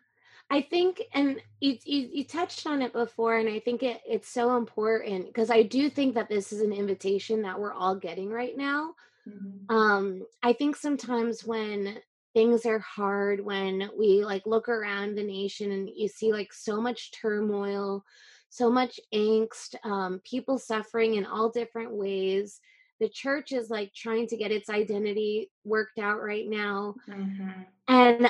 I 0.50 0.62
think, 0.62 1.02
and 1.14 1.42
you, 1.60 1.78
you, 1.84 2.10
you 2.10 2.24
touched 2.24 2.66
on 2.66 2.82
it 2.82 2.94
before, 2.94 3.36
and 3.36 3.50
I 3.50 3.60
think 3.60 3.84
it 3.84 4.00
it's 4.08 4.30
so 4.30 4.56
important 4.56 5.28
because 5.28 5.52
I 5.52 5.64
do 5.64 5.90
think 5.90 6.16
that 6.16 6.30
this 6.30 6.54
is 6.54 6.62
an 6.62 6.72
invitation 6.72 7.42
that 7.42 7.60
we're 7.60 7.74
all 7.74 7.96
getting 7.96 8.30
right 8.30 8.56
now 8.56 8.94
Mm-hmm. 9.28 9.76
Um, 9.76 10.26
I 10.44 10.54
think 10.54 10.76
sometimes 10.76 11.44
when 11.44 11.98
things 12.34 12.66
are 12.66 12.80
hard, 12.80 13.44
when 13.44 13.90
we 13.98 14.24
like 14.24 14.46
look 14.46 14.70
around 14.70 15.16
the 15.16 15.24
nation 15.24 15.72
and 15.72 15.90
you 15.94 16.08
see 16.08 16.32
like 16.32 16.54
so 16.54 16.80
much 16.80 17.12
turmoil, 17.12 18.04
so 18.50 18.70
much 18.70 19.00
angst, 19.14 19.76
um, 19.84 20.22
people 20.24 20.58
suffering 20.58 21.16
in 21.16 21.26
all 21.26 21.50
different 21.50 21.94
ways. 21.94 22.60
The 23.00 23.10
church 23.10 23.52
is 23.52 23.70
like 23.70 23.94
trying 23.94 24.28
to 24.28 24.38
get 24.38 24.52
its 24.52 24.70
identity 24.70 25.52
worked 25.64 26.00
out 26.00 26.22
right 26.22 26.48
now. 26.48 26.96
Mm-hmm. 27.08 27.50
And 27.88 28.30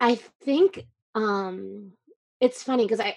I 0.00 0.18
think 0.42 0.86
um 1.14 1.92
it's 2.40 2.62
funny 2.62 2.84
because 2.84 3.00
I 3.00 3.16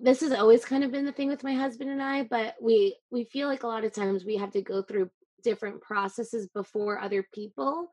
this 0.00 0.20
has 0.20 0.32
always 0.32 0.64
kind 0.64 0.84
of 0.84 0.92
been 0.92 1.04
the 1.04 1.12
thing 1.12 1.28
with 1.28 1.44
my 1.44 1.54
husband 1.54 1.90
and 1.90 2.02
I, 2.02 2.24
but 2.24 2.54
we 2.60 2.96
we 3.10 3.24
feel 3.24 3.48
like 3.48 3.62
a 3.62 3.68
lot 3.68 3.84
of 3.84 3.92
times 3.92 4.24
we 4.24 4.36
have 4.36 4.52
to 4.52 4.62
go 4.62 4.82
through 4.82 5.10
different 5.42 5.80
processes 5.82 6.48
before 6.48 7.00
other 7.00 7.26
people 7.34 7.90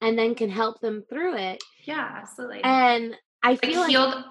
and 0.00 0.18
then 0.18 0.34
can 0.34 0.50
help 0.50 0.80
them 0.80 1.04
through 1.08 1.36
it. 1.36 1.62
Yeah, 1.84 2.08
absolutely. 2.16 2.62
And 2.64 3.16
I 3.42 3.56
feel 3.56 3.80
like 3.80 3.90
healed 3.90 4.24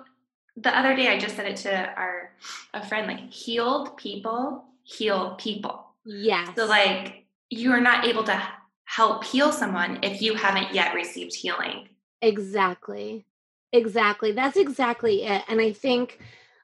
the 0.58 0.78
other 0.78 0.96
day 0.96 1.10
I 1.10 1.20
just 1.20 1.36
said 1.36 1.48
it 1.48 1.58
to 1.58 1.94
our 1.96 2.32
a 2.74 2.86
friend 2.86 3.08
like 3.08 3.32
healed 3.32 3.98
people 3.98 4.66
heal 4.84 5.36
people. 5.38 5.94
yeah 6.06 6.54
So 6.54 6.66
like 6.66 7.25
you 7.50 7.72
are 7.72 7.82
not 7.82 8.06
able 8.06 8.24
to 8.24 8.48
help 8.86 9.24
heal 9.24 9.52
someone 9.52 10.00
if 10.04 10.22
you 10.22 10.36
haven't 10.36 10.74
yet 10.74 10.94
received 10.94 11.36
healing. 11.36 11.90
Exactly. 12.22 13.26
Exactly. 13.72 14.32
That's 14.32 14.58
exactly 14.58 15.24
it. 15.24 15.44
And 15.48 15.60
I 15.60 15.74
think 15.74 16.20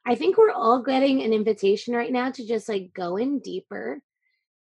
I 0.06 0.16
think 0.16 0.38
we're 0.38 0.52
all 0.52 0.82
getting 0.82 1.22
an 1.22 1.34
invitation 1.34 1.94
right 1.94 2.12
now 2.12 2.32
to 2.32 2.48
just 2.48 2.68
like 2.68 2.94
go 2.94 3.18
in 3.18 3.40
deeper 3.40 4.02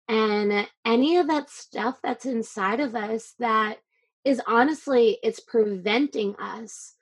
and 0.08 0.68
any 0.86 1.18
of 1.18 1.28
that 1.28 1.50
stuff 1.50 2.00
that's 2.02 2.26
inside 2.26 2.80
of 2.80 2.96
us 2.96 3.34
that 3.40 3.78
is 4.24 4.42
honestly 4.48 5.20
it's 5.22 5.40
preventing 5.40 6.36
us 6.38 6.96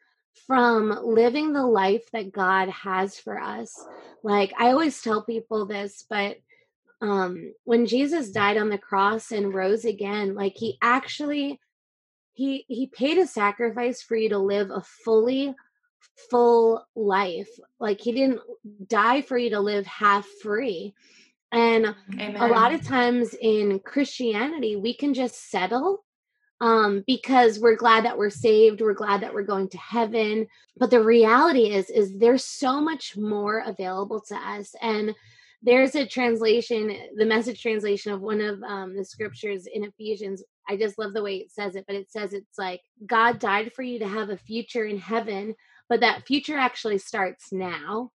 from 0.47 0.97
living 1.03 1.53
the 1.53 1.65
life 1.65 2.09
that 2.11 2.31
God 2.31 2.69
has 2.69 3.17
for 3.17 3.39
us. 3.39 3.73
Like 4.23 4.53
I 4.57 4.71
always 4.71 5.01
tell 5.01 5.23
people 5.23 5.65
this, 5.65 6.03
but 6.09 6.37
um 7.01 7.53
when 7.63 7.85
Jesus 7.85 8.31
died 8.31 8.57
on 8.57 8.69
the 8.69 8.77
cross 8.77 9.31
and 9.31 9.53
rose 9.53 9.85
again, 9.85 10.35
like 10.35 10.55
he 10.55 10.77
actually 10.81 11.59
he 12.33 12.65
he 12.67 12.87
paid 12.87 13.17
a 13.17 13.27
sacrifice 13.27 14.01
for 14.01 14.15
you 14.15 14.29
to 14.29 14.39
live 14.39 14.69
a 14.69 14.81
fully 14.81 15.55
full 16.29 16.85
life. 16.95 17.49
Like 17.79 18.01
he 18.01 18.11
didn't 18.11 18.41
die 18.87 19.21
for 19.21 19.37
you 19.37 19.51
to 19.51 19.59
live 19.59 19.85
half 19.85 20.25
free. 20.41 20.93
And 21.51 21.95
Amen. 22.13 22.35
a 22.37 22.47
lot 22.47 22.73
of 22.73 22.83
times 22.83 23.35
in 23.39 23.79
Christianity, 23.79 24.75
we 24.75 24.93
can 24.93 25.13
just 25.13 25.49
settle 25.49 26.03
um, 26.59 27.03
because 27.07 27.59
we're 27.59 27.75
glad 27.75 28.05
that 28.05 28.17
we're 28.17 28.29
saved, 28.29 28.81
we're 28.81 28.93
glad 28.93 29.21
that 29.21 29.33
we're 29.33 29.43
going 29.43 29.69
to 29.69 29.77
heaven. 29.77 30.47
But 30.77 30.89
the 30.89 31.01
reality 31.01 31.71
is, 31.71 31.89
is 31.89 32.17
there's 32.17 32.43
so 32.43 32.81
much 32.81 33.15
more 33.15 33.63
available 33.65 34.21
to 34.27 34.35
us. 34.35 34.75
And 34.81 35.15
there's 35.61 35.95
a 35.95 36.05
translation, 36.05 36.95
the 37.15 37.25
message 37.25 37.61
translation 37.61 38.11
of 38.11 38.21
one 38.21 38.41
of 38.41 38.61
um, 38.63 38.95
the 38.95 39.05
scriptures 39.05 39.67
in 39.71 39.83
Ephesians. 39.83 40.43
I 40.69 40.77
just 40.77 40.97
love 40.99 41.13
the 41.13 41.23
way 41.23 41.37
it 41.37 41.51
says 41.51 41.75
it, 41.75 41.85
but 41.87 41.95
it 41.95 42.11
says 42.11 42.33
it's 42.33 42.57
like 42.57 42.81
God 43.05 43.39
died 43.39 43.73
for 43.73 43.81
you 43.81 43.99
to 43.99 44.07
have 44.07 44.29
a 44.29 44.37
future 44.37 44.85
in 44.85 44.97
heaven, 44.97 45.55
but 45.89 46.01
that 46.01 46.25
future 46.27 46.57
actually 46.57 46.97
starts 46.97 47.51
now. 47.51 48.11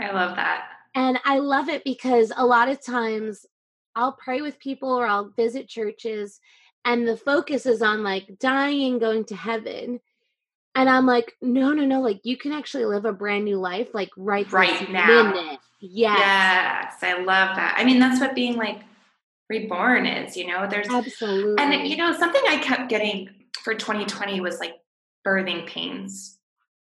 I 0.00 0.10
love 0.12 0.36
that. 0.36 0.68
And 0.94 1.18
I 1.24 1.38
love 1.38 1.68
it 1.68 1.84
because 1.84 2.32
a 2.36 2.44
lot 2.44 2.68
of 2.68 2.84
times 2.84 3.46
I'll 3.94 4.16
pray 4.22 4.42
with 4.42 4.58
people 4.58 4.90
or 4.90 5.06
I'll 5.06 5.32
visit 5.36 5.68
churches 5.68 6.40
and 6.84 7.06
the 7.06 7.16
focus 7.16 7.66
is 7.66 7.82
on 7.82 8.02
like 8.02 8.38
dying 8.38 8.92
and 8.92 9.00
going 9.00 9.24
to 9.26 9.36
heaven. 9.36 10.00
And 10.74 10.88
I'm 10.88 11.06
like, 11.06 11.36
no, 11.42 11.72
no, 11.72 11.84
no, 11.84 12.00
like 12.00 12.20
you 12.24 12.36
can 12.36 12.52
actually 12.52 12.86
live 12.86 13.04
a 13.04 13.12
brand 13.12 13.44
new 13.44 13.58
life 13.58 13.88
like 13.92 14.10
right 14.16 14.50
right 14.52 14.90
now. 14.90 15.32
Minute. 15.32 15.60
Yes. 15.80 16.18
Yes. 16.18 16.94
I 17.02 17.18
love 17.18 17.56
that. 17.56 17.74
I 17.76 17.84
mean, 17.84 17.98
that's 17.98 18.20
what 18.20 18.34
being 18.34 18.56
like 18.56 18.80
reborn 19.50 20.06
is, 20.06 20.36
you 20.36 20.46
know, 20.46 20.66
there's 20.68 20.88
absolutely 20.88 21.62
and 21.62 21.86
you 21.86 21.96
know, 21.96 22.12
something 22.16 22.42
I 22.46 22.56
kept 22.58 22.88
getting 22.88 23.28
for 23.62 23.74
2020 23.74 24.40
was 24.40 24.58
like 24.58 24.76
birthing 25.26 25.66
pains 25.66 26.38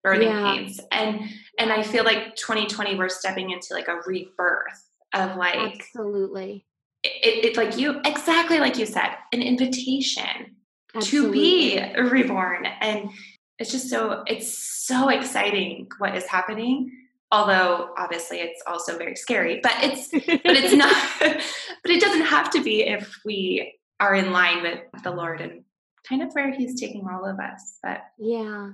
birthing 0.06 0.24
yeah. 0.24 0.54
pains 0.54 0.80
and 0.92 1.20
and 1.58 1.72
i 1.72 1.82
feel 1.82 2.04
like 2.04 2.36
2020 2.36 2.94
we're 2.94 3.08
stepping 3.08 3.50
into 3.50 3.68
like 3.72 3.88
a 3.88 4.00
rebirth 4.06 4.88
of 5.14 5.36
like 5.36 5.74
absolutely 5.74 6.64
it, 7.02 7.44
it 7.44 7.56
like 7.56 7.76
you 7.76 8.00
exactly 8.04 8.58
like 8.58 8.78
you 8.78 8.86
said 8.86 9.16
an 9.32 9.42
invitation 9.42 10.56
absolutely. 10.94 11.76
to 11.76 11.92
be 11.94 12.00
reborn 12.00 12.66
and 12.80 13.10
it's 13.58 13.70
just 13.70 13.88
so 13.88 14.22
it's 14.26 14.58
so 14.86 15.08
exciting 15.08 15.88
what 15.98 16.14
is 16.14 16.26
happening 16.26 16.90
although 17.32 17.90
obviously 17.98 18.38
it's 18.38 18.62
also 18.66 18.96
very 18.96 19.16
scary 19.16 19.60
but 19.62 19.72
it's 19.80 20.08
but 20.08 20.40
it's 20.44 20.74
not 20.84 20.94
but 21.20 21.90
it 21.90 22.00
doesn't 22.00 22.26
have 22.26 22.50
to 22.50 22.62
be 22.62 22.82
if 22.82 23.18
we 23.24 23.74
are 23.98 24.14
in 24.14 24.30
line 24.30 24.62
with 24.62 24.80
the 25.02 25.10
lord 25.10 25.40
and 25.40 25.64
kind 26.08 26.22
of 26.22 26.32
where 26.32 26.52
he's 26.52 26.80
taking 26.80 27.06
all 27.08 27.24
of 27.24 27.38
us. 27.38 27.78
But 27.82 28.02
yeah. 28.18 28.70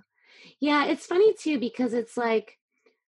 Yeah, 0.61 0.87
it's 0.87 1.07
funny 1.07 1.35
too 1.35 1.59
because 1.59 1.95
it's 1.95 2.17
like 2.17 2.59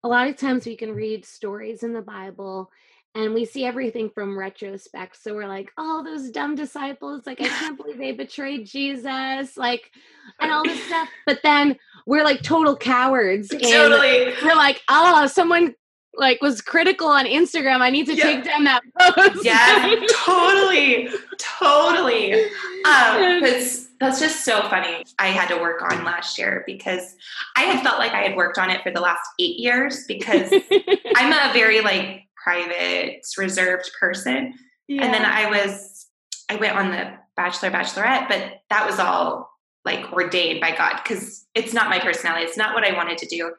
a 0.04 0.08
lot 0.08 0.28
of 0.28 0.38
times 0.38 0.65
we 0.65 0.76
can 0.76 0.93
read 0.93 1.26
stories 1.26 1.84
in 1.84 1.93
the 1.93 2.02
Bible 2.02 2.69
and 3.15 3.34
we 3.34 3.45
see 3.45 3.65
everything 3.65 4.10
from 4.10 4.38
retrospect. 4.38 5.21
So 5.21 5.36
we're 5.36 5.47
like, 5.47 5.71
oh, 5.78 6.04
those 6.04 6.32
dumb 6.32 6.56
disciples, 6.56 7.26
like, 7.26 7.41
I 7.41 7.47
can't 7.47 7.78
believe 7.78 7.97
they 7.97 8.12
betrayed 8.12 8.65
Jesus, 8.65 9.56
like, 9.56 9.91
and 10.39 10.52
all 10.52 10.63
this 10.63 10.84
stuff. 10.86 11.10
But 11.26 11.39
then 11.43 11.78
we're 12.08 12.23
like 12.23 12.41
total 12.41 12.76
cowards. 12.76 13.52
And 13.54 13.62
totally. 13.62 14.34
We're 14.43 14.56
like, 14.56 14.82
oh, 14.89 15.28
someone 15.28 15.76
like 16.15 16.41
was 16.41 16.62
critical 16.62 17.08
on 17.08 17.26
Instagram. 17.26 17.82
I 17.82 17.89
need 17.89 18.06
to 18.08 18.15
yeah. 18.15 18.23
take 18.23 18.43
down 18.43 18.63
that 18.65 18.82
post. 18.99 19.45
Yeah, 19.45 19.95
totally. 20.26 21.10
Totally. 21.38 22.34
Um, 22.34 22.49
that's 23.41 23.88
that's 23.99 24.19
just 24.19 24.43
so 24.43 24.62
funny. 24.63 25.04
I 25.17 25.28
had 25.28 25.47
to 25.47 25.56
work 25.62 25.82
on 25.82 26.04
last 26.04 26.38
year 26.38 26.63
because 26.65 27.15
I 27.56 27.62
had 27.63 27.82
felt 27.84 27.99
like 27.99 28.12
I 28.12 28.21
had 28.21 28.36
worked 28.36 28.58
on 28.58 28.69
it 28.69 28.82
for 28.84 28.91
the 28.91 28.99
last 28.99 29.21
eight 29.39 29.60
years 29.60 30.06
because 30.08 30.52
I'm 31.15 31.32
a 31.32 31.54
very 31.54 31.82
like 31.82 32.23
private, 32.43 33.25
reserved 33.38 33.89
person. 33.99 34.53
Yeah. 34.88 35.03
And 35.03 35.13
then 35.13 35.25
I 35.25 35.49
was 35.49 36.08
I 36.49 36.56
went 36.56 36.75
on 36.75 36.91
the 36.91 37.13
Bachelor 37.36 37.71
Bachelorette, 37.71 38.27
but 38.27 38.62
that 38.69 38.86
was 38.86 38.99
all 38.99 39.49
like 39.86 40.12
ordained 40.12 40.62
by 40.62 40.75
God 40.75 40.99
because 41.03 41.45
it's 41.56 41.73
not 41.73 41.89
my 41.89 41.99
personality. 41.99 42.45
It's 42.45 42.58
not 42.58 42.73
what 42.73 42.84
I 42.84 42.95
wanted 42.95 43.17
to 43.19 43.27
do. 43.27 43.53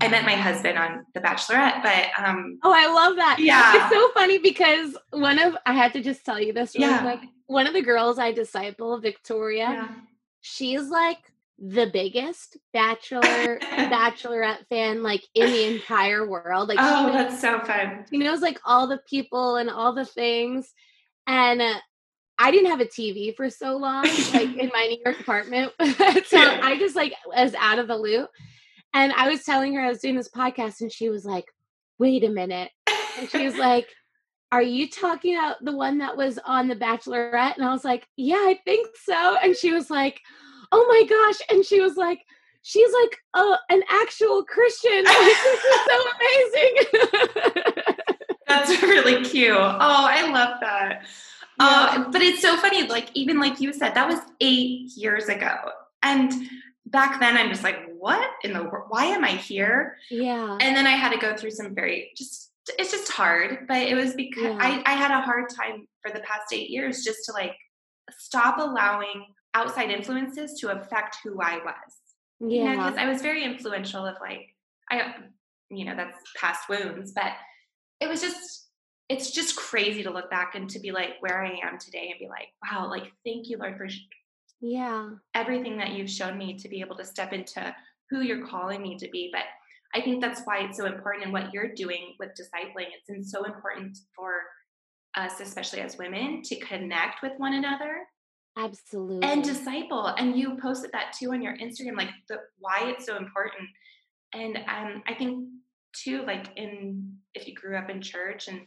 I 0.00 0.08
met 0.08 0.24
my 0.24 0.34
husband 0.34 0.78
on 0.78 1.04
The 1.14 1.20
Bachelorette, 1.20 1.82
but 1.82 2.24
um 2.24 2.58
Oh, 2.62 2.72
I 2.74 2.92
love 2.92 3.16
that. 3.16 3.38
Yeah. 3.38 3.72
It's 3.76 3.94
so 3.94 4.10
funny 4.12 4.38
because 4.38 4.96
one 5.10 5.38
of 5.38 5.56
I 5.66 5.72
had 5.72 5.92
to 5.94 6.02
just 6.02 6.24
tell 6.24 6.40
you 6.40 6.52
this 6.52 6.74
really 6.74 6.90
yeah. 6.90 7.02
quick. 7.02 7.30
One 7.46 7.66
of 7.66 7.72
the 7.72 7.82
girls 7.82 8.18
I 8.18 8.32
disciple, 8.32 9.00
Victoria, 9.00 9.70
yeah. 9.70 9.88
she's 10.40 10.88
like 10.88 11.29
the 11.60 11.86
biggest 11.92 12.56
bachelor 12.72 13.20
bachelorette 13.60 14.66
fan 14.68 15.02
like 15.02 15.22
in 15.34 15.52
the 15.52 15.74
entire 15.74 16.26
world. 16.26 16.68
Like 16.68 16.78
Oh, 16.80 17.06
knows, 17.06 17.12
that's 17.12 17.40
so 17.40 17.60
fun. 17.60 18.06
She 18.10 18.18
knows 18.18 18.40
like 18.40 18.58
all 18.64 18.86
the 18.86 19.00
people 19.08 19.56
and 19.56 19.68
all 19.68 19.94
the 19.94 20.06
things. 20.06 20.72
And 21.26 21.60
uh, 21.60 21.74
I 22.38 22.50
didn't 22.50 22.70
have 22.70 22.80
a 22.80 22.86
TV 22.86 23.36
for 23.36 23.50
so 23.50 23.76
long, 23.76 24.04
like 24.04 24.56
in 24.56 24.70
my 24.74 24.86
New 24.86 25.02
York 25.04 25.20
apartment. 25.20 25.72
so. 26.26 26.38
I 26.38 26.76
just 26.78 26.96
like 26.96 27.12
was 27.26 27.54
out 27.54 27.78
of 27.78 27.88
the 27.88 27.96
loop. 27.96 28.30
And 28.92 29.12
I 29.12 29.28
was 29.28 29.44
telling 29.44 29.74
her 29.74 29.82
I 29.82 29.88
was 29.88 30.00
doing 30.00 30.16
this 30.16 30.28
podcast, 30.28 30.80
and 30.80 30.90
she 30.90 31.10
was 31.10 31.24
like, 31.24 31.44
wait 32.00 32.24
a 32.24 32.28
minute. 32.28 32.70
And 33.18 33.30
she 33.30 33.44
was 33.44 33.56
like, 33.56 33.86
Are 34.50 34.62
you 34.62 34.88
talking 34.88 35.36
about 35.36 35.62
the 35.62 35.76
one 35.76 35.98
that 35.98 36.16
was 36.16 36.40
on 36.44 36.66
The 36.66 36.74
Bachelorette? 36.74 37.56
And 37.56 37.64
I 37.64 37.70
was 37.70 37.84
like, 37.84 38.06
Yeah, 38.16 38.36
I 38.36 38.58
think 38.64 38.88
so. 39.04 39.36
And 39.40 39.54
she 39.54 39.72
was 39.72 39.90
like, 39.90 40.20
Oh 40.72 40.86
my 40.88 41.04
gosh. 41.08 41.40
And 41.50 41.64
she 41.64 41.80
was 41.80 41.96
like, 41.96 42.20
She's 42.62 42.92
like 42.92 43.16
uh, 43.34 43.56
an 43.70 43.82
actual 43.88 44.44
Christian. 44.44 45.04
Like, 45.04 45.16
this 45.16 45.64
is 45.64 45.80
so 45.86 46.04
amazing. 46.16 47.84
That's 48.46 48.82
really 48.82 49.24
cute. 49.24 49.56
Oh, 49.56 49.78
I 49.80 50.30
love 50.30 50.60
that. 50.60 51.06
Yeah. 51.58 51.66
Uh, 51.66 52.10
but 52.10 52.20
it's 52.20 52.42
so 52.42 52.56
funny. 52.56 52.86
Like, 52.86 53.08
even 53.14 53.38
like 53.38 53.60
you 53.60 53.72
said, 53.72 53.94
that 53.94 54.08
was 54.08 54.18
eight 54.40 54.90
years 54.96 55.28
ago. 55.28 55.56
And 56.02 56.32
back 56.86 57.20
then 57.20 57.36
I'm 57.36 57.48
just 57.48 57.62
like, 57.62 57.78
what 57.96 58.28
in 58.42 58.52
the 58.52 58.62
world? 58.62 58.86
Why 58.88 59.06
am 59.06 59.24
I 59.24 59.30
here? 59.32 59.96
Yeah. 60.10 60.58
And 60.60 60.76
then 60.76 60.86
I 60.86 60.90
had 60.90 61.12
to 61.12 61.18
go 61.18 61.36
through 61.36 61.52
some 61.52 61.74
very 61.74 62.12
just 62.16 62.48
it's 62.78 62.92
just 62.92 63.10
hard, 63.10 63.66
but 63.68 63.78
it 63.78 63.94
was 63.94 64.14
because 64.14 64.44
yeah. 64.44 64.58
I, 64.60 64.82
I 64.86 64.94
had 64.94 65.10
a 65.10 65.22
hard 65.22 65.48
time 65.48 65.88
for 66.02 66.12
the 66.12 66.20
past 66.20 66.52
eight 66.52 66.70
years 66.70 67.02
just 67.04 67.24
to 67.26 67.32
like 67.32 67.56
stop 68.10 68.58
allowing 68.58 69.24
outside 69.54 69.90
influences 69.90 70.58
to 70.60 70.68
affect 70.68 71.18
who 71.24 71.40
I 71.40 71.58
was. 71.64 71.92
Yeah. 72.40 72.76
Because 72.76 72.96
I 72.96 73.08
was 73.08 73.22
very 73.22 73.44
influential 73.44 74.06
of 74.06 74.16
like 74.20 74.54
I 74.90 75.14
you 75.72 75.84
know, 75.84 75.94
that's 75.94 76.18
past 76.36 76.68
wounds, 76.68 77.12
but 77.12 77.32
it 78.00 78.08
was 78.08 78.20
just 78.20 78.68
it's 79.08 79.32
just 79.32 79.56
crazy 79.56 80.02
to 80.04 80.10
look 80.10 80.30
back 80.30 80.54
and 80.54 80.68
to 80.70 80.78
be 80.78 80.92
like 80.92 81.14
where 81.20 81.44
I 81.44 81.58
am 81.64 81.78
today 81.78 82.08
and 82.10 82.18
be 82.18 82.28
like, 82.28 82.48
wow, 82.62 82.88
like 82.88 83.12
thank 83.24 83.48
you, 83.48 83.58
Lord, 83.58 83.76
for 83.76 83.88
yeah 84.60 85.08
everything 85.34 85.76
that 85.78 85.92
you've 85.92 86.10
shown 86.10 86.36
me 86.36 86.54
to 86.54 86.68
be 86.68 86.80
able 86.80 86.96
to 86.96 87.04
step 87.04 87.32
into 87.32 87.74
who 88.10 88.20
you're 88.20 88.46
calling 88.46 88.82
me 88.82 88.96
to 88.96 89.08
be 89.08 89.30
but 89.32 89.44
i 89.94 90.00
think 90.00 90.20
that's 90.20 90.42
why 90.44 90.58
it's 90.58 90.76
so 90.76 90.86
important 90.86 91.24
in 91.24 91.32
what 91.32 91.52
you're 91.52 91.72
doing 91.74 92.14
with 92.18 92.30
discipling 92.30 92.86
it's 93.08 93.30
so 93.32 93.44
important 93.44 93.96
for 94.14 94.32
us 95.16 95.40
especially 95.40 95.80
as 95.80 95.96
women 95.96 96.42
to 96.42 96.56
connect 96.60 97.22
with 97.22 97.32
one 97.38 97.54
another 97.54 98.02
absolutely. 98.56 99.26
And 99.26 99.42
disciple 99.42 100.06
and 100.06 100.36
you 100.36 100.58
posted 100.60 100.92
that 100.92 101.14
too 101.18 101.32
on 101.32 101.42
your 101.42 101.56
instagram 101.58 101.96
like 101.96 102.10
the 102.28 102.38
why 102.58 102.84
it's 102.84 103.06
so 103.06 103.16
important. 103.16 103.68
And 104.32 104.58
um, 104.58 105.02
i 105.06 105.14
think 105.14 105.48
too 105.92 106.22
like 106.26 106.46
in 106.56 107.16
if 107.34 107.46
you 107.46 107.54
grew 107.54 107.76
up 107.76 107.90
in 107.90 108.00
church 108.00 108.48
and 108.48 108.60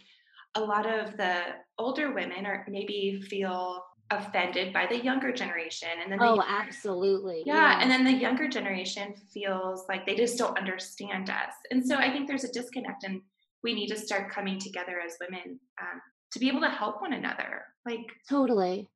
a 0.56 0.62
lot 0.62 0.86
of 0.86 1.18
the 1.18 1.42
older 1.78 2.14
women 2.14 2.46
or 2.46 2.66
maybe 2.70 3.22
feel 3.30 3.84
offended 4.12 4.74
by 4.74 4.86
the 4.86 5.04
younger 5.04 5.32
generation 5.32 5.88
and 6.02 6.12
then 6.12 6.20
oh 6.22 6.44
absolutely 6.48 7.42
yeah, 7.46 7.56
yeah, 7.56 7.82
and 7.82 7.90
then 7.90 8.04
the 8.04 8.12
younger 8.12 8.48
generation 8.48 9.14
feels 9.34 9.86
like 9.88 10.06
they 10.06 10.16
just 10.16 10.38
don't 10.38 10.58
understand 10.58 11.30
us. 11.30 11.54
And 11.72 11.86
so 11.86 11.96
i 11.96 12.12
think 12.12 12.28
there's 12.28 12.44
a 12.44 12.52
disconnect 12.52 13.04
and 13.04 13.22
we 13.64 13.74
need 13.74 13.88
to 13.88 13.98
start 13.98 14.30
coming 14.30 14.60
together 14.60 15.00
as 15.04 15.16
women 15.22 15.60
um, 15.82 16.02
to 16.34 16.40
be 16.40 16.50
able 16.50 16.62
to 16.62 16.70
help 16.70 17.02
one 17.02 17.14
another 17.14 17.64
like 17.86 18.06
totally 18.30 18.90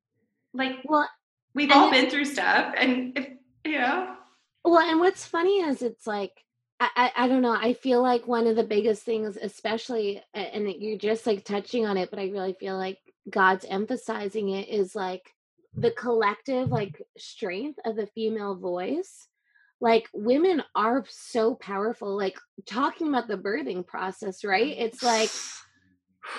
like 0.54 0.76
well 0.84 1.08
we've 1.54 1.70
all 1.70 1.90
been 1.90 2.10
through 2.10 2.24
stuff 2.24 2.74
and 2.76 3.16
if 3.16 3.28
you 3.64 3.78
know 3.78 4.14
well 4.64 4.88
and 4.88 5.00
what's 5.00 5.26
funny 5.26 5.60
is 5.60 5.82
it's 5.82 6.06
like 6.06 6.32
I, 6.80 6.88
I, 6.96 7.24
I 7.24 7.28
don't 7.28 7.42
know. 7.42 7.52
I 7.52 7.72
feel 7.72 8.02
like 8.02 8.26
one 8.26 8.46
of 8.46 8.56
the 8.56 8.64
biggest 8.64 9.02
things, 9.02 9.36
especially, 9.36 10.22
and 10.32 10.70
you're 10.70 10.98
just 10.98 11.26
like 11.26 11.44
touching 11.44 11.86
on 11.86 11.96
it, 11.96 12.10
but 12.10 12.18
I 12.18 12.28
really 12.28 12.52
feel 12.52 12.76
like 12.76 12.98
God's 13.28 13.64
emphasizing 13.68 14.50
it 14.50 14.68
is 14.68 14.94
like 14.94 15.34
the 15.74 15.90
collective 15.90 16.70
like 16.70 17.02
strength 17.16 17.78
of 17.84 17.96
the 17.96 18.06
female 18.06 18.54
voice. 18.54 19.26
Like 19.80 20.08
women 20.12 20.62
are 20.74 21.04
so 21.08 21.54
powerful. 21.54 22.16
Like 22.16 22.38
talking 22.66 23.08
about 23.08 23.28
the 23.28 23.38
birthing 23.38 23.86
process, 23.86 24.44
right? 24.44 24.74
It's 24.78 25.02
like 25.02 25.30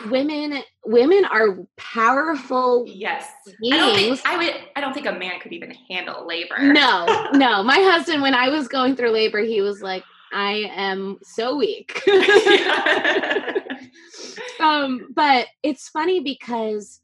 women 0.10 0.62
women 0.86 1.26
are 1.26 1.58
powerful 1.78 2.86
yes 2.88 3.28
beings. 3.62 3.74
I 3.74 3.78
don't 3.78 3.96
think 3.96 4.22
I 4.26 4.38
would 4.38 4.54
I 4.76 4.82
don't 4.82 4.94
think 4.94 5.08
a 5.08 5.12
man 5.12 5.40
could 5.40 5.54
even 5.54 5.74
handle 5.90 6.28
labor. 6.28 6.58
No, 6.60 7.30
no. 7.34 7.64
My 7.70 7.80
husband, 7.80 8.22
when 8.22 8.34
I 8.34 8.50
was 8.50 8.68
going 8.68 8.96
through 8.96 9.12
labor, 9.12 9.40
he 9.40 9.62
was 9.62 9.82
like, 9.82 10.04
I 10.32 10.72
am 10.76 11.18
so 11.24 11.58
weak. 11.58 12.02
um, 14.60 15.10
but 15.14 15.48
it's 15.64 15.90
funny 15.90 16.22
because 16.22 17.02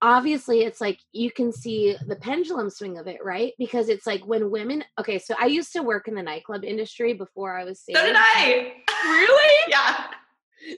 obviously 0.00 0.62
it's 0.62 0.80
like 0.80 0.98
you 1.12 1.30
can 1.30 1.52
see 1.52 1.96
the 2.06 2.16
pendulum 2.16 2.68
swing 2.68 2.98
of 2.98 3.06
it, 3.06 3.24
right? 3.24 3.52
Because 3.58 3.88
it's 3.88 4.06
like 4.06 4.26
when 4.26 4.50
women 4.50 4.84
okay, 4.98 5.18
so 5.18 5.34
I 5.38 5.46
used 5.46 5.72
to 5.74 5.82
work 5.82 6.08
in 6.08 6.14
the 6.14 6.22
nightclub 6.22 6.64
industry 6.64 7.14
before 7.14 7.56
I 7.56 7.64
was 7.64 7.80
saved. 7.80 7.98
So 7.98 8.04
did 8.04 8.16
I. 8.16 8.72
Really? 9.04 9.64
yeah. 9.68 10.06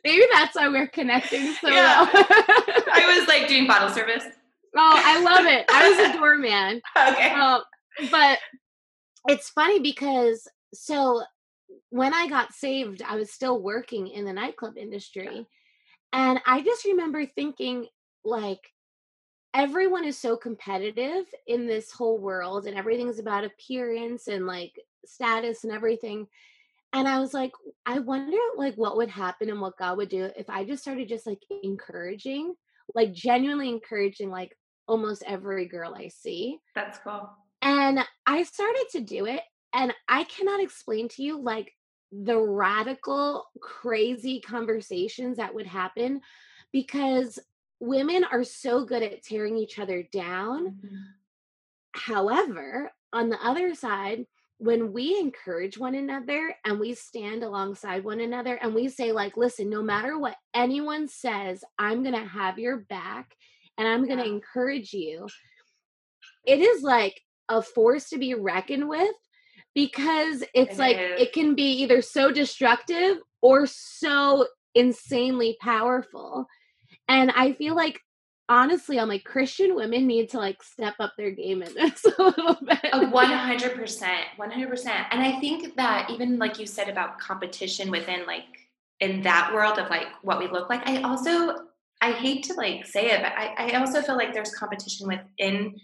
Maybe 0.04 0.24
that's 0.32 0.56
why 0.56 0.68
we're 0.68 0.88
connecting 0.88 1.52
so 1.54 1.68
yeah. 1.68 2.08
well. 2.12 2.24
I 2.92 3.16
was 3.18 3.28
like 3.28 3.48
doing 3.48 3.66
bottle 3.66 3.90
service. 3.90 4.24
Oh, 4.76 5.02
I 5.04 5.20
love 5.22 5.46
it. 5.46 5.66
I 5.68 5.88
was 5.88 5.98
a 5.98 6.12
doorman. 6.18 6.80
Okay. 6.96 7.30
Um, 7.30 7.62
but 8.10 8.38
it's 9.28 9.50
funny 9.50 9.80
because 9.80 10.48
so 10.72 11.22
when 11.90 12.12
I 12.12 12.28
got 12.28 12.52
saved, 12.52 13.02
I 13.02 13.16
was 13.16 13.30
still 13.30 13.60
working 13.60 14.08
in 14.08 14.24
the 14.24 14.32
nightclub 14.32 14.76
industry. 14.76 15.46
And 16.12 16.40
I 16.46 16.62
just 16.62 16.84
remember 16.84 17.26
thinking, 17.26 17.86
like, 18.24 18.60
everyone 19.52 20.04
is 20.04 20.18
so 20.18 20.36
competitive 20.36 21.24
in 21.46 21.66
this 21.66 21.92
whole 21.92 22.18
world, 22.18 22.66
and 22.66 22.76
everything's 22.76 23.18
about 23.18 23.44
appearance 23.44 24.28
and 24.28 24.46
like 24.46 24.72
status 25.06 25.64
and 25.64 25.72
everything. 25.72 26.26
And 26.94 27.08
I 27.08 27.18
was 27.18 27.34
like, 27.34 27.52
I 27.84 27.98
wonder, 27.98 28.38
like, 28.56 28.76
what 28.76 28.96
would 28.96 29.10
happen 29.10 29.50
and 29.50 29.60
what 29.60 29.76
God 29.76 29.96
would 29.98 30.08
do 30.08 30.30
if 30.36 30.48
I 30.48 30.64
just 30.64 30.82
started 30.82 31.08
just 31.08 31.26
like 31.26 31.40
encouraging, 31.64 32.54
like, 32.94 33.12
genuinely 33.12 33.68
encouraging, 33.68 34.30
like, 34.30 34.56
almost 34.86 35.24
every 35.26 35.66
girl 35.66 35.92
I 35.94 36.08
see. 36.08 36.58
That's 36.74 36.98
cool. 36.98 37.28
And 37.62 37.98
I 38.26 38.44
started 38.44 38.86
to 38.92 39.00
do 39.00 39.26
it. 39.26 39.42
And 39.74 39.92
I 40.08 40.22
cannot 40.24 40.62
explain 40.62 41.08
to 41.08 41.22
you, 41.24 41.40
like, 41.42 41.72
the 42.12 42.38
radical, 42.38 43.46
crazy 43.60 44.40
conversations 44.40 45.38
that 45.38 45.52
would 45.52 45.66
happen 45.66 46.20
because 46.72 47.40
women 47.80 48.22
are 48.22 48.44
so 48.44 48.84
good 48.84 49.02
at 49.02 49.24
tearing 49.24 49.58
each 49.58 49.80
other 49.80 50.04
down. 50.12 50.66
Mm-hmm. 50.68 50.96
However, 51.92 52.92
on 53.12 53.30
the 53.30 53.38
other 53.44 53.74
side, 53.74 54.26
when 54.64 54.92
we 54.92 55.18
encourage 55.18 55.76
one 55.78 55.94
another 55.94 56.54
and 56.64 56.80
we 56.80 56.94
stand 56.94 57.42
alongside 57.42 58.02
one 58.04 58.20
another 58.20 58.54
and 58.54 58.74
we 58.74 58.88
say 58.88 59.12
like 59.12 59.36
listen 59.36 59.68
no 59.68 59.82
matter 59.82 60.18
what 60.18 60.36
anyone 60.54 61.06
says 61.06 61.62
i'm 61.78 62.02
going 62.02 62.14
to 62.14 62.26
have 62.26 62.58
your 62.58 62.78
back 62.78 63.34
and 63.76 63.86
i'm 63.86 64.06
going 64.06 64.18
to 64.18 64.24
encourage 64.24 64.92
you 64.92 65.26
it 66.46 66.60
is 66.60 66.82
like 66.82 67.20
a 67.48 67.60
force 67.60 68.08
to 68.08 68.18
be 68.18 68.34
reckoned 68.34 68.88
with 68.88 69.14
because 69.74 70.42
it's 70.54 70.74
It 70.74 70.78
like 70.78 70.96
is. 70.96 71.20
it 71.20 71.32
can 71.32 71.54
be 71.54 71.82
either 71.82 72.00
so 72.00 72.30
destructive 72.30 73.18
or 73.42 73.66
so 73.66 74.46
insanely 74.74 75.56
powerful. 75.60 76.46
And 77.08 77.30
I 77.30 77.52
feel 77.52 77.74
like 77.74 78.00
honestly, 78.48 78.98
I'm 78.98 79.08
like 79.08 79.24
Christian 79.24 79.74
women 79.74 80.06
need 80.06 80.30
to 80.30 80.38
like 80.38 80.62
step 80.62 80.94
up 81.00 81.12
their 81.16 81.30
game 81.30 81.62
in 81.62 81.74
this 81.74 82.04
a 82.18 82.22
little 82.22 82.58
bit. 82.60 83.10
One 83.10 83.26
hundred 83.26 83.74
percent, 83.74 84.22
one 84.36 84.50
hundred 84.50 84.70
percent. 84.70 85.06
And 85.10 85.22
I 85.22 85.40
think 85.40 85.76
that 85.76 86.10
even 86.10 86.38
like 86.38 86.58
you 86.58 86.66
said 86.66 86.88
about 86.88 87.18
competition 87.18 87.90
within 87.90 88.26
like 88.26 88.44
in 89.00 89.22
that 89.22 89.52
world 89.54 89.78
of 89.78 89.90
like 89.90 90.08
what 90.22 90.38
we 90.38 90.48
look 90.48 90.68
like, 90.68 90.86
I 90.86 91.02
also 91.02 91.56
I 92.00 92.12
hate 92.12 92.44
to 92.44 92.54
like 92.54 92.86
say 92.86 93.10
it, 93.10 93.22
but 93.22 93.32
I, 93.32 93.72
I 93.72 93.80
also 93.80 94.02
feel 94.02 94.16
like 94.16 94.34
there's 94.34 94.54
competition 94.54 95.08
within 95.08 95.80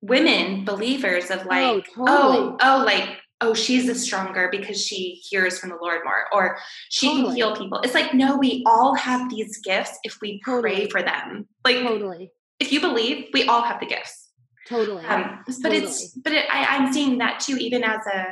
women 0.00 0.64
believers 0.64 1.30
of 1.30 1.44
like, 1.46 1.86
oh, 1.96 2.04
totally. 2.06 2.06
oh, 2.08 2.56
oh, 2.60 2.84
like, 2.84 3.18
oh, 3.40 3.54
she's 3.54 3.86
the 3.86 3.94
stronger 3.94 4.48
because 4.50 4.82
she 4.82 5.20
hears 5.28 5.58
from 5.58 5.70
the 5.70 5.76
Lord 5.80 6.00
more, 6.04 6.26
or 6.32 6.58
she 6.88 7.08
can 7.08 7.34
heal 7.34 7.54
people. 7.54 7.80
It's 7.80 7.94
like, 7.94 8.14
no, 8.14 8.36
we 8.36 8.64
all 8.66 8.94
have 8.94 9.28
these 9.30 9.58
gifts 9.58 9.98
if 10.04 10.18
we 10.20 10.40
pray 10.42 10.54
Totally. 10.62 10.90
for 10.90 11.02
them. 11.02 11.46
Like, 11.64 11.76
Totally. 11.76 12.30
if 12.60 12.72
you 12.72 12.80
believe, 12.80 13.28
we 13.32 13.46
all 13.46 13.62
have 13.62 13.80
the 13.80 13.86
gifts. 13.86 14.30
Totally. 14.68 15.04
Um, 15.04 15.44
but 15.62 15.72
it's 15.72 16.12
but 16.12 16.32
it, 16.32 16.46
I, 16.50 16.76
I'm 16.76 16.92
seeing 16.92 17.18
that 17.18 17.40
too, 17.40 17.56
even 17.56 17.84
as 17.84 18.00
a. 18.12 18.26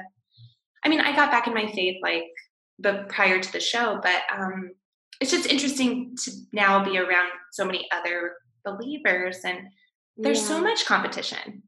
I 0.84 0.88
mean, 0.88 1.00
I 1.00 1.14
got 1.14 1.30
back 1.30 1.46
in 1.46 1.54
my 1.54 1.70
faith 1.72 1.96
like, 2.02 2.24
but 2.78 3.08
prior 3.08 3.40
to 3.40 3.52
the 3.52 3.60
show, 3.60 4.00
but 4.02 4.22
um, 4.36 4.72
it's 5.20 5.30
just 5.30 5.48
interesting 5.48 6.16
to 6.24 6.32
now 6.52 6.84
be 6.84 6.98
around 6.98 7.30
so 7.52 7.64
many 7.64 7.86
other 7.92 8.32
believers, 8.64 9.38
and 9.44 9.68
there's 10.16 10.44
so 10.44 10.60
much 10.60 10.86
competition, 10.86 11.62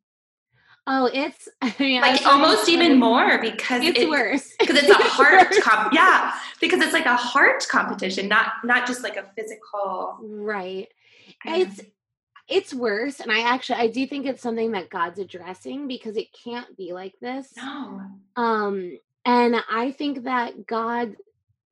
Oh, 0.87 1.11
it's 1.12 1.49
I 1.62 1.75
mean, 1.79 2.01
like 2.01 2.25
almost 2.27 2.68
even 2.68 2.99
more 2.99 3.38
because 3.38 3.83
It's 3.83 3.99
it- 4.01 4.09
worse. 4.09 4.53
because 4.59 4.77
it's 4.77 4.88
a 4.88 4.94
heart 5.03 5.49
comp 5.62 5.92
yeah 5.92 6.33
because 6.61 6.81
it's 6.81 6.92
like 6.92 7.07
a 7.07 7.16
heart 7.16 7.66
competition 7.68 8.29
not 8.29 8.53
not 8.64 8.87
just 8.87 9.03
like 9.03 9.16
a 9.16 9.25
physical 9.37 10.18
right. 10.22 10.88
It's 11.44 11.81
it's 12.49 12.72
worse, 12.72 13.18
and 13.18 13.33
I 13.33 13.40
actually 13.40 13.81
I 13.81 13.88
do 13.88 14.07
think 14.07 14.25
it's 14.27 14.40
something 14.40 14.70
that 14.72 14.88
God's 14.88 15.18
addressing 15.18 15.88
because 15.88 16.16
it 16.16 16.29
can't 16.44 16.77
be 16.77 16.92
like 16.92 17.14
this. 17.20 17.53
no. 17.57 18.03
Um, 18.37 18.99
and 19.25 19.57
I 19.68 19.90
think 19.90 20.22
that 20.25 20.64
God, 20.64 21.16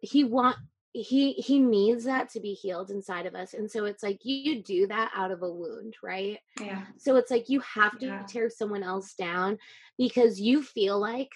He 0.01 0.25
want 0.25 0.57
he 0.97 1.33
he 1.33 1.59
needs 1.59 2.05
that 2.05 2.29
to 2.31 2.39
be 2.39 2.55
healed 2.55 2.91
inside 2.93 3.27
of 3.27 3.35
us 3.35 3.53
and 3.53 3.69
so 3.69 3.85
it's 3.85 4.03
like 4.03 4.21
you 4.23 4.63
do 4.63 4.87
that 4.87 5.11
out 5.15 5.33
of 5.33 5.43
a 5.43 5.51
wound 5.53 5.97
right 6.05 6.39
yeah 6.61 6.85
so 6.97 7.17
it's 7.17 7.33
like 7.33 7.49
you 7.49 7.59
have 7.61 7.99
to 7.99 8.07
Yeah. 8.07 8.23
tear 8.29 8.49
someone 8.49 8.85
else 8.85 9.13
down 9.15 9.59
because 9.99 10.41
you 10.41 10.63
feel 10.63 11.01
like 11.01 11.31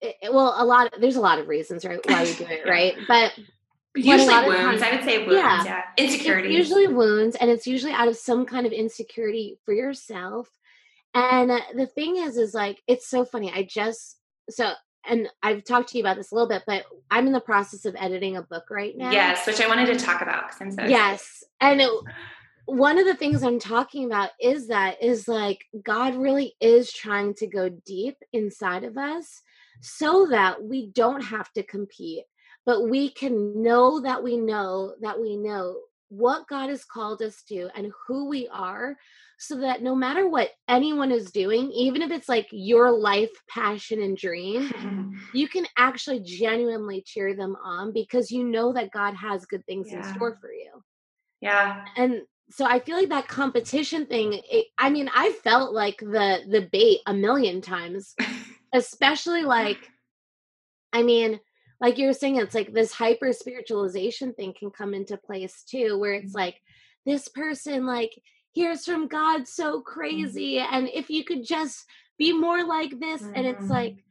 it, 0.00 0.16
it- 0.22 0.32
well 0.32 0.54
a 0.56 0.64
lot 0.64 0.90
of, 0.94 1.00
there's 1.02 1.16
a 1.16 1.20
lot 1.20 1.38
of 1.38 1.48
reasons 1.48 1.84
right 1.84 2.00
why 2.08 2.24
we 2.24 2.32
do 2.34 2.44
it 2.48 2.62
Yeah. 2.64 2.72
right 2.72 2.94
but 3.06 3.32
usually 3.94 4.34
wounds 4.48 4.80
times- 4.80 4.82
i 4.82 4.90
would 4.96 5.04
say 5.04 5.18
wounds 5.18 5.34
Yeah. 5.34 5.64
yeah, 5.64 5.82
it's 5.98 6.24
usually 6.24 6.86
wounds 6.88 7.36
and 7.36 7.50
it's 7.50 7.66
usually 7.66 7.92
out 7.92 8.08
of 8.08 8.16
some 8.16 8.46
kind 8.46 8.64
of 8.66 8.72
insecurity 8.72 9.58
for 9.66 9.74
yourself 9.74 10.48
and 11.14 11.50
uh, 11.50 11.60
the 11.76 11.86
thing 11.86 12.16
is 12.16 12.38
is 12.38 12.54
like 12.54 12.82
it's 12.88 13.06
so 13.06 13.26
funny 13.26 13.52
i 13.52 13.62
just 13.62 14.18
so 14.48 14.72
and 15.08 15.28
i've 15.42 15.64
talked 15.64 15.88
to 15.88 15.98
you 15.98 16.02
about 16.02 16.16
this 16.16 16.32
a 16.32 16.34
little 16.34 16.48
bit 16.48 16.62
but 16.66 16.84
i'm 17.10 17.26
in 17.26 17.32
the 17.32 17.40
process 17.40 17.84
of 17.84 17.94
editing 17.98 18.36
a 18.36 18.42
book 18.42 18.64
right 18.70 18.96
now. 18.96 19.10
Yes 19.10 19.46
which 19.46 19.60
i 19.60 19.66
wanted 19.66 19.86
to 19.86 20.04
talk 20.04 20.22
about 20.22 20.48
because 20.48 20.60
i'm 20.60 20.70
so 20.72 20.84
yes 20.84 21.44
and 21.60 21.80
it, 21.80 21.90
one 22.66 22.98
of 22.98 23.06
the 23.06 23.14
things 23.14 23.42
i'm 23.42 23.58
talking 23.58 24.06
about 24.06 24.30
is 24.40 24.68
that 24.68 25.02
is 25.02 25.28
like 25.28 25.64
god 25.82 26.14
really 26.14 26.54
is 26.60 26.92
trying 26.92 27.34
to 27.34 27.46
go 27.46 27.68
deep 27.68 28.16
inside 28.32 28.84
of 28.84 28.96
us 28.96 29.42
so 29.80 30.26
that 30.30 30.62
we 30.62 30.88
don't 30.88 31.22
have 31.22 31.52
to 31.52 31.62
compete 31.62 32.24
but 32.66 32.88
we 32.88 33.10
can 33.10 33.62
know 33.62 34.00
that 34.00 34.22
we 34.22 34.36
know 34.36 34.94
that 35.00 35.20
we 35.20 35.36
know 35.36 35.76
what 36.08 36.48
god 36.48 36.70
has 36.70 36.84
called 36.84 37.20
us 37.22 37.42
to 37.42 37.68
and 37.74 37.92
who 38.06 38.28
we 38.28 38.48
are 38.48 38.96
so 39.38 39.56
that 39.58 39.82
no 39.82 39.94
matter 39.94 40.28
what 40.28 40.50
anyone 40.68 41.10
is 41.10 41.30
doing 41.32 41.70
even 41.72 42.02
if 42.02 42.10
it's 42.10 42.28
like 42.28 42.46
your 42.50 42.90
life 42.90 43.30
passion 43.48 44.02
and 44.02 44.16
dream 44.16 44.70
you 45.34 45.48
can 45.48 45.66
actually 45.76 46.20
genuinely 46.20 47.02
cheer 47.04 47.34
them 47.34 47.56
on 47.64 47.92
because 47.92 48.30
you 48.30 48.44
know 48.44 48.72
that 48.72 48.90
god 48.92 49.14
has 49.14 49.44
good 49.46 49.64
things 49.66 49.88
in 49.92 50.02
store 50.02 50.36
for 50.40 50.52
you. 50.52 50.70
Yeah. 51.40 51.84
And 51.96 52.22
so 52.50 52.66
i 52.66 52.78
feel 52.78 52.96
like 52.96 53.08
that 53.08 53.26
competition 53.26 54.04
thing 54.06 54.40
it, 54.50 54.66
i 54.78 54.90
mean 54.90 55.08
i 55.14 55.30
felt 55.42 55.72
like 55.72 55.98
the 55.98 56.40
the 56.50 56.68
bait 56.70 56.98
a 57.06 57.14
million 57.14 57.60
times 57.62 58.14
especially 58.74 59.42
like 59.42 59.90
i 60.92 61.02
mean 61.02 61.40
like 61.80 61.98
you 61.98 62.06
were 62.06 62.12
saying 62.12 62.36
it's 62.36 62.54
like 62.54 62.72
this 62.72 62.92
hyper 62.92 63.32
spiritualization 63.32 64.34
thing 64.34 64.52
can 64.58 64.70
come 64.70 64.94
into 64.94 65.16
place 65.16 65.62
too 65.64 65.98
where 65.98 66.12
it's 66.12 66.32
Mhm. 66.32 66.38
like 66.38 66.60
this 67.06 67.28
person 67.28 67.86
like 67.86 68.12
hears 68.54 68.84
from 68.84 69.08
god 69.08 69.46
so 69.46 69.80
crazy 69.80 70.58
and 70.58 70.88
if 70.94 71.10
you 71.10 71.24
could 71.24 71.44
just 71.44 71.84
be 72.18 72.32
more 72.32 72.64
like 72.64 72.98
this 73.00 73.28
and 73.34 73.46
it's 73.46 73.66
Mhm. 73.66 73.70
like 73.70 74.04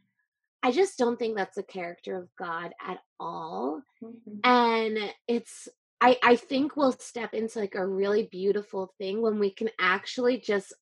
i 0.61 0.71
just 0.71 0.97
don't 0.97 1.17
think 1.17 1.35
that's 1.35 1.55
the 1.55 1.63
character 1.63 2.17
of 2.17 2.35
god 2.35 2.73
at 2.85 2.99
all 3.19 3.81
Mhm. 4.01 4.39
and 4.43 5.13
it's 5.27 5.69
i 6.01 6.17
i 6.23 6.35
think 6.35 6.75
we'll 6.75 6.91
step 6.91 7.33
into 7.33 7.59
like 7.59 7.75
a 7.75 7.87
really 7.87 8.23
beautiful 8.27 8.93
thing 8.97 9.21
when 9.21 9.39
we 9.39 9.49
can 9.49 9.69
actually 9.79 10.37
just 10.39 10.73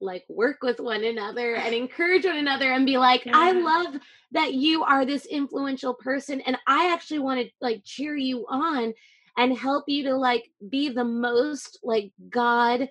like 0.00 0.24
work 0.28 0.62
with 0.62 0.80
one 0.80 1.04
another 1.04 1.54
and 1.56 1.74
encourage 1.74 2.24
one 2.24 2.38
another 2.38 2.72
and 2.72 2.86
be 2.86 2.98
like 2.98 3.22
i 3.32 3.52
love 3.52 4.00
that 4.32 4.54
you 4.54 4.82
are 4.82 5.04
this 5.04 5.26
influential 5.26 5.94
person 5.94 6.40
and 6.40 6.56
i 6.66 6.92
actually 6.92 7.18
want 7.20 7.40
to 7.40 7.50
like 7.60 7.82
cheer 7.84 8.16
you 8.16 8.46
on 8.48 8.92
and 9.40 9.56
help 9.56 9.84
you 9.88 10.04
to 10.04 10.16
like 10.16 10.50
be 10.68 10.90
the 10.90 11.04
most 11.04 11.78
like 11.82 12.12
god 12.28 12.88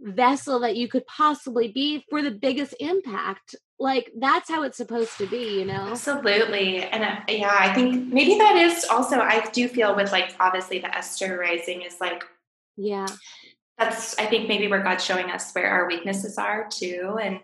vessel 0.00 0.60
that 0.60 0.74
you 0.74 0.88
could 0.88 1.06
possibly 1.06 1.70
be 1.70 2.02
for 2.08 2.22
the 2.22 2.30
biggest 2.30 2.74
impact 2.80 3.54
like 3.78 4.10
that's 4.18 4.48
how 4.48 4.62
it's 4.62 4.76
supposed 4.76 5.16
to 5.18 5.26
be 5.26 5.58
you 5.58 5.64
know 5.64 5.88
Absolutely. 5.90 6.82
And 6.82 7.04
uh, 7.04 7.16
yeah, 7.28 7.54
I 7.58 7.74
think 7.74 8.12
maybe 8.12 8.38
that 8.38 8.56
is 8.56 8.86
also, 8.90 9.18
I 9.18 9.48
do 9.50 9.68
feel 9.68 9.94
with 9.96 10.12
like 10.12 10.34
obviously 10.38 10.78
the 10.78 10.96
Esther 10.96 11.36
rising 11.38 11.82
is 11.82 11.96
like, 12.00 12.24
yeah 12.76 13.06
that's, 13.78 14.18
I 14.18 14.26
think 14.26 14.48
maybe 14.48 14.68
where 14.68 14.82
God's 14.82 15.04
showing 15.04 15.30
us 15.30 15.52
where 15.52 15.68
our 15.68 15.86
weaknesses 15.86 16.38
are 16.38 16.68
too. 16.68 17.18
And 17.20 17.40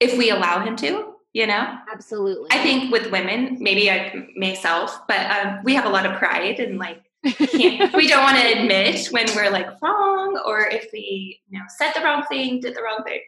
if 0.00 0.16
we 0.16 0.30
allow 0.30 0.64
Him 0.64 0.76
to, 0.76 1.14
you 1.32 1.46
know, 1.46 1.76
absolutely 1.92 2.48
I 2.50 2.62
think 2.62 2.90
with 2.90 3.10
women, 3.12 3.58
maybe 3.60 3.90
I 3.90 4.28
myself, 4.36 5.06
but 5.06 5.30
um, 5.30 5.60
we 5.64 5.74
have 5.74 5.84
a 5.84 5.90
lot 5.90 6.06
of 6.06 6.16
pride 6.18 6.58
and 6.58 6.78
like, 6.78 7.02
we 7.94 8.06
don't 8.06 8.22
want 8.22 8.36
to 8.36 8.52
admit 8.52 9.08
when 9.08 9.26
we're 9.34 9.50
like 9.50 9.66
wrong 9.82 10.40
or 10.46 10.60
if 10.68 10.88
we, 10.92 11.40
you 11.48 11.58
know, 11.58 11.64
said 11.68 11.92
the 11.92 12.02
wrong 12.02 12.22
thing, 12.24 12.60
did 12.60 12.76
the 12.76 12.82
wrong 12.82 13.02
thing. 13.04 13.20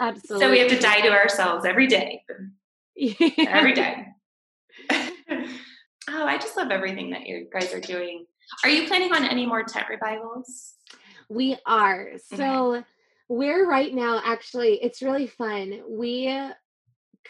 absolutely 0.00 0.46
so 0.46 0.50
we 0.50 0.58
have 0.58 0.68
to 0.68 0.80
die 0.80 1.00
to 1.02 1.10
ourselves 1.10 1.66
every 1.66 1.86
day. 1.86 2.22
every 3.38 3.72
day. 3.74 4.06
oh, 4.90 6.24
I 6.24 6.38
just 6.38 6.56
love 6.56 6.70
everything 6.70 7.10
that 7.10 7.26
you 7.26 7.46
guys 7.52 7.74
are 7.74 7.80
doing. 7.80 8.24
Are 8.64 8.70
you 8.70 8.88
planning 8.88 9.12
on 9.12 9.24
any 9.24 9.44
more 9.44 9.64
tent 9.64 9.86
revivals? 9.90 10.74
We 11.28 11.58
are. 11.66 12.12
So 12.34 12.82
we're 13.28 13.68
right 13.68 13.94
now 13.94 14.22
actually 14.24 14.82
it's 14.82 15.02
really 15.02 15.26
fun. 15.26 15.82
We 15.86 16.34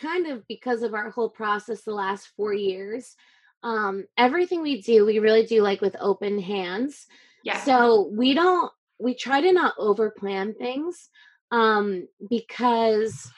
kind 0.01 0.29
of 0.29 0.47
because 0.47 0.83
of 0.83 0.94
our 0.94 1.11
whole 1.11 1.31
process 1.31 1.83
the 1.83 1.92
last 1.92 2.29
4 2.37 2.55
years 2.55 3.16
um 3.62 4.05
everything 4.16 4.62
we 4.62 4.81
do 4.81 5.05
we 5.05 5.18
really 5.18 5.44
do 5.44 5.62
like 5.62 5.81
with 5.81 5.97
open 6.01 6.38
hands. 6.38 7.07
Yeah. 7.44 7.59
So 7.64 8.11
we 8.12 8.35
don't 8.35 8.71
we 8.99 9.14
try 9.14 9.40
to 9.40 9.53
not 9.53 9.75
over 9.79 10.11
plan 10.11 10.55
things 10.55 11.09
um 11.51 12.07
because 12.29 13.31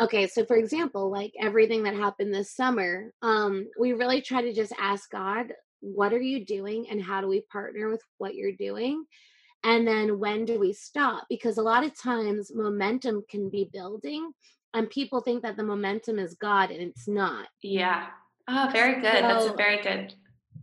okay, 0.00 0.28
so 0.28 0.44
for 0.44 0.56
example, 0.56 1.10
like 1.10 1.32
everything 1.40 1.82
that 1.82 1.94
happened 1.94 2.32
this 2.32 2.54
summer, 2.54 3.12
um 3.22 3.66
we 3.78 3.92
really 3.92 4.20
try 4.20 4.42
to 4.42 4.52
just 4.52 4.72
ask 4.78 5.10
God, 5.10 5.52
what 5.80 6.12
are 6.12 6.20
you 6.20 6.44
doing 6.44 6.86
and 6.90 7.02
how 7.02 7.20
do 7.20 7.28
we 7.28 7.42
partner 7.42 7.90
with 7.90 8.02
what 8.18 8.34
you're 8.34 8.52
doing? 8.52 9.04
And 9.64 9.86
then 9.86 10.18
when 10.18 10.44
do 10.44 10.58
we 10.58 10.72
stop? 10.72 11.24
Because 11.28 11.58
a 11.58 11.62
lot 11.62 11.84
of 11.84 12.00
times 12.00 12.52
momentum 12.54 13.24
can 13.28 13.50
be 13.50 13.68
building 13.72 14.30
and 14.74 14.88
people 14.90 15.20
think 15.20 15.42
that 15.42 15.56
the 15.56 15.64
momentum 15.64 16.18
is 16.18 16.34
God 16.34 16.70
and 16.70 16.80
it's 16.80 17.08
not. 17.08 17.48
yeah. 17.62 18.08
Oh, 18.48 18.68
very 18.72 18.94
good. 18.94 19.04
That's 19.04 19.46
a 19.46 19.52
very 19.52 19.82
good. 19.82 20.14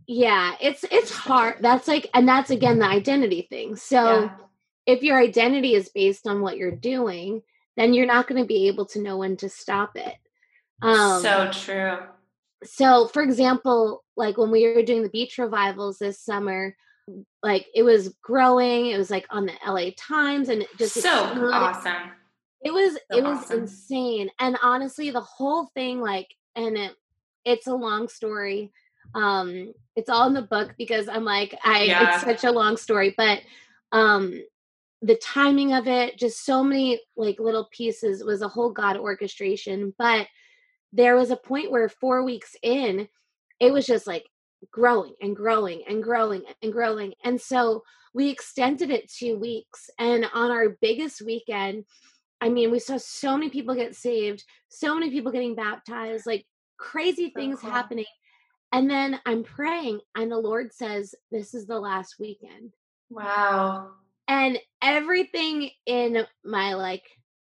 Yeah, 0.06 0.54
it's 0.60 0.84
it's 0.90 1.10
hard. 1.10 1.56
That's 1.60 1.88
like 1.88 2.08
and 2.14 2.28
that's 2.28 2.50
again 2.50 2.78
the 2.78 2.86
identity 2.86 3.46
thing. 3.50 3.76
So 3.76 4.24
yeah. 4.24 4.30
if 4.86 5.02
your 5.02 5.18
identity 5.18 5.74
is 5.74 5.88
based 5.88 6.26
on 6.26 6.40
what 6.42 6.56
you're 6.56 6.70
doing, 6.76 7.42
then 7.76 7.94
you're 7.94 8.06
not 8.06 8.26
going 8.28 8.40
to 8.40 8.46
be 8.46 8.68
able 8.68 8.86
to 8.86 9.00
know 9.02 9.18
when 9.18 9.36
to 9.38 9.48
stop 9.48 9.96
it. 9.96 10.14
Um 10.82 11.22
so 11.22 11.50
true. 11.52 11.98
so 12.64 13.06
for 13.08 13.22
example, 13.22 14.04
like 14.16 14.36
when 14.38 14.50
we 14.50 14.66
were 14.66 14.82
doing 14.82 15.02
the 15.02 15.08
beach 15.08 15.38
revivals 15.38 15.98
this 15.98 16.20
summer, 16.20 16.76
like 17.42 17.66
it 17.74 17.82
was 17.82 18.14
growing, 18.22 18.86
it 18.86 18.98
was 18.98 19.10
like 19.10 19.26
on 19.30 19.46
the 19.46 19.54
LA 19.66 19.90
Times 19.96 20.48
and 20.48 20.62
it 20.62 20.68
just 20.78 21.00
So 21.00 21.28
exploded. 21.28 21.54
awesome. 21.54 22.12
It 22.62 22.72
was 22.72 22.94
So 23.10 23.18
it 23.18 23.24
was 23.24 23.38
awesome. 23.38 23.60
insane. 23.60 24.30
And 24.38 24.56
honestly, 24.62 25.10
the 25.10 25.20
whole 25.20 25.66
thing 25.74 26.00
like 26.00 26.28
and 26.54 26.76
it, 26.76 26.92
it's 27.46 27.66
a 27.68 27.74
long 27.74 28.08
story. 28.08 28.72
Um 29.14 29.72
it's 29.94 30.10
all 30.10 30.26
in 30.26 30.34
the 30.34 30.42
book 30.42 30.74
because 30.76 31.08
I'm 31.08 31.24
like 31.24 31.56
I 31.64 31.84
Yeah. 31.84 32.14
it's 32.16 32.22
such 32.22 32.44
a 32.44 32.52
long 32.52 32.76
story, 32.76 33.14
but 33.16 33.40
um 33.92 34.42
the 35.02 35.16
timing 35.16 35.72
of 35.72 35.86
it, 35.86 36.18
just 36.18 36.44
so 36.44 36.64
many 36.64 37.00
like 37.16 37.38
little 37.40 37.68
pieces 37.70 38.20
it 38.20 38.26
was 38.26 38.42
a 38.42 38.48
whole 38.48 38.70
god 38.72 38.98
orchestration, 38.98 39.94
but 39.98 40.26
there 40.92 41.16
was 41.16 41.30
a 41.30 41.36
point 41.36 41.70
where 41.70 41.88
4 41.88 42.24
weeks 42.24 42.56
in, 42.62 43.08
it 43.60 43.72
was 43.72 43.86
just 43.86 44.06
like 44.06 44.24
growing 44.70 45.14
and 45.20 45.36
growing 45.36 45.82
and 45.88 46.02
growing 46.02 46.42
and 46.62 46.72
growing. 46.72 47.12
And 47.24 47.40
so 47.40 47.82
we 48.14 48.30
extended 48.30 48.90
it 48.90 49.10
2 49.12 49.38
weeks 49.38 49.90
and 49.98 50.26
on 50.34 50.50
our 50.50 50.76
biggest 50.80 51.22
weekend 51.22 51.84
I 52.40 52.48
mean, 52.50 52.70
we 52.70 52.78
saw 52.80 52.98
so 52.98 53.36
many 53.36 53.48
people 53.50 53.74
get 53.74 53.96
saved, 53.96 54.44
so 54.68 54.94
many 54.94 55.10
people 55.10 55.32
getting 55.32 55.54
baptized, 55.54 56.26
like 56.26 56.44
crazy 56.78 57.32
So 57.34 57.40
things 57.40 57.60
cool. 57.60 57.70
happening. 57.70 58.04
And 58.72 58.90
then 58.90 59.20
I'm 59.26 59.44
praying, 59.44 60.00
and 60.16 60.30
the 60.30 60.38
Lord 60.38 60.72
says, 60.72 61.14
This 61.30 61.54
is 61.54 61.66
the 61.66 61.78
last 61.78 62.16
weekend. 62.18 62.72
Wow. 63.10 63.90
And 64.28 64.58
everything 64.82 65.70
in 65.86 66.26
my 66.44 66.74
like 66.74 67.04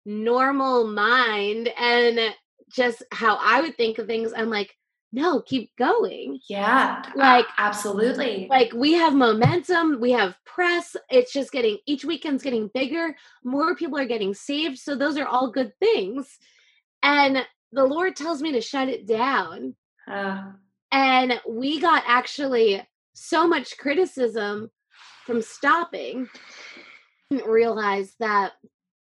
normal 0.04 0.86
mind 0.86 1.68
and 1.78 2.34
just 2.70 3.02
how 3.12 3.38
I 3.40 3.60
would 3.62 3.76
think 3.76 3.98
of 3.98 4.06
things, 4.06 4.32
I'm 4.36 4.50
like, 4.50 4.76
No, 5.12 5.40
keep 5.40 5.74
going. 5.78 6.38
Yeah. 6.50 7.02
Like- 7.14 7.46
absolutely. 7.56 8.46
Like 8.50 8.72
we 8.74 8.92
have 8.92 9.14
momentum, 9.14 9.98
we 10.00 10.12
have 10.12 10.36
press. 10.44 10.96
It's 11.10 11.32
just 11.32 11.50
getting 11.50 11.78
each 11.86 12.04
weekend's 12.04 12.42
getting 12.42 12.68
bigger. 12.74 13.16
More 13.42 13.74
people 13.74 13.98
are 13.98 14.06
getting 14.06 14.34
saved. 14.34 14.78
So 14.78 14.94
those 14.94 15.16
are 15.16 15.26
all 15.26 15.50
good 15.50 15.72
things. 15.80 16.38
And 17.02 17.46
the 17.72 17.84
Lord 17.84 18.16
tells 18.16 18.40
me 18.42 18.52
to 18.52 18.60
shut 18.60 18.88
it 18.88 19.06
down. 19.06 19.74
Uh, 20.10 20.52
And 20.92 21.40
we 21.48 21.80
got 21.80 22.04
actually 22.06 22.82
so 23.14 23.46
much 23.46 23.76
criticism 23.78 24.70
from 25.24 25.42
stopping. 25.42 26.28
I 26.34 27.34
Didn't 27.36 27.50
realize 27.50 28.14
that 28.20 28.52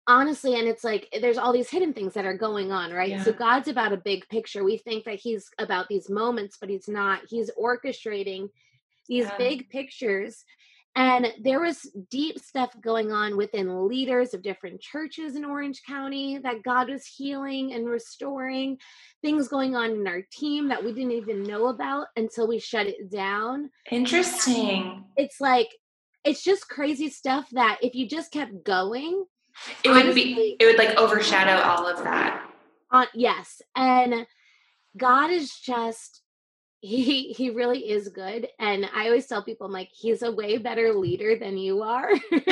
honestly, 0.08 0.58
and 0.58 0.68
it's 0.68 0.84
like 0.84 1.08
there's 1.22 1.38
all 1.38 1.54
these 1.54 1.70
hidden 1.70 1.94
things 1.94 2.14
that 2.14 2.26
are 2.26 2.38
going 2.38 2.72
on, 2.72 2.92
right? 2.92 3.22
So 3.24 3.32
God's 3.34 3.68
about 3.68 3.94
a 3.94 3.98
big 3.98 4.28
picture. 4.30 4.64
We 4.64 4.78
think 4.78 5.06
that 5.06 5.20
He's 5.20 5.50
about 5.60 5.88
these 5.88 6.10
moments, 6.10 6.58
but 6.60 6.70
He's 6.70 6.88
not. 6.88 7.22
He's 7.28 7.52
orchestrating 7.60 8.50
these 9.08 9.26
Yeah. 9.26 9.38
big 9.38 9.70
pictures. 9.70 10.44
And 10.98 11.34
there 11.42 11.60
was 11.60 11.92
deep 12.10 12.40
stuff 12.40 12.74
going 12.80 13.12
on 13.12 13.36
within 13.36 13.88
leaders 13.88 14.34
of 14.34 14.42
different 14.42 14.80
churches 14.80 15.36
in 15.36 15.44
Orange 15.44 15.82
County 15.86 16.38
that 16.38 16.64
God 16.64 16.90
was 16.90 17.06
healing 17.06 17.74
and 17.74 17.86
restoring 17.86 18.78
things 19.22 19.50
going 19.50 19.76
on 19.76 19.92
in 19.92 20.08
our 20.08 20.22
team 20.32 20.70
that 20.70 20.84
we 20.84 20.94
didn't 20.94 21.12
even 21.12 21.44
know 21.44 21.68
about 21.68 22.08
until 22.16 22.48
we 22.48 22.60
shut 22.60 22.88
it 22.88 23.12
down. 23.12 23.70
interesting. 23.92 25.04
It's 25.18 25.42
like, 25.42 25.68
it's 26.24 26.44
just 26.44 26.70
crazy 26.70 27.10
stuff 27.10 27.50
that 27.52 27.80
if 27.82 27.94
you 27.94 28.08
just 28.08 28.32
kept 28.32 28.64
going, 28.64 29.26
It 29.84 29.90
would 29.90 30.16
be. 30.16 30.56
It 30.60 30.66
would 30.66 30.78
like 30.78 30.98
overshadow 30.98 31.62
all 31.62 31.88
of 31.88 32.04
that. 32.04 32.50
on 32.92 33.08
yes, 33.14 33.62
and 33.76 34.26
God 34.98 35.30
is 35.30 35.60
just 35.60 36.22
he 36.86 37.34
he 37.34 37.50
really 37.50 37.90
is 37.90 38.10
good. 38.10 38.48
And 38.60 38.88
I 38.94 39.06
always 39.06 39.26
tell 39.28 39.42
people 39.44 39.66
I'm 39.68 39.74
like, 39.74 39.90
he's 39.92 40.22
a 40.22 40.32
way 40.32 40.58
better 40.58 40.94
leader 40.94 41.36
than 41.36 41.58
you 41.58 41.82
are. 41.82 42.12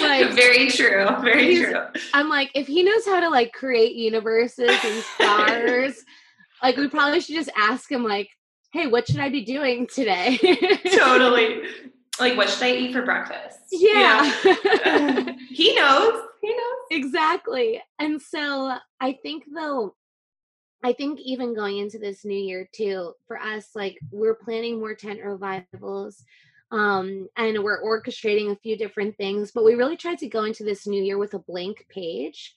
Like- 0.00 0.32
very 0.32 0.68
true. 0.70 1.06
Very 1.22 1.56
true. 1.56 1.80
I'm 2.14 2.28
like, 2.28 2.50
if 2.54 2.66
he 2.66 2.82
knows 2.82 3.04
how 3.04 3.20
to 3.20 3.28
like 3.28 3.52
create 3.52 3.94
universes 3.94 4.70
and 4.84 5.02
stars, 5.14 6.02
like 6.62 6.76
we 6.76 6.88
probably 6.88 7.20
should 7.20 7.34
just 7.36 7.50
ask 7.56 7.90
him 7.90 8.04
like, 8.04 8.28
hey, 8.72 8.86
what 8.86 9.06
should 9.06 9.20
I 9.20 9.28
be 9.28 9.44
doing 9.44 9.86
today? 9.86 10.36
totally. 10.92 11.62
Like, 12.20 12.36
what 12.36 12.48
should 12.50 12.62
I 12.64 12.72
eat 12.74 12.92
for 12.92 13.02
breakfast? 13.02 13.58
You 13.70 13.90
Yeah. 13.90 14.32
know? 14.44 15.34
he 15.50 15.74
knows. 15.76 16.22
He 16.40 16.48
knows. 16.50 16.86
exactly. 16.90 17.80
And 17.98 18.20
so 18.20 18.76
I 19.00 19.12
think 19.22 19.44
though, 19.54 19.94
I 20.82 20.92
think 20.92 21.20
even 21.20 21.54
going 21.54 21.78
into 21.78 21.98
this 21.98 22.24
new 22.24 22.38
year 22.38 22.68
too, 22.72 23.12
for 23.26 23.38
us, 23.38 23.70
like 23.74 23.98
we're 24.10 24.34
planning 24.34 24.78
more 24.78 24.94
tent 24.94 25.20
revivals. 25.22 26.24
Um, 26.70 27.28
and 27.36 27.64
we're 27.64 27.82
orchestrating 27.82 28.52
a 28.52 28.56
few 28.56 28.76
different 28.76 29.16
things, 29.16 29.52
but 29.52 29.64
we 29.64 29.74
really 29.74 29.96
tried 29.96 30.18
to 30.18 30.28
go 30.28 30.44
into 30.44 30.64
this 30.64 30.86
new 30.86 31.02
year 31.02 31.16
with 31.16 31.32
a 31.32 31.38
blank 31.38 31.86
page. 31.88 32.54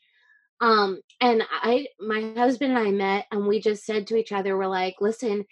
Um, 0.59 0.99
and 1.19 1.43
I 1.49 1.87
my 1.99 2.33
husband 2.35 2.77
and 2.77 2.87
I 2.87 2.91
met 2.91 3.25
and 3.31 3.47
we 3.47 3.59
just 3.59 3.85
said 3.85 4.07
to 4.07 4.15
each 4.15 4.31
other, 4.31 4.57
we're 4.57 4.67
like, 4.67 4.95
listen, 4.99 5.45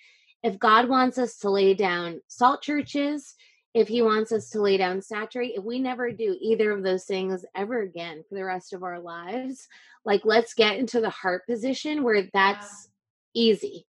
if 0.43 0.59
God 0.59 0.87
wants 0.87 1.17
us 1.17 1.37
to 1.39 1.49
lay 1.49 1.73
down 1.73 2.21
salt 2.27 2.61
churches, 2.61 3.35
if 3.73 3.87
he 3.87 4.01
wants 4.01 4.31
us 4.31 4.49
to 4.49 4.61
lay 4.61 4.77
down 4.77 5.01
saturate, 5.01 5.53
if 5.55 5.63
we 5.63 5.79
never 5.79 6.11
do 6.11 6.35
either 6.41 6.71
of 6.71 6.83
those 6.83 7.05
things 7.05 7.45
ever 7.55 7.81
again 7.81 8.23
for 8.27 8.35
the 8.35 8.43
rest 8.43 8.73
of 8.73 8.83
our 8.83 8.99
lives, 8.99 9.67
like 10.05 10.21
let's 10.25 10.53
get 10.53 10.77
into 10.77 11.01
the 11.01 11.09
heart 11.09 11.45
position 11.47 12.03
where 12.03 12.27
that's 12.33 12.89
easy. 13.33 13.85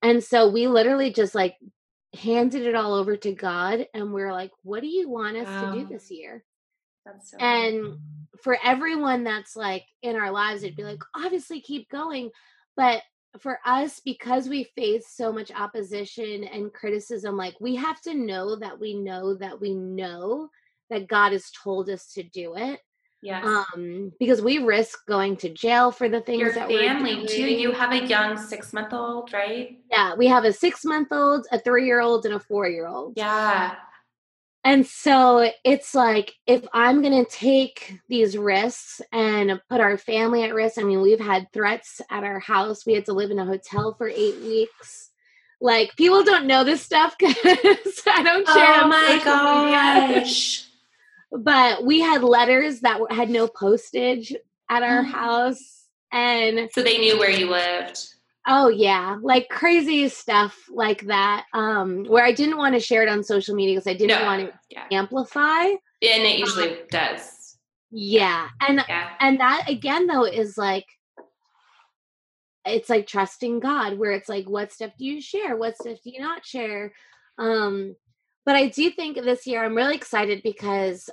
And 0.00 0.22
so 0.22 0.48
we 0.48 0.68
literally 0.68 1.12
just 1.12 1.34
like 1.34 1.56
handed 2.18 2.66
it 2.66 2.74
all 2.74 2.94
over 2.94 3.16
to 3.16 3.32
God 3.32 3.86
and 3.92 4.12
we're 4.12 4.32
like, 4.32 4.52
what 4.62 4.80
do 4.80 4.86
you 4.86 5.08
want 5.08 5.36
us 5.36 5.46
to 5.46 5.78
do 5.78 5.86
this 5.86 6.10
year? 6.10 6.44
That's 7.04 7.30
so. 7.30 7.36
And 7.38 7.98
for 8.42 8.56
everyone 8.64 9.24
that's 9.24 9.56
like 9.56 9.84
in 10.02 10.16
our 10.16 10.30
lives, 10.30 10.62
it'd 10.62 10.76
be 10.76 10.84
like, 10.84 11.02
obviously 11.14 11.60
keep 11.60 11.90
going. 11.90 12.30
But 12.76 13.02
for 13.38 13.58
us, 13.64 14.00
because 14.04 14.48
we 14.48 14.64
face 14.76 15.06
so 15.08 15.32
much 15.32 15.50
opposition 15.52 16.44
and 16.44 16.72
criticism, 16.72 17.36
like 17.36 17.54
we 17.60 17.76
have 17.76 18.00
to 18.02 18.14
know 18.14 18.56
that 18.56 18.78
we 18.78 18.94
know 18.94 19.34
that 19.36 19.60
we 19.60 19.74
know 19.74 20.48
that 20.90 21.08
God 21.08 21.32
has 21.32 21.50
told 21.50 21.88
us 21.90 22.12
to 22.14 22.22
do 22.22 22.54
it. 22.56 22.80
yes. 23.22 23.44
Um, 23.44 24.12
because 24.18 24.40
we 24.40 24.58
risk 24.58 25.04
going 25.06 25.36
to 25.38 25.48
jail 25.48 25.90
for 25.90 26.08
the 26.08 26.20
things 26.20 26.40
Your 26.40 26.52
that 26.52 26.68
family 26.68 27.26
too. 27.26 27.46
You 27.46 27.72
have 27.72 27.92
a 27.92 28.06
young 28.06 28.38
six 28.38 28.72
month 28.72 28.92
old, 28.92 29.32
right? 29.32 29.78
yeah, 29.90 30.14
we 30.14 30.26
have 30.28 30.44
a 30.44 30.52
six 30.52 30.84
month 30.84 31.08
old, 31.12 31.46
a 31.52 31.58
three 31.58 31.86
year 31.86 32.00
old, 32.00 32.24
and 32.26 32.34
a 32.34 32.40
four 32.40 32.68
year 32.68 32.86
old. 32.86 33.14
Yeah. 33.16 33.76
And 34.68 34.86
so 34.86 35.50
it's 35.64 35.94
like, 35.94 36.34
if 36.46 36.62
I'm 36.74 37.00
going 37.00 37.24
to 37.24 37.30
take 37.30 37.98
these 38.10 38.36
risks 38.36 39.00
and 39.12 39.58
put 39.70 39.80
our 39.80 39.96
family 39.96 40.42
at 40.44 40.52
risk, 40.54 40.78
I 40.78 40.82
mean, 40.82 41.00
we've 41.00 41.18
had 41.18 41.50
threats 41.54 42.02
at 42.10 42.22
our 42.22 42.38
house. 42.38 42.84
We 42.84 42.92
had 42.92 43.06
to 43.06 43.14
live 43.14 43.30
in 43.30 43.38
a 43.38 43.46
hotel 43.46 43.94
for 43.96 44.08
eight 44.10 44.38
weeks. 44.42 45.08
Like, 45.58 45.96
people 45.96 46.22
don't 46.22 46.46
know 46.46 46.64
this 46.64 46.82
stuff 46.82 47.16
because 47.18 48.02
I 48.06 48.22
don't 48.22 48.46
share 48.46 48.74
oh 48.74 48.80
it 48.80 48.82
Oh 48.84 48.88
my 48.88 49.18
social 49.24 49.62
media. 49.62 50.20
gosh. 50.20 50.64
But 51.32 51.84
we 51.86 52.00
had 52.00 52.22
letters 52.22 52.80
that 52.80 53.00
had 53.10 53.30
no 53.30 53.48
postage 53.48 54.34
at 54.68 54.82
our 54.82 55.00
Oh. 55.00 55.04
house. 55.04 55.86
And 56.12 56.68
So 56.74 56.82
they 56.82 56.98
knew 56.98 57.18
where 57.18 57.30
you 57.30 57.48
lived. 57.50 58.00
Oh 58.50 58.68
yeah, 58.68 59.18
like 59.20 59.48
crazy 59.50 60.08
stuff 60.08 60.58
like 60.70 61.02
that. 61.06 61.44
Um, 61.52 62.04
where 62.04 62.24
I 62.24 62.32
didn't 62.32 62.56
want 62.56 62.74
to 62.74 62.80
share 62.80 63.02
it 63.02 63.08
on 63.08 63.22
social 63.22 63.54
media 63.54 63.74
because 63.74 63.86
I 63.86 63.92
didn't 63.92 64.20
No. 64.20 64.24
want 64.24 64.46
to 64.48 64.58
Yeah. 64.70 64.86
amplify. 64.90 65.64
And 65.64 65.78
it 66.00 66.38
usually 66.38 66.78
does. 66.90 67.58
Yeah, 67.90 68.48
and 68.66 68.84
Yeah. 68.88 69.10
and 69.20 69.38
that 69.40 69.68
again 69.68 70.06
though 70.06 70.24
is 70.24 70.56
like 70.56 70.86
it's 72.64 72.88
like 72.88 73.06
trusting 73.06 73.60
God, 73.60 73.98
where 73.98 74.12
it's 74.12 74.28
like, 74.28 74.48
what 74.48 74.72
stuff 74.72 74.92
do 74.98 75.04
you 75.04 75.20
share? 75.20 75.56
What 75.56 75.76
stuff 75.76 75.98
do 76.02 76.10
you 76.10 76.20
not 76.20 76.44
share? 76.44 76.92
Um, 77.38 77.96
but 78.44 78.56
I 78.56 78.68
do 78.68 78.90
think 78.90 79.16
this 79.16 79.46
year 79.46 79.64
I'm 79.64 79.74
really 79.74 79.94
excited 79.94 80.42
because 80.42 81.08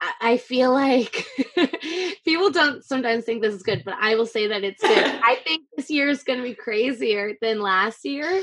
I, 0.00 0.12
I 0.32 0.36
feel 0.38 0.72
like 0.72 1.26
people 2.24 2.50
don't 2.50 2.84
sometimes 2.84 3.24
think 3.24 3.42
this 3.42 3.54
is 3.54 3.62
good, 3.62 3.82
but 3.84 3.94
I 4.00 4.14
will 4.14 4.26
say 4.26 4.46
that 4.48 4.64
it's 4.64 4.82
good. 4.82 4.98
I 5.22 5.36
think 5.44 5.64
this 5.76 5.90
year 5.90 6.08
is 6.08 6.22
going 6.22 6.38
to 6.38 6.42
be 6.44 6.54
crazier 6.54 7.34
than 7.40 7.60
last 7.60 8.04
year. 8.04 8.42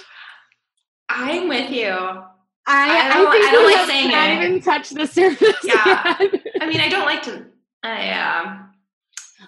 I'm 1.10 1.48
with 1.48 1.72
you. 1.72 1.88
I, 1.90 2.26
I 2.68 3.10
I, 3.10 3.14
don't- 3.14 3.32
think 3.32 3.46
I 3.46 3.52
don't 3.52 3.66
we 3.66 3.74
like 3.76 3.88
saying 3.88 4.12
not 4.12 4.30
it. 4.30 4.44
even 4.44 4.62
touched 4.62 4.94
the 4.96 5.08
surface 5.08 5.56
Yeah. 5.64 6.16
yet. 6.20 6.34
I 6.62 6.68
mean, 6.68 6.82
I 6.82 6.90
don't 6.90 7.06
like 7.06 7.24
to. 7.24 7.46
I 7.84 8.12
um. 8.12 8.72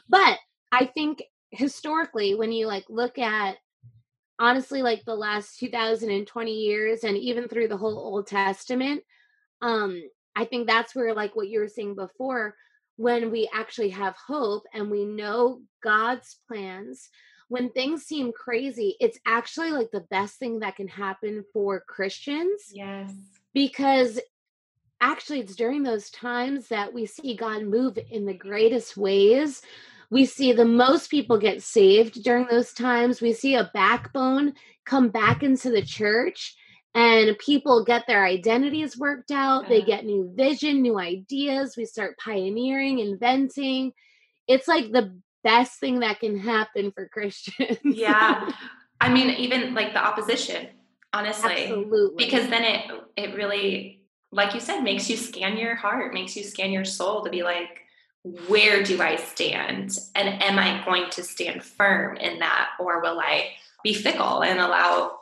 but 0.07 0.37
I 0.71 0.85
think 0.85 1.23
historically, 1.51 2.35
when 2.35 2.51
you 2.51 2.67
like 2.67 2.85
look 2.89 3.17
at 3.17 3.57
honestly 4.39 4.81
like 4.81 5.03
the 5.03 5.15
last 5.15 5.59
2020 5.59 6.51
years 6.53 7.03
and 7.03 7.17
even 7.17 7.47
through 7.49 7.67
the 7.67 7.75
whole 7.77 7.97
Old 7.97 8.27
Testament, 8.27 9.03
um, 9.61 10.01
I 10.39 10.45
think 10.45 10.67
that's 10.67 10.95
where 10.95 11.13
like 11.13 11.35
what 11.35 11.49
you 11.49 11.59
were 11.59 11.67
saying 11.67 11.95
before, 11.95 12.55
when 12.95 13.29
we 13.29 13.49
actually 13.53 13.89
have 13.89 14.15
hope 14.15 14.63
and 14.73 14.89
we 14.89 15.03
know 15.03 15.61
God's 15.83 16.37
plans. 16.47 17.09
When 17.49 17.71
things 17.71 18.03
seem 18.03 18.31
crazy, 18.31 18.95
it's 19.01 19.19
actually 19.25 19.71
like 19.71 19.91
the 19.91 20.05
best 20.09 20.39
thing 20.39 20.59
that 20.59 20.77
can 20.77 20.87
happen 20.87 21.43
for 21.51 21.81
Christians 21.81 22.71
Yes. 22.73 23.11
because 23.53 24.17
actually 25.01 25.41
it's 25.41 25.57
during 25.57 25.83
those 25.83 26.09
times 26.09 26.69
that 26.69 26.93
we 26.93 27.05
see 27.05 27.35
God 27.35 27.63
move 27.63 27.99
in 28.09 28.25
the 28.25 28.33
greatest 28.33 28.95
ways. 28.95 29.61
We 30.09 30.25
see 30.25 30.53
the 30.53 30.63
most 30.63 31.11
people 31.11 31.37
get 31.37 31.61
saved 31.61 32.23
during 32.23 32.47
those 32.49 32.71
times. 32.71 33.19
We 33.19 33.33
see 33.33 33.55
a 33.55 33.69
backbone 33.73 34.53
come 34.85 35.09
back 35.09 35.43
into 35.43 35.69
the 35.69 35.81
church 35.81 36.55
and 36.95 37.37
people 37.37 37.83
get 37.85 38.07
their 38.07 38.25
identities 38.25 38.97
worked 38.97 39.31
out. 39.31 39.69
They 39.69 39.81
get 39.81 40.05
new 40.05 40.31
vision, 40.35 40.81
new 40.81 40.97
ideas. 40.97 41.75
We 41.77 41.85
start 41.85 42.17
pioneering, 42.17 42.99
inventing. 42.99 43.93
It's 44.47 44.67
like 44.67 44.91
the 44.91 45.15
best 45.43 45.79
thing 45.79 45.99
that 45.99 46.19
can 46.19 46.39
happen 46.39 46.91
for 46.91 47.07
Christians. 47.07 47.77
yeah. 47.83 48.51
I 48.99 49.09
mean, 49.13 49.29
even 49.29 49.75
like 49.75 49.93
the 49.93 50.03
opposition, 50.03 50.67
honestly. 51.13 51.65
Absolutely. 51.65 52.25
Because 52.25 52.49
then 52.49 52.63
it 52.63 52.91
it 53.15 53.35
really, 53.35 54.01
like 54.31 54.53
you 54.53 54.59
said, 54.59 54.81
makes 54.81 55.09
you 55.09 55.15
scan 55.15 55.57
your 55.57 55.75
heart, 55.75 56.13
makes 56.13 56.35
you 56.35 56.43
scan 56.43 56.71
your 56.71 56.85
soul 56.85 57.23
to 57.23 57.29
be 57.29 57.43
like, 57.43 57.81
where 58.47 58.83
do 58.83 59.01
I 59.01 59.15
stand? 59.15 59.97
And 60.15 60.41
am 60.41 60.59
I 60.59 60.83
going 60.83 61.09
to 61.11 61.23
stand 61.23 61.63
firm 61.63 62.17
in 62.17 62.39
that? 62.39 62.71
Or 62.79 63.01
will 63.01 63.19
I 63.19 63.51
be 63.83 63.93
fickle 63.93 64.43
and 64.43 64.59
allow 64.59 65.18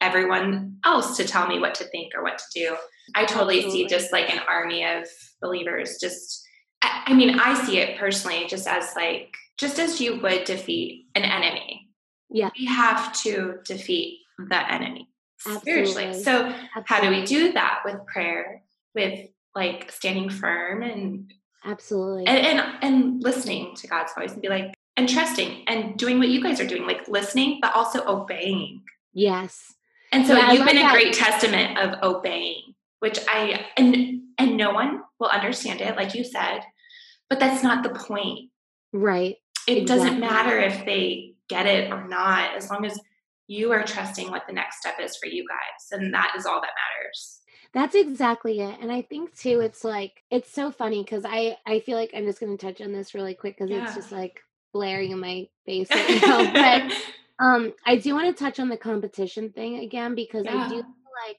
everyone 0.00 0.76
else 0.84 1.16
to 1.16 1.24
tell 1.24 1.46
me 1.46 1.58
what 1.58 1.74
to 1.76 1.84
think 1.84 2.12
or 2.14 2.22
what 2.22 2.38
to 2.38 2.44
do? 2.54 2.76
I 3.14 3.24
totally 3.24 3.58
Absolutely. 3.58 3.88
see 3.88 3.94
just 3.94 4.12
like 4.12 4.30
an 4.32 4.40
army 4.48 4.84
of 4.84 5.08
believers 5.40 5.98
just 6.00 6.44
I 6.82 7.12
mean, 7.14 7.38
I 7.38 7.54
see 7.64 7.78
it 7.78 7.98
personally 7.98 8.46
just 8.48 8.66
as 8.66 8.94
like 8.94 9.34
just 9.58 9.78
as 9.78 10.00
you 10.00 10.20
would 10.20 10.44
defeat 10.44 11.06
an 11.14 11.22
enemy. 11.22 11.88
Yeah. 12.30 12.50
We 12.56 12.66
have 12.66 13.12
to 13.22 13.56
defeat 13.64 14.20
the 14.38 14.72
enemy 14.72 15.08
Absolutely. 15.46 15.60
spiritually. 15.60 16.22
So 16.22 16.46
Absolutely. 16.46 16.84
how 16.86 17.00
do 17.00 17.10
we 17.10 17.24
do 17.24 17.52
that 17.52 17.80
with 17.84 17.96
prayer, 18.06 18.62
with 18.94 19.28
like 19.54 19.90
standing 19.90 20.30
firm 20.30 20.82
and 20.82 21.32
Absolutely. 21.64 22.26
And, 22.26 22.38
and 22.38 22.74
and 22.82 23.22
listening 23.22 23.74
to 23.76 23.88
God's 23.88 24.12
voice 24.14 24.32
and 24.32 24.40
be 24.40 24.48
like 24.48 24.74
and 24.96 25.08
trusting 25.08 25.64
and 25.66 25.96
doing 25.96 26.18
what 26.18 26.28
you 26.28 26.42
guys 26.42 26.60
are 26.60 26.66
doing, 26.66 26.86
like 26.86 27.08
listening, 27.08 27.58
but 27.60 27.74
also 27.74 28.04
obeying. 28.06 28.82
Yes. 29.12 29.74
And 30.12 30.26
so 30.26 30.36
yeah, 30.36 30.52
you've 30.52 30.66
been 30.66 30.78
a 30.78 30.90
great 30.90 31.12
testament 31.12 31.78
of 31.78 32.02
obeying, 32.02 32.74
which 33.00 33.18
I 33.28 33.66
and 33.76 34.22
and 34.38 34.56
no 34.56 34.72
one 34.72 35.02
will 35.18 35.28
understand 35.28 35.80
it, 35.80 35.96
like 35.96 36.14
you 36.14 36.24
said, 36.24 36.60
but 37.28 37.40
that's 37.40 37.62
not 37.62 37.82
the 37.82 37.90
point. 37.90 38.50
Right. 38.92 39.36
It 39.66 39.78
exactly. 39.78 39.86
doesn't 39.86 40.20
matter 40.20 40.58
if 40.58 40.84
they 40.86 41.34
get 41.48 41.66
it 41.66 41.92
or 41.92 42.06
not, 42.08 42.56
as 42.56 42.70
long 42.70 42.84
as 42.84 42.98
you 43.48 43.72
are 43.72 43.82
trusting 43.82 44.30
what 44.30 44.46
the 44.46 44.52
next 44.52 44.78
step 44.80 44.94
is 45.00 45.16
for 45.16 45.26
you 45.26 45.44
guys. 45.48 45.98
And 45.98 46.12
that 46.14 46.34
is 46.36 46.46
all 46.46 46.60
that 46.60 46.70
matters. 47.00 47.40
That's 47.74 47.94
exactly 47.94 48.60
it. 48.60 48.78
And 48.80 48.92
I 48.92 49.02
think 49.02 49.36
too, 49.36 49.60
it's 49.60 49.84
like, 49.84 50.22
it's 50.30 50.50
so 50.50 50.70
funny 50.70 51.02
because 51.02 51.24
I, 51.26 51.56
I 51.66 51.80
feel 51.80 51.96
like 51.96 52.12
I'm 52.14 52.24
just 52.24 52.40
going 52.40 52.56
to 52.56 52.66
touch 52.66 52.80
on 52.80 52.92
this 52.92 53.14
really 53.14 53.34
quick 53.34 53.56
because 53.58 53.70
yeah. 53.70 53.84
it's 53.84 53.94
just 53.94 54.12
like 54.12 54.40
blaring 54.72 55.10
in 55.10 55.20
my 55.20 55.48
face 55.66 55.90
right 55.90 56.22
now. 56.26 56.52
but 56.52 56.92
um, 57.40 57.72
I 57.86 57.96
do 57.96 58.14
want 58.14 58.36
to 58.36 58.44
touch 58.44 58.58
on 58.58 58.68
the 58.68 58.76
competition 58.76 59.50
thing 59.50 59.78
again 59.78 60.14
because 60.14 60.44
yeah. 60.44 60.64
I 60.64 60.68
do 60.68 60.74
feel 60.74 60.84
like 61.28 61.38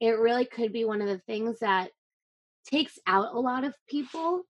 it 0.00 0.18
really 0.18 0.44
could 0.44 0.72
be 0.72 0.84
one 0.84 1.00
of 1.00 1.08
the 1.08 1.18
things 1.18 1.60
that 1.60 1.90
takes 2.66 2.98
out 3.06 3.34
a 3.34 3.38
lot 3.38 3.64
of 3.64 3.74
people 3.88 4.42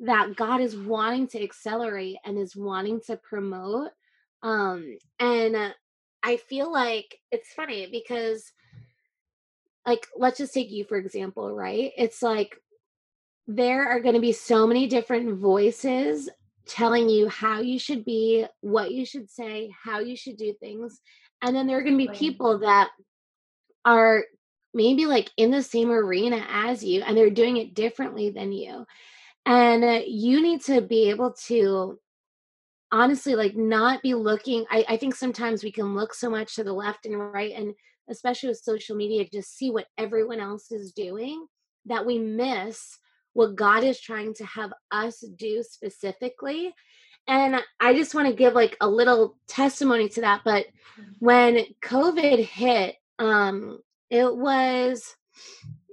that 0.00 0.34
God 0.36 0.60
is 0.60 0.76
wanting 0.76 1.28
to 1.28 1.42
accelerate 1.42 2.16
and 2.24 2.36
is 2.36 2.56
wanting 2.56 3.00
to 3.06 3.16
promote. 3.16 3.90
Um, 4.42 4.98
and 5.20 5.54
uh, 5.54 5.70
I 6.22 6.36
feel 6.36 6.70
like 6.72 7.18
it's 7.30 7.52
funny 7.54 7.88
because, 7.90 8.52
like, 9.86 10.06
let's 10.16 10.38
just 10.38 10.52
take 10.52 10.70
you 10.70 10.84
for 10.84 10.96
example, 10.96 11.54
right? 11.54 11.92
It's 11.96 12.22
like 12.22 12.56
there 13.46 13.88
are 13.88 14.00
going 14.00 14.14
to 14.14 14.20
be 14.20 14.32
so 14.32 14.66
many 14.66 14.88
different 14.88 15.38
voices 15.38 16.28
telling 16.66 17.08
you 17.08 17.28
how 17.28 17.60
you 17.60 17.78
should 17.78 18.04
be, 18.04 18.46
what 18.60 18.90
you 18.90 19.04
should 19.04 19.30
say, 19.30 19.70
how 19.82 20.00
you 20.00 20.16
should 20.16 20.36
do 20.36 20.54
things. 20.60 21.00
And 21.42 21.54
then 21.54 21.66
there 21.66 21.78
are 21.78 21.82
going 21.82 21.98
to 21.98 22.06
be 22.06 22.18
people 22.18 22.60
that 22.60 22.90
are 23.84 24.24
maybe 24.72 25.06
like 25.06 25.30
in 25.36 25.50
the 25.50 25.62
same 25.62 25.90
arena 25.90 26.44
as 26.48 26.82
you 26.82 27.02
and 27.02 27.16
they're 27.16 27.30
doing 27.30 27.56
it 27.58 27.74
differently 27.74 28.30
than 28.30 28.52
you. 28.52 28.84
And 29.46 29.84
uh, 29.84 30.00
you 30.06 30.42
need 30.42 30.62
to 30.62 30.80
be 30.80 31.10
able 31.10 31.34
to 31.46 31.98
honestly 32.90 33.34
like 33.34 33.56
not 33.56 34.02
be 34.02 34.14
looking. 34.14 34.64
I, 34.70 34.84
I 34.88 34.96
think 34.96 35.14
sometimes 35.14 35.62
we 35.62 35.72
can 35.72 35.94
look 35.94 36.14
so 36.14 36.30
much 36.30 36.54
to 36.54 36.64
the 36.64 36.72
left 36.72 37.06
and 37.06 37.18
right, 37.18 37.52
and 37.54 37.74
especially 38.08 38.48
with 38.48 38.58
social 38.58 38.96
media, 38.96 39.28
just 39.30 39.56
see 39.56 39.70
what 39.70 39.86
everyone 39.98 40.40
else 40.40 40.70
is 40.70 40.92
doing 40.92 41.46
that 41.86 42.06
we 42.06 42.18
miss 42.18 42.98
what 43.34 43.56
God 43.56 43.84
is 43.84 44.00
trying 44.00 44.34
to 44.34 44.46
have 44.46 44.72
us 44.90 45.20
do 45.36 45.62
specifically. 45.62 46.74
And 47.26 47.60
I 47.80 47.94
just 47.94 48.14
want 48.14 48.28
to 48.28 48.34
give 48.34 48.54
like 48.54 48.76
a 48.80 48.88
little 48.88 49.36
testimony 49.46 50.08
to 50.10 50.22
that. 50.22 50.42
But 50.44 50.66
mm-hmm. 50.66 51.12
when 51.18 51.64
COVID 51.82 52.44
hit, 52.44 52.96
um, 53.18 53.80
it 54.10 54.34
was, 54.34 55.14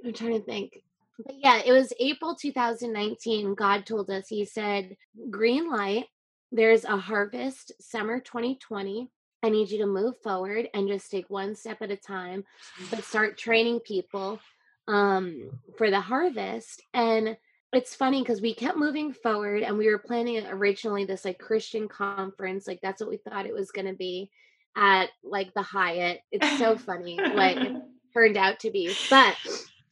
I'm 0.06 0.14
trying 0.14 0.40
to 0.40 0.46
think, 0.46 0.82
but 1.26 1.36
yeah, 1.38 1.62
it 1.66 1.72
was 1.72 1.94
April 2.00 2.36
2019. 2.36 3.56
God 3.56 3.86
told 3.86 4.10
us, 4.10 4.28
He 4.28 4.46
said, 4.46 4.96
Green 5.30 5.70
light, 5.70 6.06
there's 6.52 6.84
a 6.84 6.98
harvest 6.98 7.72
summer 7.80 8.20
2020. 8.20 9.10
I 9.44 9.50
need 9.50 9.72
you 9.72 9.80
to 9.80 9.88
move 9.88 10.16
forward 10.22 10.70
and 10.74 10.88
just 10.88 11.10
take 11.10 11.30
one 11.30 11.56
step 11.56 11.82
at 11.82 11.92
a 11.92 11.96
time, 11.96 12.44
but 12.92 13.04
start 13.04 13.38
training 13.38 13.80
people 13.80 14.40
um, 14.88 15.52
for 15.78 15.90
the 15.90 16.02
harvest. 16.02 16.82
And 16.94 17.38
it's 17.74 17.96
funny 17.96 18.22
because 18.22 18.42
we 18.42 18.54
kept 18.54 18.78
moving 18.78 19.14
forward 19.14 19.64
and 19.64 19.78
we 19.78 19.88
were 19.88 19.98
planning 19.98 20.46
originally 20.48 21.06
this 21.06 21.24
like 21.24 21.40
Christian 21.40 21.88
conference, 21.88 22.68
like 22.68 22.80
that's 22.82 23.02
what 23.02 23.10
we 23.10 23.18
thought 23.18 23.46
it 23.46 23.54
was 23.54 23.72
going 23.72 23.88
to 23.88 23.94
be 23.94 24.30
at 24.76 25.10
like 25.24 25.54
the 25.54 25.62
Hyatt. 25.62 26.20
It's 26.32 26.58
so 26.58 26.78
funny 26.78 27.18
what 27.18 27.58
it 27.58 27.82
turned 28.14 28.38
out 28.38 28.60
to 28.62 28.72
be. 28.72 28.94
But 29.10 29.36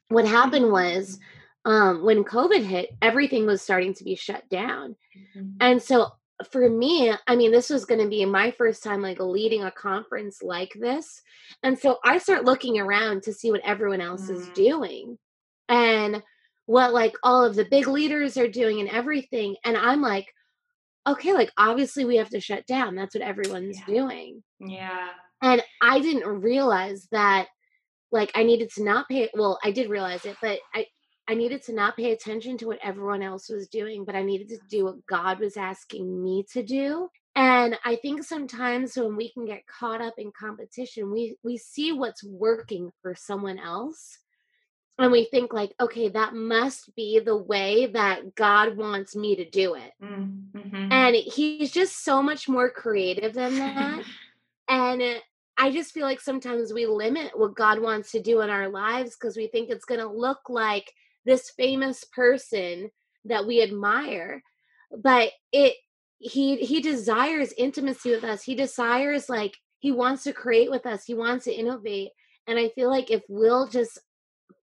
what 0.09 0.27
happened 0.27 0.71
was 0.71 1.19
um, 1.65 2.03
when 2.03 2.23
COVID 2.23 2.63
hit, 2.63 2.89
everything 3.01 3.45
was 3.45 3.61
starting 3.61 3.93
to 3.95 4.03
be 4.03 4.15
shut 4.15 4.47
down. 4.49 4.95
Mm-hmm. 5.37 5.49
And 5.61 5.81
so 5.81 6.11
for 6.51 6.69
me, 6.69 7.13
I 7.27 7.35
mean, 7.35 7.51
this 7.51 7.69
was 7.69 7.85
going 7.85 8.01
to 8.01 8.07
be 8.07 8.23
my 8.25 8.51
first 8.51 8.83
time 8.83 9.01
like 9.01 9.19
leading 9.19 9.63
a 9.63 9.71
conference 9.71 10.41
like 10.41 10.71
this. 10.79 11.21
And 11.63 11.77
so 11.77 11.97
I 12.03 12.17
start 12.17 12.45
looking 12.45 12.79
around 12.79 13.23
to 13.23 13.33
see 13.33 13.51
what 13.51 13.61
everyone 13.65 14.01
else 14.01 14.23
mm-hmm. 14.23 14.35
is 14.35 14.49
doing 14.49 15.17
and 15.67 16.23
what 16.65 16.93
like 16.93 17.13
all 17.23 17.43
of 17.43 17.55
the 17.55 17.65
big 17.65 17.87
leaders 17.87 18.37
are 18.37 18.47
doing 18.47 18.79
and 18.79 18.89
everything. 18.89 19.55
And 19.65 19.75
I'm 19.75 20.01
like, 20.01 20.27
okay, 21.07 21.33
like 21.33 21.51
obviously 21.57 22.05
we 22.05 22.17
have 22.17 22.29
to 22.29 22.39
shut 22.39 22.65
down. 22.67 22.95
That's 22.95 23.15
what 23.15 23.23
everyone's 23.23 23.79
yeah. 23.79 23.93
doing. 23.93 24.43
Yeah. 24.59 25.07
And 25.41 25.61
I 25.81 25.99
didn't 25.99 26.41
realize 26.41 27.07
that 27.11 27.47
like 28.11 28.31
I 28.35 28.43
needed 28.43 28.69
to 28.75 28.83
not 28.83 29.07
pay 29.07 29.29
well, 29.33 29.59
I 29.63 29.71
did 29.71 29.89
realize 29.89 30.25
it, 30.25 30.37
but 30.41 30.59
I 30.73 30.85
I 31.29 31.35
needed 31.35 31.61
to 31.63 31.73
not 31.73 31.95
pay 31.95 32.11
attention 32.11 32.57
to 32.57 32.65
what 32.65 32.79
everyone 32.83 33.21
else 33.21 33.49
was 33.49 33.67
doing, 33.67 34.03
but 34.03 34.15
I 34.15 34.23
needed 34.23 34.49
to 34.49 34.57
do 34.67 34.85
what 34.85 35.05
God 35.05 35.39
was 35.39 35.57
asking 35.57 36.23
me 36.23 36.43
to 36.53 36.63
do. 36.63 37.09
And 37.35 37.77
I 37.85 37.97
think 37.97 38.23
sometimes 38.23 38.97
when 38.97 39.15
we 39.15 39.31
can 39.31 39.45
get 39.45 39.67
caught 39.67 40.01
up 40.01 40.15
in 40.17 40.31
competition, 40.31 41.11
we 41.11 41.37
we 41.43 41.57
see 41.57 41.91
what's 41.91 42.23
working 42.23 42.91
for 43.03 43.13
someone 43.13 43.59
else 43.59 44.17
and 44.97 45.11
we 45.11 45.25
think 45.25 45.53
like 45.53 45.71
okay 45.79 46.09
that 46.09 46.33
must 46.33 46.93
be 46.93 47.19
the 47.19 47.37
way 47.37 47.85
that 47.85 48.35
god 48.35 48.75
wants 48.75 49.15
me 49.15 49.33
to 49.37 49.49
do 49.49 49.75
it 49.75 49.93
mm-hmm. 50.03 50.91
and 50.91 51.15
he's 51.15 51.71
just 51.71 52.03
so 52.03 52.21
much 52.21 52.49
more 52.49 52.69
creative 52.69 53.33
than 53.33 53.55
that 53.55 54.03
and 54.67 55.21
I 55.61 55.71
just 55.71 55.91
feel 55.91 56.05
like 56.05 56.21
sometimes 56.21 56.71
we 56.71 56.85
limit 56.85 57.37
what 57.37 57.53
God 57.53 57.81
wants 57.81 58.13
to 58.13 58.21
do 58.21 58.39
in 58.39 58.49
our 58.49 58.69
lives 58.69 59.17
because 59.17 59.35
we 59.35 59.47
think 59.47 59.69
it's 59.69 59.83
going 59.83 59.99
to 59.99 60.07
look 60.07 60.49
like 60.49 60.93
this 61.25 61.49
famous 61.51 62.03
person 62.03 62.91
that 63.25 63.45
we 63.45 63.61
admire. 63.61 64.43
But 64.91 65.31
it 65.51 65.75
he 66.19 66.57
he 66.57 66.81
desires 66.81 67.53
intimacy 67.57 68.11
with 68.11 68.23
us. 68.23 68.43
He 68.43 68.55
desires 68.55 69.29
like 69.29 69.55
he 69.79 69.91
wants 69.91 70.23
to 70.23 70.33
create 70.33 70.69
with 70.69 70.85
us. 70.85 71.05
He 71.05 71.13
wants 71.13 71.45
to 71.45 71.53
innovate. 71.53 72.09
And 72.47 72.57
I 72.57 72.69
feel 72.69 72.89
like 72.89 73.11
if 73.11 73.21
we'll 73.29 73.67
just 73.67 73.99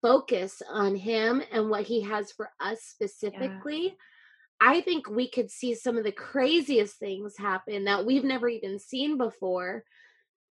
focus 0.02 0.62
on 0.70 0.96
him 0.96 1.42
and 1.52 1.70
what 1.70 1.84
he 1.84 2.02
has 2.02 2.32
for 2.32 2.50
us 2.60 2.82
specifically, 2.82 3.84
yeah. 3.84 3.92
I 4.62 4.82
think 4.82 5.10
we 5.10 5.30
could 5.30 5.52
see 5.52 5.76
some 5.76 5.98
of 5.98 6.06
the 6.06 6.12
craziest 6.12 6.98
things 6.98 7.36
happen 7.38 7.84
that 7.86 8.06
we've 8.06 8.24
never 8.24 8.48
even 8.48 8.80
seen 8.80 9.18
before 9.18 9.84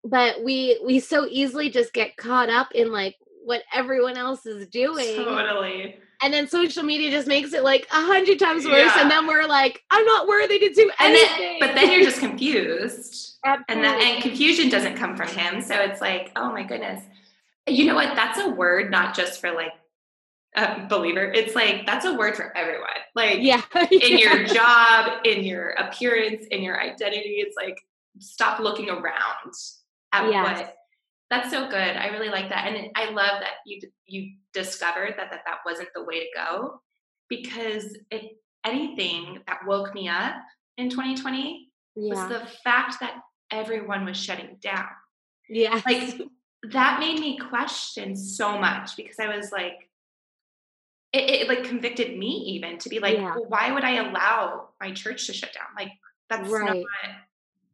but 0.04 0.44
we 0.44 0.78
we 0.84 1.00
so 1.00 1.26
easily 1.28 1.70
just 1.70 1.92
get 1.92 2.16
caught 2.16 2.50
up 2.50 2.68
in 2.72 2.92
like 2.92 3.16
what 3.44 3.62
everyone 3.72 4.16
else 4.16 4.46
is 4.46 4.66
doing 4.68 5.16
totally 5.16 5.96
and 6.22 6.32
then 6.32 6.48
social 6.48 6.82
media 6.82 7.10
just 7.10 7.26
makes 7.26 7.52
it 7.52 7.62
like 7.62 7.86
a 7.90 8.02
hundred 8.02 8.38
times 8.38 8.64
worse 8.64 8.92
yeah. 8.94 9.02
and 9.02 9.10
then 9.10 9.26
we're 9.26 9.46
like 9.46 9.82
i'm 9.90 10.04
not 10.04 10.26
worthy 10.26 10.58
to 10.58 10.70
do 10.72 10.90
anything 10.98 11.58
then, 11.60 11.60
but 11.60 11.74
then 11.74 11.90
you're 11.90 12.02
just 12.04 12.20
confused 12.20 13.38
Absolutely. 13.44 13.74
and 13.74 13.84
that 13.84 14.00
and 14.00 14.22
confusion 14.22 14.68
doesn't 14.68 14.96
come 14.96 15.16
from 15.16 15.28
him 15.28 15.60
so 15.60 15.74
it's 15.74 16.00
like 16.00 16.32
oh 16.36 16.50
my 16.50 16.62
goodness 16.62 17.02
you 17.66 17.86
know 17.86 17.94
what 17.94 18.14
that's 18.14 18.38
a 18.38 18.48
word 18.48 18.90
not 18.90 19.14
just 19.14 19.40
for 19.40 19.52
like 19.52 19.72
a 20.56 20.86
believer, 20.88 21.24
it's 21.24 21.54
like 21.54 21.84
that's 21.86 22.04
a 22.04 22.14
word 22.14 22.36
for 22.36 22.56
everyone. 22.56 22.88
Like 23.14 23.38
yeah, 23.40 23.62
in 23.90 24.18
your 24.18 24.44
job, 24.44 25.24
in 25.24 25.44
your 25.44 25.70
appearance, 25.70 26.46
in 26.50 26.62
your 26.62 26.80
identity, 26.80 27.36
it's 27.38 27.56
like 27.56 27.80
stop 28.20 28.60
looking 28.60 28.88
around 28.88 29.52
at 30.12 30.30
yes. 30.30 30.58
what 30.58 30.76
that's 31.34 31.50
so 31.50 31.68
good. 31.68 31.96
I 31.96 32.08
really 32.08 32.28
like 32.28 32.48
that. 32.50 32.68
And 32.68 32.90
I 32.94 33.06
love 33.06 33.40
that 33.40 33.54
you 33.66 33.80
you 34.06 34.34
discovered 34.52 35.14
that 35.16 35.30
that, 35.30 35.42
that 35.46 35.58
wasn't 35.66 35.88
the 35.94 36.04
way 36.04 36.20
to 36.20 36.26
go 36.34 36.80
because 37.28 37.96
if 38.10 38.24
anything 38.64 39.40
that 39.46 39.60
woke 39.66 39.94
me 39.94 40.08
up 40.08 40.36
in 40.76 40.90
2020 40.90 41.68
yeah. 41.96 42.14
was 42.14 42.28
the 42.28 42.46
fact 42.62 42.96
that 43.00 43.20
everyone 43.50 44.04
was 44.04 44.16
shutting 44.16 44.56
down. 44.60 44.86
Yeah. 45.48 45.80
Like 45.86 46.20
that 46.72 47.00
made 47.00 47.20
me 47.20 47.38
question 47.38 48.16
so 48.16 48.58
much 48.58 48.96
because 48.96 49.18
I 49.18 49.34
was 49.34 49.52
like, 49.52 49.90
it, 51.12 51.30
it 51.30 51.48
like 51.48 51.64
convicted 51.64 52.16
me 52.18 52.56
even 52.56 52.78
to 52.78 52.88
be 52.88 52.98
like, 52.98 53.16
yeah. 53.16 53.34
well, 53.34 53.46
why 53.48 53.70
would 53.70 53.84
I 53.84 53.96
allow 53.96 54.70
my 54.80 54.92
church 54.92 55.26
to 55.26 55.32
shut 55.32 55.52
down? 55.52 55.66
Like 55.76 55.92
that's 56.30 56.48
right. 56.48 56.76
not 56.76 56.84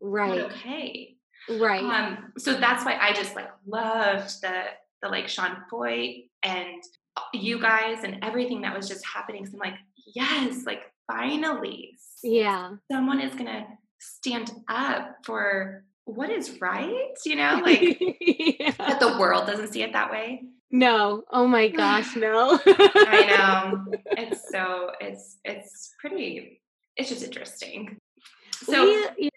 right. 0.00 0.38
Not 0.38 0.50
okay. 0.52 1.16
Right. 1.48 1.82
Um, 1.82 2.32
so 2.38 2.54
that's 2.54 2.84
why 2.84 2.96
I 3.00 3.12
just 3.12 3.34
like 3.34 3.48
loved 3.66 4.40
the 4.42 4.64
the 5.02 5.08
like 5.08 5.28
Sean 5.28 5.56
Feucht 5.72 6.28
and 6.42 6.82
you 7.32 7.60
guys 7.60 8.04
and 8.04 8.18
everything 8.22 8.62
that 8.62 8.76
was 8.76 8.88
just 8.88 9.04
happening. 9.06 9.46
So 9.46 9.52
I'm 9.54 9.70
like, 9.70 9.78
yes, 10.14 10.64
like 10.66 10.82
finally, 11.06 11.96
yeah, 12.22 12.72
someone 12.90 13.20
is 13.20 13.34
gonna 13.34 13.66
stand 13.98 14.50
up 14.68 15.16
for 15.24 15.84
what 16.04 16.30
is 16.30 16.60
right, 16.60 17.14
you 17.24 17.36
know, 17.36 17.60
like 17.64 18.00
yeah. 18.20 18.74
but 18.78 19.00
the 19.00 19.16
world 19.18 19.46
doesn't 19.46 19.72
see 19.72 19.82
it 19.82 19.92
that 19.92 20.10
way. 20.10 20.42
No. 20.70 21.24
Oh 21.30 21.46
my 21.46 21.68
gosh, 21.82 22.16
no. 22.16 22.58
I 22.66 23.26
know. 23.28 23.86
It's 24.12 24.50
so 24.50 24.90
it's 25.00 25.38
it's 25.44 25.94
pretty 25.98 26.60
it's 26.96 27.08
just 27.08 27.22
interesting. 27.22 27.96
So 28.64 28.84
we, 28.84 29.26
yeah, 29.26 29.30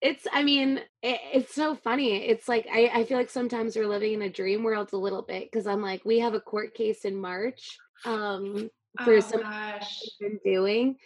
it's 0.00 0.26
i 0.32 0.42
mean 0.42 0.78
it, 1.02 1.20
it's 1.34 1.54
so 1.54 1.74
funny 1.74 2.16
it's 2.28 2.48
like 2.48 2.66
I, 2.72 2.90
I 2.94 3.04
feel 3.04 3.18
like 3.18 3.30
sometimes 3.30 3.76
we're 3.76 3.86
living 3.86 4.14
in 4.14 4.22
a 4.22 4.30
dream 4.30 4.62
world 4.62 4.90
a 4.92 4.96
little 4.96 5.22
bit 5.22 5.50
because 5.50 5.66
i'm 5.66 5.82
like 5.82 6.04
we 6.04 6.20
have 6.20 6.34
a 6.34 6.40
court 6.40 6.74
case 6.74 7.04
in 7.04 7.16
march 7.16 7.78
um 8.04 8.70
for 9.04 9.16
oh, 9.16 9.20
some 9.20 9.42
been 10.20 10.38
doing 10.44 10.96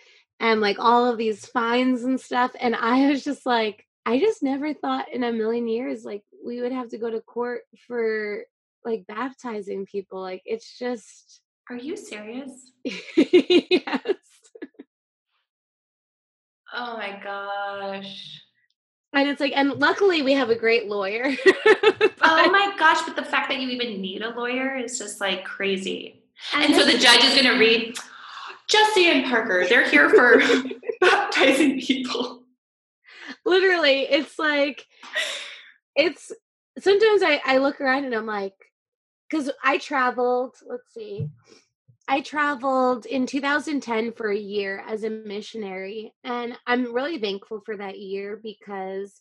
and 0.40 0.60
like 0.60 0.76
all 0.78 1.10
of 1.10 1.18
these 1.18 1.46
fines 1.46 2.04
and 2.04 2.20
stuff 2.20 2.52
and 2.60 2.76
i 2.76 3.08
was 3.08 3.24
just 3.24 3.46
like 3.46 3.86
i 4.04 4.18
just 4.18 4.42
never 4.42 4.74
thought 4.74 5.12
in 5.12 5.24
a 5.24 5.32
million 5.32 5.68
years 5.68 6.04
like 6.04 6.22
we 6.44 6.60
would 6.60 6.72
have 6.72 6.88
to 6.90 6.98
go 6.98 7.10
to 7.10 7.20
court 7.20 7.62
for 7.86 8.44
like 8.84 9.06
baptizing 9.06 9.86
people 9.86 10.20
like 10.20 10.42
it's 10.44 10.78
just 10.78 11.40
are 11.70 11.76
you 11.76 11.96
serious? 11.96 12.72
Yes. 13.16 14.16
Oh 16.74 16.96
my 16.96 17.20
gosh 17.22 18.42
and 19.12 19.28
it's 19.28 19.40
like, 19.40 19.52
and 19.54 19.72
luckily 19.74 20.22
we 20.22 20.32
have 20.32 20.50
a 20.50 20.54
great 20.54 20.88
lawyer. 20.88 21.24
oh 22.22 22.50
my 22.50 22.74
gosh, 22.78 23.02
but 23.06 23.16
the 23.16 23.24
fact 23.24 23.50
that 23.50 23.60
you 23.60 23.68
even 23.68 24.00
need 24.00 24.22
a 24.22 24.30
lawyer 24.30 24.76
is 24.76 24.98
just 24.98 25.20
like 25.20 25.44
crazy. 25.44 26.22
And, 26.54 26.64
and 26.64 26.74
so 26.74 26.84
the 26.84 26.98
judge 26.98 27.22
is 27.24 27.34
going 27.34 27.52
to 27.54 27.58
read 27.58 27.96
Jesse 28.68 29.10
and 29.10 29.26
Parker, 29.26 29.66
they're 29.68 29.88
here 29.88 30.08
for 30.08 30.40
baptizing 31.00 31.80
people. 31.80 32.42
Literally, 33.44 34.02
it's 34.02 34.38
like, 34.38 34.86
it's 35.94 36.32
sometimes 36.78 37.22
I, 37.22 37.40
I 37.44 37.58
look 37.58 37.80
around 37.80 38.04
and 38.04 38.14
I'm 38.14 38.26
like, 38.26 38.54
because 39.28 39.50
I 39.62 39.78
traveled, 39.78 40.54
let's 40.66 40.92
see, 40.94 41.28
I 42.08 42.20
traveled 42.20 43.06
in 43.06 43.26
2010 43.26 44.12
for 44.12 44.30
a 44.30 44.38
year 44.38 44.84
as 44.86 45.04
a 45.04 45.10
missionary, 45.10 46.12
and 46.24 46.58
I'm 46.66 46.92
really 46.92 47.18
thankful 47.18 47.62
for 47.64 47.76
that 47.76 47.98
year 47.98 48.40
because 48.42 49.20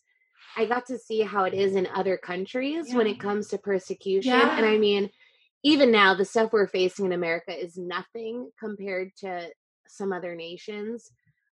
I 0.56 0.66
got 0.66 0.86
to 0.86 0.98
see 0.98 1.20
how 1.20 1.44
it 1.44 1.54
is 1.54 1.74
in 1.74 1.86
other 1.94 2.16
countries 2.16 2.86
yeah. 2.88 2.96
when 2.96 3.06
it 3.06 3.20
comes 3.20 3.48
to 3.48 3.58
persecution. 3.58 4.32
Yeah. 4.32 4.56
And 4.56 4.66
I 4.66 4.78
mean, 4.78 5.10
even 5.62 5.92
now, 5.92 6.14
the 6.14 6.24
stuff 6.24 6.52
we're 6.52 6.66
facing 6.66 7.06
in 7.06 7.12
America 7.12 7.52
is 7.52 7.76
nothing 7.76 8.50
compared 8.58 9.14
to 9.18 9.48
some 9.88 10.12
other 10.12 10.34
nations. 10.34 11.10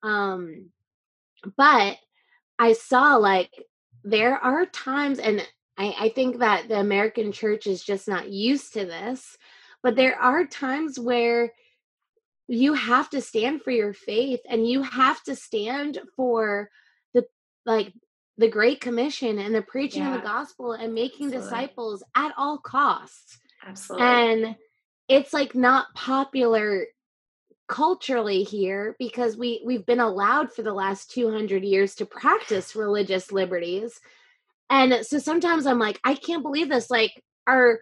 Um, 0.04 0.72
but 1.58 1.98
I 2.60 2.74
saw 2.74 3.16
like 3.16 3.52
there 4.04 4.36
are 4.36 4.66
times, 4.66 5.20
and 5.20 5.48
I, 5.78 5.96
I 6.00 6.10
think 6.10 6.40
that 6.40 6.68
the 6.68 6.80
American 6.80 7.32
church 7.32 7.66
is 7.66 7.84
just 7.84 8.08
not 8.08 8.30
used 8.30 8.74
to 8.74 8.86
this 8.86 9.38
but 9.84 9.96
there 9.96 10.20
are 10.20 10.46
times 10.46 11.00
where 11.00 11.54
you 12.48 12.74
have 12.74 13.10
to 13.12 13.22
stand 13.22 13.62
for 13.62 13.72
your 13.72 13.94
faith 13.94 14.40
and 14.50 14.68
you 14.68 14.82
have 14.82 15.22
to 15.24 15.36
stand 15.36 16.00
for 16.16 16.70
the 17.14 17.26
like 17.66 17.94
the 18.38 18.50
great 18.50 18.82
commission 18.82 19.38
and 19.38 19.54
the 19.54 19.62
preaching 19.62 20.02
yeah. 20.02 20.16
of 20.16 20.22
the 20.22 20.28
gospel 20.28 20.72
and 20.74 20.94
making 20.94 21.28
Absolutely. 21.28 21.50
disciples 21.50 22.04
at 22.16 22.34
all 22.38 22.58
costs 22.58 23.38
Absolutely. 23.66 24.08
And 24.08 24.56
it's 25.08 25.34
like 25.34 25.56
not 25.56 25.94
popular 25.96 26.86
culturally 27.68 28.44
here 28.44 28.96
because 29.00 29.38
we 29.38 29.62
we've 29.66 29.86
been 29.86 30.00
allowed 30.00 30.54
for 30.54 30.64
the 30.64 30.74
last 30.74 31.12
200 31.12 31.64
years 31.64 31.96
to 31.96 32.06
practice 32.06 32.76
religious 32.76 33.32
liberties. 33.32 34.00
And 34.70 35.06
so 35.06 35.20
sometimes 35.20 35.66
I'm 35.66 35.80
like 35.80 36.00
I 36.04 36.16
can't 36.16 36.44
believe 36.44 36.70
this 36.70 36.90
like 36.90 37.12
our 37.48 37.82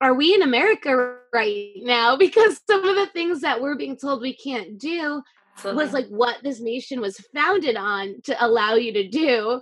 are 0.00 0.14
we 0.14 0.34
in 0.34 0.42
America 0.42 1.16
right 1.32 1.72
now? 1.76 2.16
Because 2.28 2.60
some 2.68 2.84
of 2.84 2.96
the 2.96 3.06
things 3.06 3.40
that 3.40 3.60
we're 3.60 3.76
being 3.76 3.96
told 3.96 4.20
we 4.20 4.34
can't 4.34 4.78
do 4.78 5.22
Absolutely. 5.54 5.84
was 5.84 5.92
like 5.92 6.08
what 6.08 6.36
this 6.42 6.60
nation 6.60 7.00
was 7.00 7.18
founded 7.34 7.76
on 7.76 8.20
to 8.24 8.44
allow 8.44 8.74
you 8.74 8.92
to 8.92 9.08
do. 9.08 9.60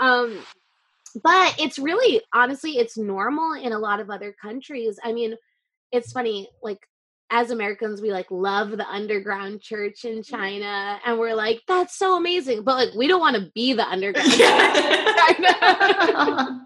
Um, 0.00 0.38
but 1.22 1.56
it's 1.58 1.78
really, 1.78 2.20
honestly, 2.32 2.72
it's 2.72 2.98
normal 2.98 3.52
in 3.54 3.72
a 3.72 3.78
lot 3.78 4.00
of 4.00 4.10
other 4.10 4.34
countries. 4.40 4.98
I 5.02 5.12
mean, 5.12 5.34
it's 5.90 6.12
funny, 6.12 6.48
like 6.62 6.86
as 7.30 7.50
Americans, 7.50 8.00
we 8.00 8.12
like 8.12 8.30
love 8.30 8.70
the 8.70 8.88
underground 8.88 9.60
church 9.60 10.04
in 10.04 10.18
mm-hmm. 10.18 10.36
China, 10.36 11.00
and 11.04 11.18
we're 11.18 11.34
like, 11.34 11.62
that's 11.66 11.96
so 11.96 12.16
amazing. 12.16 12.62
But 12.62 12.76
like, 12.76 12.94
we 12.94 13.06
don't 13.06 13.20
want 13.20 13.36
to 13.36 13.50
be 13.54 13.72
the 13.72 13.86
underground 13.88 14.26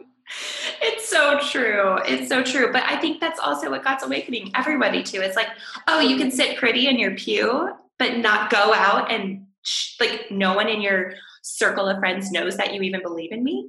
it's 0.82 1.08
so 1.08 1.38
true. 1.40 1.98
It's 2.06 2.28
so 2.28 2.42
true. 2.42 2.72
But 2.72 2.84
I 2.84 2.96
think 2.96 3.20
that's 3.20 3.40
also 3.40 3.70
what 3.70 3.84
God's 3.84 4.04
awakening 4.04 4.50
everybody 4.54 5.02
to. 5.02 5.18
It's 5.18 5.36
like, 5.36 5.48
oh, 5.88 6.00
you 6.00 6.16
can 6.16 6.30
sit 6.30 6.56
pretty 6.56 6.88
in 6.88 6.98
your 6.98 7.14
pew, 7.14 7.74
but 7.98 8.18
not 8.18 8.50
go 8.50 8.72
out 8.72 9.10
and 9.10 9.46
sh- 9.62 9.96
like 10.00 10.30
no 10.30 10.54
one 10.54 10.68
in 10.68 10.80
your 10.80 11.14
circle 11.42 11.88
of 11.88 11.98
friends 11.98 12.30
knows 12.30 12.56
that 12.56 12.74
you 12.74 12.82
even 12.82 13.02
believe 13.02 13.32
in 13.32 13.42
me. 13.42 13.68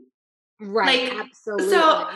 Right. 0.60 1.12
Like, 1.12 1.20
absolutely. 1.20 1.70
So 1.70 2.10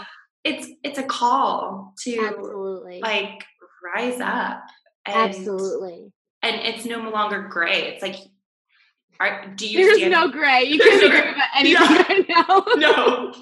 it's 0.44 0.68
it's 0.84 0.98
a 0.98 1.04
call 1.04 1.94
to 2.04 2.20
absolutely 2.20 3.00
like 3.02 3.44
rise 3.84 4.20
up. 4.22 4.64
And, 5.06 5.16
absolutely. 5.16 6.12
And 6.42 6.56
it's 6.62 6.86
no 6.86 7.10
longer 7.10 7.48
gray. 7.50 7.94
It's 7.94 8.02
like 8.02 8.16
are, 9.20 9.48
do 9.56 9.68
you 9.68 9.98
There's 9.98 10.12
no 10.12 10.30
gray. 10.30 10.64
You 10.64 10.78
can't 10.84 11.04
agree 11.04 11.32
about 11.32 11.50
anything 11.56 11.90
yeah. 11.90 12.04
right 12.10 12.26
now. 12.30 12.64
no 12.76 13.34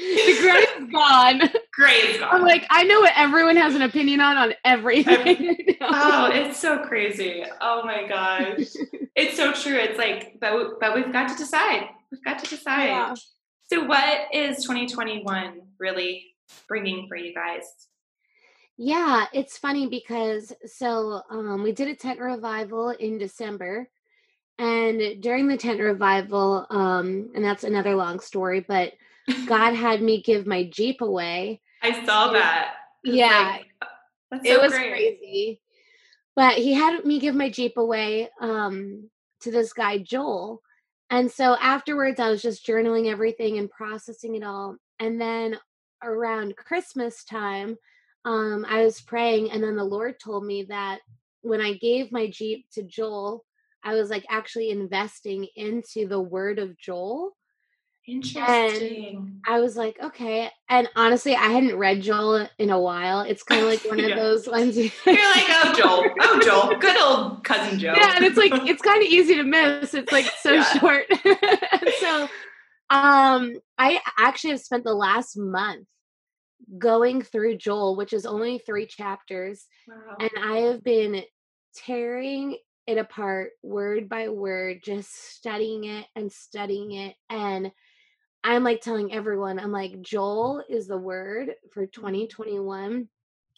the 0.00 0.38
gray 0.40 0.84
is 0.84 0.92
gone. 0.92 1.50
Gray 1.72 1.94
is 1.94 2.18
gone. 2.18 2.34
I'm 2.34 2.42
like, 2.42 2.66
I 2.70 2.84
know 2.84 3.00
what 3.00 3.12
everyone 3.16 3.56
has 3.56 3.74
an 3.74 3.82
opinion 3.82 4.20
on 4.20 4.36
on 4.36 4.54
everything. 4.64 5.76
oh, 5.80 6.30
it's 6.32 6.58
so 6.58 6.78
crazy. 6.78 7.44
Oh 7.60 7.84
my 7.84 8.06
gosh, 8.06 8.68
it's 9.16 9.36
so 9.36 9.52
true. 9.52 9.76
It's 9.76 9.98
like, 9.98 10.38
but 10.40 10.80
but 10.80 10.94
we've 10.94 11.12
got 11.12 11.28
to 11.28 11.36
decide. 11.36 11.88
We've 12.10 12.24
got 12.24 12.42
to 12.42 12.48
decide. 12.48 12.86
Yeah. 12.86 13.14
So, 13.70 13.84
what 13.84 14.34
is 14.34 14.64
2021 14.64 15.60
really 15.78 16.34
bringing 16.66 17.06
for 17.08 17.16
you 17.16 17.34
guys? 17.34 17.64
Yeah, 18.76 19.26
it's 19.32 19.58
funny 19.58 19.88
because 19.88 20.52
so 20.64 21.22
um, 21.30 21.62
we 21.62 21.72
did 21.72 21.88
a 21.88 21.94
tent 21.94 22.18
revival 22.18 22.90
in 22.90 23.18
December. 23.18 23.88
And 24.58 25.22
during 25.22 25.48
the 25.48 25.56
tent 25.56 25.80
revival, 25.80 26.66
um, 26.68 27.30
and 27.34 27.42
that's 27.42 27.64
another 27.64 27.94
long 27.94 28.20
story, 28.20 28.60
but 28.60 28.92
God 29.46 29.74
had 29.74 30.02
me 30.02 30.22
give 30.22 30.46
my 30.46 30.64
Jeep 30.64 31.00
away. 31.00 31.60
I 31.82 32.04
saw 32.04 32.32
that. 32.32 32.74
Yeah. 33.04 33.58
Like, 34.30 34.44
so 34.44 34.52
it 34.52 34.60
was 34.60 34.72
great. 34.72 34.90
crazy. 34.90 35.60
But 36.36 36.54
he 36.54 36.72
had 36.72 37.04
me 37.04 37.18
give 37.18 37.34
my 37.34 37.50
Jeep 37.50 37.76
away 37.76 38.28
um, 38.40 39.10
to 39.42 39.50
this 39.50 39.72
guy, 39.72 39.98
Joel. 39.98 40.62
And 41.10 41.30
so 41.30 41.56
afterwards, 41.60 42.20
I 42.20 42.30
was 42.30 42.40
just 42.40 42.66
journaling 42.66 43.10
everything 43.10 43.58
and 43.58 43.70
processing 43.70 44.36
it 44.36 44.44
all. 44.44 44.76
And 45.00 45.20
then 45.20 45.58
around 46.02 46.56
Christmas 46.56 47.24
time, 47.24 47.76
um, 48.24 48.66
I 48.68 48.84
was 48.84 49.00
praying, 49.00 49.50
and 49.50 49.62
then 49.62 49.76
the 49.76 49.84
Lord 49.84 50.20
told 50.20 50.44
me 50.44 50.64
that 50.64 51.00
when 51.42 51.60
I 51.60 51.74
gave 51.74 52.12
my 52.12 52.28
Jeep 52.28 52.66
to 52.74 52.82
Joel, 52.82 53.44
I 53.82 53.94
was 53.94 54.10
like 54.10 54.26
actually 54.28 54.70
investing 54.70 55.48
into 55.56 56.06
the 56.06 56.20
word 56.20 56.58
of 56.58 56.78
Joel 56.78 57.32
Interesting. 58.10 59.16
And 59.16 59.40
I 59.46 59.60
was 59.60 59.76
like, 59.76 59.96
okay. 60.02 60.50
And 60.68 60.88
honestly, 60.96 61.34
I 61.34 61.46
hadn't 61.48 61.76
read 61.76 62.02
Joel 62.02 62.48
in 62.58 62.70
a 62.70 62.80
while. 62.80 63.20
It's 63.20 63.42
kind 63.42 63.60
of 63.60 63.66
like 63.68 63.84
one 63.84 63.98
Yeah. 64.00 64.06
of 64.08 64.16
those 64.16 64.48
ones. 64.48 64.76
You're 64.76 64.84
like, 64.86 65.44
oh 65.48 65.74
Joel, 65.76 66.14
oh 66.20 66.40
Joel, 66.44 66.78
good 66.78 67.00
old 67.00 67.44
cousin 67.44 67.78
Joel. 67.78 67.96
yeah, 67.96 68.12
and 68.16 68.24
it's 68.24 68.36
like 68.36 68.52
it's 68.68 68.82
kind 68.82 69.02
of 69.02 69.08
easy 69.08 69.36
to 69.36 69.44
miss. 69.44 69.94
It's 69.94 70.12
like 70.12 70.26
so 70.40 70.54
Yeah. 70.54 70.78
short. 70.80 71.04
so, 72.00 72.28
um, 72.90 73.54
I 73.78 74.00
actually 74.18 74.50
have 74.50 74.60
spent 74.60 74.84
the 74.84 74.94
last 74.94 75.36
month 75.36 75.86
going 76.78 77.22
through 77.22 77.56
Joel, 77.56 77.96
which 77.96 78.12
is 78.12 78.26
only 78.26 78.58
three 78.58 78.86
chapters, 78.86 79.66
Wow. 79.88 80.16
and 80.20 80.30
I 80.42 80.58
have 80.62 80.82
been 80.82 81.22
tearing 81.76 82.56
it 82.86 82.98
apart 82.98 83.50
word 83.62 84.08
by 84.08 84.28
word, 84.28 84.80
just 84.84 85.10
studying 85.36 85.84
it 85.84 86.06
and 86.16 86.32
studying 86.32 86.92
it. 86.92 87.14
And 87.28 87.70
I'm 88.42 88.64
like 88.64 88.80
telling 88.80 89.12
everyone, 89.12 89.58
I'm 89.58 89.72
like, 89.72 90.00
Joel 90.00 90.62
is 90.68 90.86
the 90.86 90.96
word 90.96 91.54
for 91.72 91.86
2021. 91.86 93.08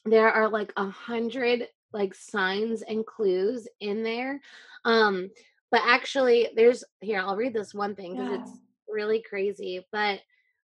There 0.04 0.30
are 0.30 0.48
like 0.48 0.72
a 0.76 0.88
hundred 0.88 1.68
like 1.92 2.14
signs 2.14 2.82
and 2.82 3.06
clues 3.06 3.68
in 3.80 4.02
there. 4.02 4.40
Um, 4.84 5.30
but 5.70 5.82
actually 5.84 6.48
there's 6.56 6.84
here, 7.00 7.20
I'll 7.20 7.36
read 7.36 7.54
this 7.54 7.74
one 7.74 7.94
thing 7.94 8.16
because 8.16 8.30
Yeah. 8.30 8.40
it's 8.40 8.58
really 8.88 9.22
crazy. 9.22 9.86
But 9.92 10.20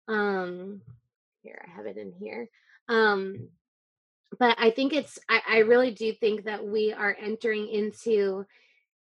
um 0.09 0.81
here, 1.43 1.63
I 1.67 1.71
have 1.71 1.87
it 1.87 1.97
in 1.97 2.13
here. 2.13 2.49
Um 2.89 3.49
but 4.39 4.57
I 4.59 4.71
think 4.71 4.93
it's 4.93 5.19
I, 5.29 5.41
I 5.49 5.59
really 5.59 5.91
do 5.91 6.13
think 6.13 6.45
that 6.45 6.65
we 6.65 6.93
are 6.93 7.17
entering 7.21 7.69
into 7.69 8.47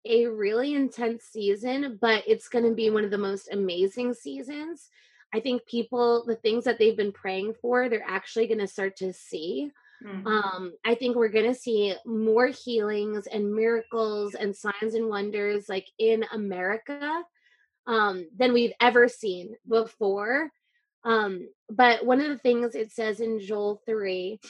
a 0.04 0.26
really 0.26 0.74
intense 0.74 1.24
season, 1.24 1.98
but 2.00 2.24
it's 2.26 2.48
going 2.48 2.64
to 2.64 2.74
be 2.74 2.90
one 2.90 3.04
of 3.04 3.10
the 3.10 3.18
most 3.18 3.48
amazing 3.52 4.14
seasons. 4.14 4.88
I 5.32 5.40
think 5.40 5.66
people, 5.66 6.24
the 6.26 6.36
things 6.36 6.64
that 6.64 6.78
they've 6.78 6.96
been 6.96 7.12
praying 7.12 7.54
for, 7.60 7.88
they're 7.88 8.04
actually 8.06 8.46
going 8.46 8.60
to 8.60 8.66
start 8.66 8.96
to 8.98 9.12
see. 9.12 9.72
Mm. 10.04 10.26
Um, 10.26 10.72
I 10.84 10.94
think 10.94 11.16
we're 11.16 11.28
going 11.28 11.52
to 11.52 11.58
see 11.58 11.94
more 12.04 12.48
healings 12.48 13.26
and 13.26 13.54
miracles 13.54 14.34
and 14.34 14.54
signs 14.54 14.94
and 14.94 15.08
wonders 15.08 15.68
like 15.68 15.86
in 15.98 16.24
America 16.32 17.22
um, 17.86 18.28
than 18.36 18.52
we've 18.52 18.74
ever 18.80 19.08
seen 19.08 19.54
before. 19.68 20.50
Um, 21.04 21.48
but 21.68 22.04
one 22.04 22.20
of 22.20 22.28
the 22.28 22.38
things 22.38 22.74
it 22.74 22.92
says 22.92 23.20
in 23.20 23.40
Joel 23.40 23.82
3, 23.86 24.40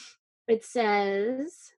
it 0.47 0.63
says, 0.63 1.71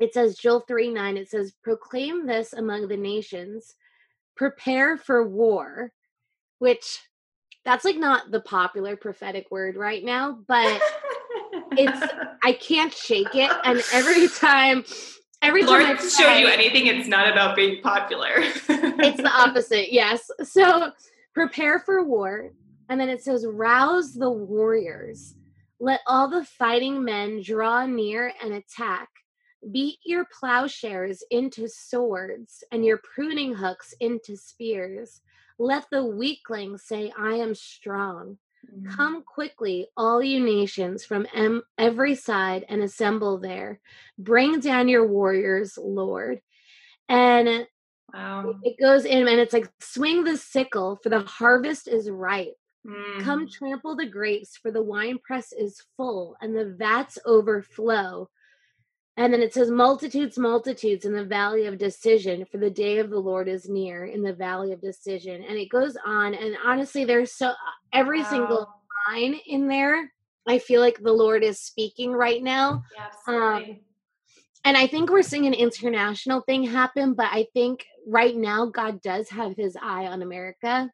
it 0.00 0.14
says 0.14 0.36
Joel 0.36 0.60
3 0.60 0.90
9, 0.90 1.16
it 1.16 1.30
says, 1.30 1.52
proclaim 1.62 2.26
this 2.26 2.52
among 2.54 2.88
the 2.88 2.96
nations, 2.96 3.74
prepare 4.36 4.96
for 4.96 5.28
war, 5.28 5.92
which 6.58 7.00
that's 7.64 7.84
like 7.84 7.98
not 7.98 8.30
the 8.30 8.40
popular 8.40 8.96
prophetic 8.96 9.50
word 9.50 9.76
right 9.76 10.02
now, 10.02 10.38
but 10.48 10.80
it's 11.72 12.12
I 12.42 12.54
can't 12.54 12.92
shake 12.92 13.34
it. 13.34 13.52
And 13.64 13.82
every 13.92 14.28
time, 14.28 14.84
every 15.42 15.62
time 15.62 15.98
I 15.98 16.08
show 16.08 16.34
you 16.34 16.48
anything, 16.48 16.86
it's 16.86 17.06
not 17.06 17.30
about 17.30 17.54
being 17.54 17.82
popular. 17.82 18.30
it's 18.36 19.22
the 19.22 19.30
opposite 19.34 19.92
yes 19.92 20.30
so 20.42 20.90
prepare 21.34 21.78
for 21.80 22.04
war 22.04 22.50
and 22.88 23.00
then 23.00 23.08
it 23.08 23.22
says 23.22 23.46
rouse 23.46 24.14
the 24.14 24.30
warriors 24.30 25.34
let 25.78 26.00
all 26.06 26.28
the 26.28 26.44
fighting 26.44 27.02
men 27.02 27.40
draw 27.42 27.86
near 27.86 28.32
and 28.42 28.52
attack 28.52 29.08
beat 29.72 29.98
your 30.04 30.26
plowshares 30.38 31.22
into 31.30 31.68
swords 31.68 32.64
and 32.72 32.84
your 32.84 32.98
pruning 32.98 33.54
hooks 33.54 33.94
into 34.00 34.36
spears 34.36 35.20
let 35.58 35.84
the 35.90 36.04
weakling 36.04 36.78
say 36.78 37.12
i 37.18 37.34
am 37.34 37.54
strong 37.54 38.38
Mm. 38.72 38.88
Come 38.94 39.22
quickly, 39.22 39.88
all 39.96 40.22
you 40.22 40.38
nations 40.40 41.04
from 41.04 41.26
em- 41.34 41.62
every 41.78 42.14
side, 42.14 42.64
and 42.68 42.82
assemble 42.82 43.38
there. 43.38 43.80
Bring 44.18 44.60
down 44.60 44.88
your 44.88 45.06
warriors, 45.06 45.78
Lord. 45.78 46.40
And 47.08 47.66
Wow. 48.12 48.54
it 48.62 48.76
goes 48.80 49.04
in 49.04 49.28
and 49.28 49.40
it's 49.40 49.52
like 49.52 49.70
swing 49.80 50.24
the 50.24 50.36
sickle 50.36 50.98
for 51.02 51.08
the 51.08 51.20
harvest 51.20 51.88
is 51.88 52.10
ripe 52.10 52.54
Mm. 52.86 53.20
come 53.20 53.46
trample 53.46 53.94
the 53.94 54.06
grapes 54.06 54.56
for 54.56 54.70
the 54.70 54.82
winepress 54.82 55.52
is 55.52 55.82
full 55.96 56.34
and 56.40 56.56
the 56.56 56.64
vats 56.78 57.18
overflow 57.26 58.28
and 59.20 59.32
then 59.32 59.42
it 59.42 59.52
says 59.52 59.70
multitudes 59.70 60.38
multitudes 60.38 61.04
in 61.04 61.12
the 61.12 61.24
valley 61.24 61.66
of 61.66 61.76
decision 61.78 62.44
for 62.50 62.56
the 62.58 62.70
day 62.70 62.98
of 62.98 63.10
the 63.10 63.18
lord 63.18 63.48
is 63.48 63.68
near 63.68 64.06
in 64.06 64.22
the 64.22 64.32
valley 64.32 64.72
of 64.72 64.80
decision 64.80 65.44
and 65.48 65.58
it 65.58 65.68
goes 65.68 65.96
on 66.06 66.34
and 66.34 66.56
honestly 66.64 67.04
there's 67.04 67.32
so 67.32 67.52
every 67.92 68.24
single 68.24 68.66
line 69.08 69.34
in 69.46 69.68
there 69.68 70.10
i 70.48 70.58
feel 70.58 70.80
like 70.80 70.98
the 71.02 71.12
lord 71.12 71.44
is 71.44 71.60
speaking 71.60 72.12
right 72.12 72.42
now 72.42 72.82
Yeah, 72.96 73.06
um, 73.34 73.42
absolutely. 73.42 73.82
and 74.64 74.76
I 74.76 74.86
think 74.86 75.10
we're 75.10 75.22
seeing 75.22 75.46
an 75.46 75.54
international 75.54 76.40
thing 76.42 76.62
happen, 76.64 77.14
but 77.14 77.28
I 77.30 77.46
think 77.54 77.84
right 78.06 78.36
now 78.36 78.66
God 78.66 79.00
does 79.02 79.28
have 79.30 79.56
his 79.56 79.74
eye 79.80 80.06
on 80.06 80.20
America. 80.22 80.90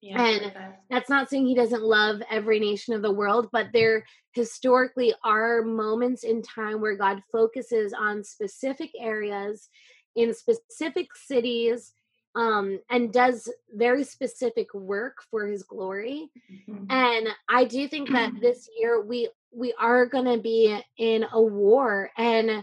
Yeah, 0.00 0.20
and- 0.22 0.52
That's 0.90 1.10
not 1.10 1.28
saying 1.28 1.46
he 1.46 1.54
doesn't 1.54 1.82
love 1.82 2.20
every 2.30 2.60
nation 2.60 2.94
of 2.94 3.02
the 3.02 3.12
world, 3.12 3.48
but 3.52 3.68
there 3.72 4.04
historically 4.32 5.14
are 5.24 5.62
moments 5.62 6.22
in 6.24 6.42
time 6.42 6.80
where 6.80 6.96
God 6.96 7.22
focuses 7.32 7.92
on 7.92 8.22
specific 8.22 8.90
areas 9.00 9.68
in 10.14 10.32
specific 10.34 11.08
cities 11.14 11.92
um, 12.34 12.78
and 12.90 13.12
does 13.12 13.50
very 13.72 14.04
specific 14.04 14.72
work 14.74 15.22
for 15.30 15.46
his 15.46 15.62
glory. 15.62 16.30
Mhm. 16.68 16.86
And 16.90 17.28
I 17.48 17.64
do 17.64 17.88
think 17.88 18.10
that 18.10 18.32
this 18.40 18.68
year 18.78 19.00
we 19.00 19.28
we 19.52 19.72
are 19.78 20.04
going 20.04 20.26
to 20.26 20.38
be 20.38 20.78
in 20.98 21.24
a 21.32 21.40
war 21.40 22.10
and 22.18 22.62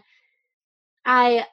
I 1.05 1.45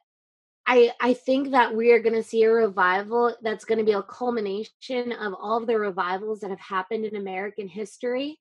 I 0.70 0.92
I 1.00 1.14
think 1.14 1.50
that 1.50 1.74
we 1.74 1.90
are 1.90 1.98
going 1.98 2.14
to 2.14 2.22
see 2.22 2.44
a 2.44 2.50
revival 2.50 3.34
that's 3.42 3.64
going 3.64 3.78
to 3.78 3.84
be 3.84 3.92
a 3.92 4.02
culmination 4.04 5.12
of 5.12 5.34
all 5.34 5.58
of 5.58 5.66
the 5.66 5.76
revivals 5.76 6.40
that 6.40 6.50
have 6.50 6.60
happened 6.60 7.04
in 7.04 7.16
American 7.16 7.66
history. 7.66 8.38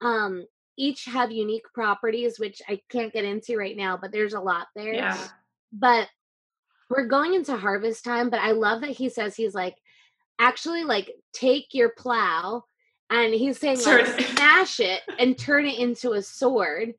Um 0.00 0.46
each 0.78 1.04
have 1.04 1.30
unique 1.30 1.64
properties 1.74 2.38
which 2.38 2.60
I 2.68 2.80
can't 2.90 3.12
get 3.12 3.24
into 3.24 3.56
right 3.56 3.76
now, 3.76 3.98
but 4.00 4.10
there's 4.10 4.32
a 4.32 4.40
lot 4.40 4.68
there. 4.74 4.94
Yeah. 4.94 5.18
But 5.70 6.08
we're 6.88 7.08
going 7.08 7.34
into 7.34 7.56
harvest 7.56 8.04
time, 8.04 8.30
but 8.30 8.40
I 8.40 8.52
love 8.52 8.80
that 8.80 8.90
he 8.90 9.10
says 9.10 9.36
he's 9.36 9.54
like 9.54 9.76
actually 10.38 10.84
like 10.84 11.10
take 11.34 11.74
your 11.74 11.90
plow 11.90 12.64
and 13.10 13.34
he's 13.34 13.58
saying 13.58 13.82
like 13.84 14.06
smash 14.06 14.80
it 14.80 15.02
and 15.18 15.38
turn 15.38 15.66
it 15.66 15.78
into 15.78 16.12
a 16.12 16.22
sword. 16.22 16.94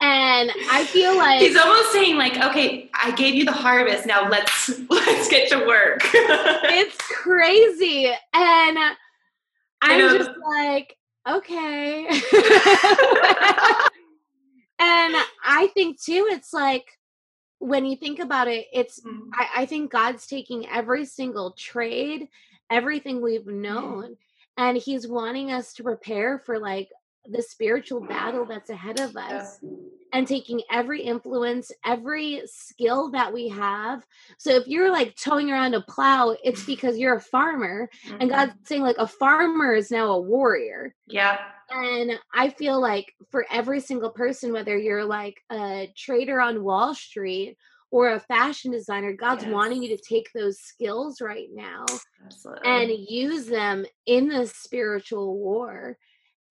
And 0.00 0.50
I 0.70 0.84
feel 0.84 1.16
like 1.16 1.40
He's 1.40 1.56
almost 1.56 1.92
saying 1.92 2.16
like, 2.16 2.36
okay, 2.36 2.90
I 2.92 3.12
gave 3.12 3.34
you 3.34 3.44
the 3.44 3.52
harvest. 3.52 4.06
Now 4.06 4.28
let's 4.28 4.68
let's 4.90 5.28
get 5.28 5.48
to 5.50 5.64
work. 5.66 6.00
it's 6.12 6.96
crazy. 6.96 8.12
And 8.32 8.78
I'm 9.82 10.18
just 10.18 10.30
like, 10.46 10.96
okay. 11.28 12.06
and 14.78 15.16
I 15.44 15.70
think 15.74 16.00
too, 16.00 16.26
it's 16.30 16.52
like 16.52 16.86
when 17.58 17.86
you 17.86 17.96
think 17.96 18.18
about 18.18 18.48
it, 18.48 18.66
it's 18.72 19.00
Mm. 19.00 19.30
I, 19.32 19.62
I 19.62 19.66
think 19.66 19.90
God's 19.90 20.26
taking 20.26 20.68
every 20.68 21.06
single 21.06 21.52
trade, 21.52 22.28
everything 22.70 23.22
we've 23.22 23.46
known, 23.46 24.16
and 24.56 24.76
He's 24.76 25.08
wanting 25.08 25.50
us 25.50 25.72
to 25.74 25.82
prepare 25.82 26.38
for 26.38 26.58
like 26.58 26.88
the 27.26 27.42
spiritual 27.42 28.00
battle 28.00 28.46
that's 28.46 28.70
ahead 28.70 28.98
of 28.98 29.16
us 29.16 29.60
and 30.12 30.26
taking 30.28 30.62
every 30.70 31.02
influence, 31.02 31.72
every 31.84 32.42
skill 32.46 33.10
that 33.10 33.32
we 33.32 33.48
have. 33.48 34.04
So 34.38 34.52
if 34.52 34.66
you're 34.68 34.92
like 34.92 35.16
towing 35.16 35.50
around 35.50 35.74
a 35.74 35.80
plow, 35.82 36.36
it's 36.44 36.64
because 36.64 36.98
you're 36.98 37.16
a 37.16 37.20
farmer, 37.20 37.90
and 38.20 38.30
Mhm. 38.30 38.34
God's 38.34 38.52
saying 38.64 38.82
like 38.82 38.98
a 38.98 39.08
farmer 39.08 39.74
is 39.74 39.90
now 39.90 40.12
a 40.12 40.20
warrior. 40.20 40.94
Yeah. 41.06 41.38
And 41.70 42.18
I 42.34 42.50
feel 42.50 42.80
like 42.80 43.14
for 43.30 43.46
every 43.50 43.80
single 43.80 44.10
person, 44.10 44.52
whether 44.52 44.76
you're 44.76 45.04
like 45.04 45.42
a 45.50 45.92
trader 45.96 46.40
on 46.40 46.62
Wall 46.62 46.94
Street 46.94 47.56
or 47.90 48.10
a 48.12 48.20
fashion 48.20 48.70
designer, 48.70 49.12
God's 49.14 49.46
wanting 49.46 49.82
you 49.82 49.96
to 49.96 50.02
take 50.02 50.30
those 50.32 50.58
skills 50.60 51.20
right 51.20 51.48
now 51.52 52.00
Absolutely. 52.24 52.70
and 52.70 52.90
use 53.08 53.46
them 53.46 53.86
in 54.06 54.28
the 54.28 54.46
spiritual 54.46 55.38
war. 55.38 55.96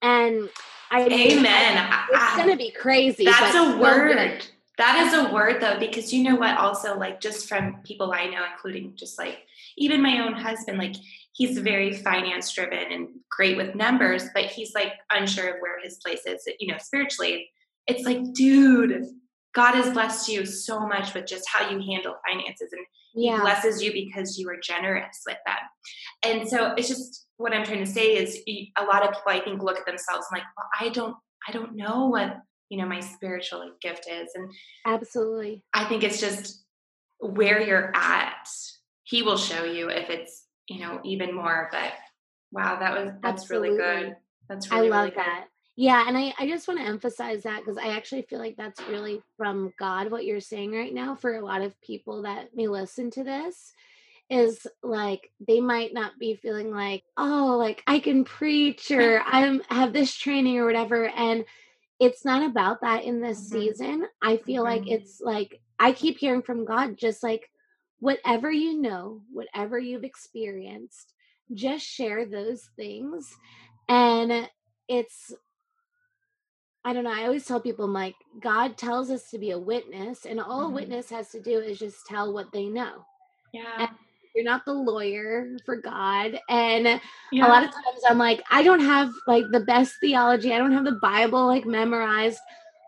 And 0.04 0.50
I 0.92 1.08
mean, 1.08 1.40
Amen. 1.40 1.92
It's 2.12 2.22
I- 2.22 2.38
gonna 2.38 2.58
be 2.58 2.72
crazy. 2.72 3.26
That's 3.26 3.56
a 3.56 3.78
word. 3.78 4.44
That 4.78 5.08
is 5.08 5.14
a 5.14 5.32
word 5.34 5.62
though, 5.62 5.80
because 5.80 6.12
you 6.14 6.24
know 6.24 6.36
what? 6.36 6.58
Also, 6.58 6.98
like 6.98 7.22
just 7.22 7.48
from 7.48 7.78
people 7.84 8.12
I 8.12 8.26
know, 8.26 8.44
including 8.52 8.94
just 8.96 9.18
like 9.18 9.40
even 9.78 10.02
my 10.02 10.20
own 10.20 10.34
husband, 10.34 10.78
like 10.78 10.96
he's 11.32 11.58
very 11.58 11.94
finance 11.94 12.52
driven 12.52 12.92
and 12.92 13.08
great 13.30 13.56
with 13.56 13.76
numbers, 13.76 14.26
but 14.34 14.46
he's 14.46 14.74
like 14.76 14.94
unsure 15.12 15.56
of 15.56 15.62
where 15.62 15.80
his 15.82 15.98
place 15.98 16.26
is, 16.26 16.44
you 16.60 16.68
know, 16.72 16.78
spiritually. 16.80 17.50
It's 17.88 18.04
like, 18.04 18.34
dude, 18.34 19.06
God 19.54 19.76
has 19.76 19.94
blessed 19.94 20.28
you 20.30 20.46
so 20.46 20.80
much 20.80 21.14
with 21.14 21.28
just 21.28 21.48
how 21.48 21.70
you 21.70 21.80
handle 21.80 22.16
finances 22.28 22.72
and 22.72 22.86
he 23.14 23.30
blesses 23.30 23.82
you 23.82 23.94
because 23.94 24.40
you 24.40 24.50
are 24.50 24.58
generous 24.58 25.22
with 25.26 25.38
them. 25.46 25.56
And 26.24 26.50
so 26.50 26.74
it's 26.76 26.88
just 26.88 27.23
what 27.44 27.54
I'm 27.54 27.66
trying 27.66 27.84
to 27.84 27.92
say 27.92 28.16
is 28.16 28.42
a 28.48 28.86
lot 28.86 29.04
of 29.04 29.10
people 29.10 29.24
I 29.28 29.42
think 29.42 29.62
look 29.62 29.78
at 29.78 29.86
themselves 29.86 30.26
and 30.32 30.40
like, 30.40 30.48
well, 30.56 30.70
I 30.80 30.88
don't 30.88 31.16
I 31.46 31.52
don't 31.52 31.76
know 31.76 32.08
what, 32.08 32.38
you 32.70 32.78
know, 32.78 32.86
my 32.86 33.02
spiritual 33.02 33.70
gift 33.82 34.08
is. 34.10 34.30
And 34.34 34.50
absolutely. 34.86 35.62
I 35.74 35.84
think 35.84 36.04
it's 36.04 36.22
just 36.22 36.64
where 37.20 37.62
you're 37.62 37.92
at. 37.94 38.48
He 39.04 39.24
will 39.24 39.36
show 39.36 39.66
you 39.66 39.90
if 39.90 40.10
it's, 40.10 40.46
you 40.70 40.80
know, 40.80 41.02
even 41.04 41.36
more. 41.36 41.68
But 41.70 41.92
wow, 42.54 42.80
that 42.80 42.94
was 42.94 43.12
that's 43.22 43.42
absolutely. 43.42 43.72
really 43.72 44.06
good. 44.06 44.16
That's 44.48 44.72
really, 44.72 44.88
I 44.88 44.90
love 44.90 45.04
really 45.04 45.16
that. 45.18 45.48
Yeah, 45.76 46.08
and 46.08 46.18
I, 46.18 46.34
I 46.40 46.48
just 46.48 46.70
want 46.70 46.80
to 46.80 46.86
emphasize 46.86 47.44
that 47.44 47.60
because 47.60 47.78
I 47.78 47.90
actually 47.90 48.22
feel 48.22 48.40
like 48.40 48.56
that's 48.56 48.80
really 48.88 49.22
from 49.36 49.74
God 49.78 50.10
what 50.12 50.24
you're 50.24 50.40
saying 50.40 50.72
right 50.72 50.94
now 50.94 51.14
for 51.14 51.36
a 51.36 51.44
lot 51.44 51.62
of 51.62 51.80
people 51.82 52.22
that 52.22 52.56
may 52.56 52.68
listen 52.68 53.12
to 53.12 53.24
this 53.26 53.74
is 54.34 54.66
like 54.82 55.30
they 55.48 55.62
might 55.62 55.94
not 55.94 56.18
be 56.20 56.34
feeling 56.34 56.72
like 56.72 57.04
oh 57.18 57.56
like 57.60 57.84
i 57.86 58.00
can 58.00 58.24
preach 58.24 58.90
or 58.92 59.22
i'm 59.28 59.62
have 59.70 59.94
this 59.94 60.14
training 60.16 60.58
or 60.58 60.66
whatever 60.66 61.08
and 61.10 61.46
it's 62.00 62.26
not 62.26 62.44
about 62.44 62.82
that 62.82 63.04
in 63.04 63.22
this 63.22 63.40
mm-hmm. 63.40 63.60
season 63.60 64.08
i 64.22 64.38
feel 64.38 64.64
mm-hmm. 64.64 64.84
like 64.84 64.92
it's 64.92 65.22
like 65.22 65.62
i 65.80 65.92
keep 65.92 66.18
hearing 66.18 66.42
from 66.42 66.66
god 66.66 66.98
just 66.98 67.22
like 67.22 67.50
whatever 68.00 68.52
you 68.52 68.82
know 68.82 69.22
whatever 69.32 69.78
you've 69.78 70.04
experienced 70.04 71.14
just 71.54 71.86
share 71.86 72.26
those 72.26 72.70
things 72.76 73.36
and 73.88 74.50
it's 74.90 75.32
I 76.86 76.92
don't 76.92 77.06
know. 77.06 77.14
I 77.14 77.24
always 77.24 77.46
tell 77.46 77.62
people, 77.62 77.86
I'm 77.86 77.94
like, 77.94 78.16
God 78.42 78.78
tells 78.78 79.10
us 79.10 79.30
to 79.30 79.38
be 79.38 79.52
a 79.52 79.58
witness, 79.58 80.26
and 80.26 80.42
all 80.42 80.64
mm-hmm. 80.64 80.74
a 80.74 80.76
witness 80.76 81.10
has 81.12 81.30
to 81.30 81.40
do 81.40 81.60
is 81.60 81.80
just 81.80 82.06
tell 82.06 82.34
what 82.34 82.52
they 82.52 82.66
know. 82.66 83.06
Yeah. 83.54 83.64
And 83.78 83.90
you're 84.36 84.44
not 84.44 84.66
the 84.66 84.74
lawyer 84.74 85.58
for 85.66 85.76
God. 85.76 86.40
And 86.50 87.02
yeah. 87.32 87.46
a 87.46 87.50
lot 87.50 87.64
of 87.64 87.72
times 87.72 88.02
I'm 88.08 88.18
like, 88.18 88.42
I 88.50 88.64
don't 88.64 88.82
have 88.82 89.12
like 89.28 89.46
the 89.52 89.60
best 89.60 89.96
theology. 90.00 90.54
I 90.54 90.58
don't 90.58 90.74
have 90.74 90.86
the 90.86 91.00
Bible 91.02 91.46
like 91.48 91.66
memorized, 91.66 92.40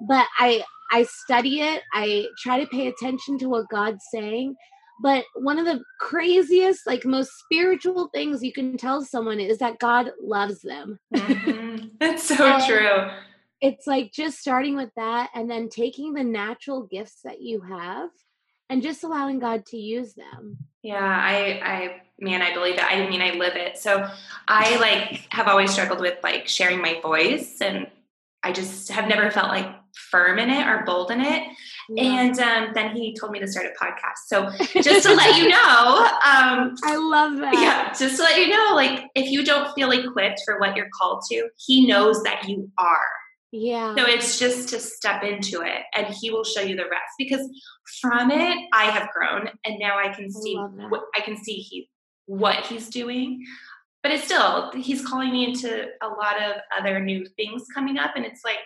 but 0.08 0.26
I 0.40 0.64
I 0.92 1.04
study 1.04 1.62
it. 1.62 1.84
I 1.94 2.28
try 2.40 2.60
to 2.60 2.68
pay 2.68 2.88
attention 2.88 3.38
to 3.40 3.50
what 3.50 3.70
God's 3.70 4.04
saying. 4.12 4.56
But 5.02 5.26
one 5.36 5.60
of 5.60 5.66
the 5.66 5.84
craziest, 6.00 6.88
like 6.88 7.06
most 7.06 7.32
spiritual 7.40 8.10
things 8.14 8.44
you 8.44 8.54
can 8.54 8.78
tell 8.78 9.04
someone 9.04 9.40
is 9.40 9.58
that 9.58 9.80
God 9.80 10.12
loves 10.22 10.62
them. 10.62 11.00
Mm-hmm. 11.14 11.88
That's 12.00 12.24
so 12.24 12.66
true. 12.66 13.10
It's 13.62 13.88
like 13.88 14.12
just 14.14 14.40
starting 14.40 14.78
with 14.78 14.92
that 14.96 15.32
and 15.36 15.50
then 15.50 15.70
taking 15.70 16.14
the 16.14 16.24
natural 16.24 16.84
gifts 16.84 17.22
that 17.24 17.42
you 17.42 17.62
have 17.62 18.10
and 18.70 18.82
just 18.82 19.04
allowing 19.04 19.40
God 19.40 19.66
to 19.68 19.78
use 19.78 20.14
them. 20.14 20.58
Yeah, 20.86 21.02
I, 21.02 21.62
I, 21.66 22.02
man, 22.20 22.44
I 22.44 22.54
believe 22.54 22.76
it. 22.76 22.84
I 22.84 23.10
mean, 23.10 23.20
I 23.20 23.32
live 23.32 23.56
it. 23.56 23.76
So 23.76 24.08
I 24.48 24.78
like 24.78 25.26
have 25.34 25.48
always 25.48 25.72
struggled 25.72 26.00
with 26.00 26.20
like 26.22 26.48
sharing 26.48 26.80
my 26.80 27.02
voice, 27.02 27.60
and 27.60 27.88
I 28.44 28.52
just 28.52 28.92
have 28.92 29.08
never 29.08 29.32
felt 29.32 29.48
like 29.48 29.66
firm 30.12 30.38
in 30.38 30.52
it 30.52 30.68
or 30.68 30.84
bold 30.86 31.10
in 31.10 31.22
it. 31.22 31.42
Yeah. 31.90 32.04
And 32.04 32.40
um, 32.40 32.72
then 32.76 32.96
he 32.96 33.16
told 33.20 33.32
me 33.32 33.40
to 33.40 33.48
start 33.48 33.66
a 33.66 33.84
podcast. 33.84 34.28
So 34.28 34.52
just 34.80 35.08
to 35.08 35.16
let 35.16 35.36
you 35.38 35.50
know, 35.50 36.08
um, 36.24 36.76
I 36.84 36.98
love 36.98 37.38
that. 37.38 37.54
Yeah, 37.56 37.92
just 37.98 38.18
to 38.18 38.22
let 38.22 38.38
you 38.38 38.50
know, 38.50 38.76
like 38.76 39.06
if 39.16 39.32
you 39.32 39.44
don't 39.44 39.74
feel 39.74 39.90
equipped 39.90 40.42
for 40.46 40.60
what 40.60 40.76
you're 40.76 40.90
called 40.94 41.24
to, 41.32 41.50
he 41.58 41.88
knows 41.88 42.22
that 42.22 42.48
you 42.48 42.70
are. 42.78 43.08
Yeah. 43.52 43.96
So 43.96 44.04
it's 44.06 44.38
just 44.38 44.70
to 44.70 44.80
step 44.80 45.24
into 45.24 45.62
it 45.62 45.84
and 45.94 46.08
he 46.08 46.32
will 46.32 46.44
show 46.44 46.62
you 46.62 46.76
the 46.76 46.84
rest 46.84 47.14
because 47.18 47.48
from 48.02 48.32
it 48.32 48.58
I 48.74 48.86
have 48.86 49.10
grown 49.12 49.50
and 49.66 49.80
now 49.80 49.98
I 49.98 50.10
can 50.10 50.32
see 50.32 50.58
I 50.58 50.88
what 50.88 51.04
I 51.16 51.22
can 51.22 51.38
see 51.38 51.56
he 51.56 51.90
what 52.26 52.66
he's 52.66 52.90
doing. 52.90 53.44
But 54.04 54.12
it's 54.12 54.26
still 54.26 54.72
he's 54.74 55.06
calling 55.06 55.32
me 55.32 55.46
into 55.46 55.88
a 56.02 56.08
lot 56.08 56.42
of 56.42 56.58
other 56.78 57.00
new 57.00 57.26
things 57.38 57.64
coming 57.74 57.98
up 57.98 58.12
and 58.16 58.26
it's 58.26 58.44
like 58.44 58.60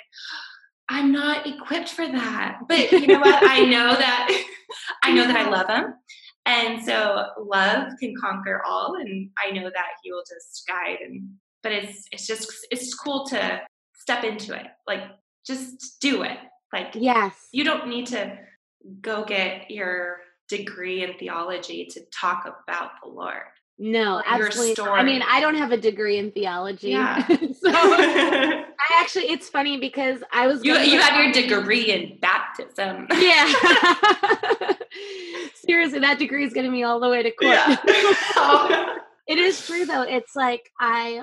I'm 0.90 1.12
not 1.12 1.46
equipped 1.46 1.90
for 1.90 2.08
that. 2.08 2.60
But 2.68 2.92
you 2.92 3.08
know 3.08 3.20
what? 3.20 3.44
I 3.48 3.66
know 3.66 3.96
that 3.96 4.44
I 5.04 5.12
know 5.12 5.28
that 5.28 5.36
I 5.36 5.50
love 5.50 5.70
him. 5.70 5.94
And 6.46 6.84
so 6.84 7.28
love 7.38 7.92
can 8.00 8.16
conquer 8.20 8.64
all 8.66 8.96
and 9.00 9.30
I 9.38 9.52
know 9.52 9.70
that 9.70 9.88
he 10.04 10.12
will 10.12 10.24
just 10.28 10.66
guide 10.68 10.98
and 11.02 11.30
but 11.62 11.74
it's 11.74 12.06
it's 12.12 12.26
just 12.26 12.50
it's 12.72 12.94
cool 12.96 13.28
to 13.28 13.62
step 14.10 14.24
into 14.24 14.54
it. 14.54 14.66
Like 14.88 15.04
just 15.46 16.00
do 16.02 16.24
it. 16.24 16.38
Like 16.74 16.94
yes. 16.96 17.34
You 17.52 17.64
don't 17.64 17.88
need 17.88 18.08
to 18.08 18.38
go 19.02 19.24
get 19.24 19.70
your 19.70 20.18
degree 20.48 21.04
in 21.04 21.14
theology 21.20 21.88
to 21.92 22.02
talk 22.12 22.46
about 22.46 22.92
the 23.04 23.10
Lord. 23.10 23.44
No, 23.78 24.22
absolutely. 24.26 24.84
I 24.84 25.04
mean, 25.04 25.22
I 25.22 25.40
don't 25.40 25.56
have 25.56 25.72
a 25.72 25.78
degree 25.78 26.18
in 26.18 26.32
theology. 26.32 26.90
Yeah. 26.90 27.26
so 27.28 27.36
I 27.72 28.66
actually 29.00 29.26
it's 29.26 29.48
funny 29.48 29.80
because 29.80 30.22
I 30.34 30.48
was 30.48 30.66
You 30.66 30.76
you 30.80 31.00
have 31.00 31.24
your 31.24 31.32
degree 31.32 31.92
in 31.92 32.18
baptism. 32.20 33.08
Yeah. 33.14 33.54
Seriously, 35.54 36.00
that 36.00 36.18
degree 36.18 36.46
is 36.46 36.54
getting 36.54 36.72
me 36.72 36.84
all 36.84 37.00
the 37.00 37.10
way 37.10 37.22
to 37.22 37.32
court. 37.32 37.54
Yeah. 37.54 38.98
it 39.28 39.38
is 39.38 39.66
true 39.68 39.86
though. 39.86 40.02
It's 40.02 40.36
like 40.36 40.72
I 40.80 41.22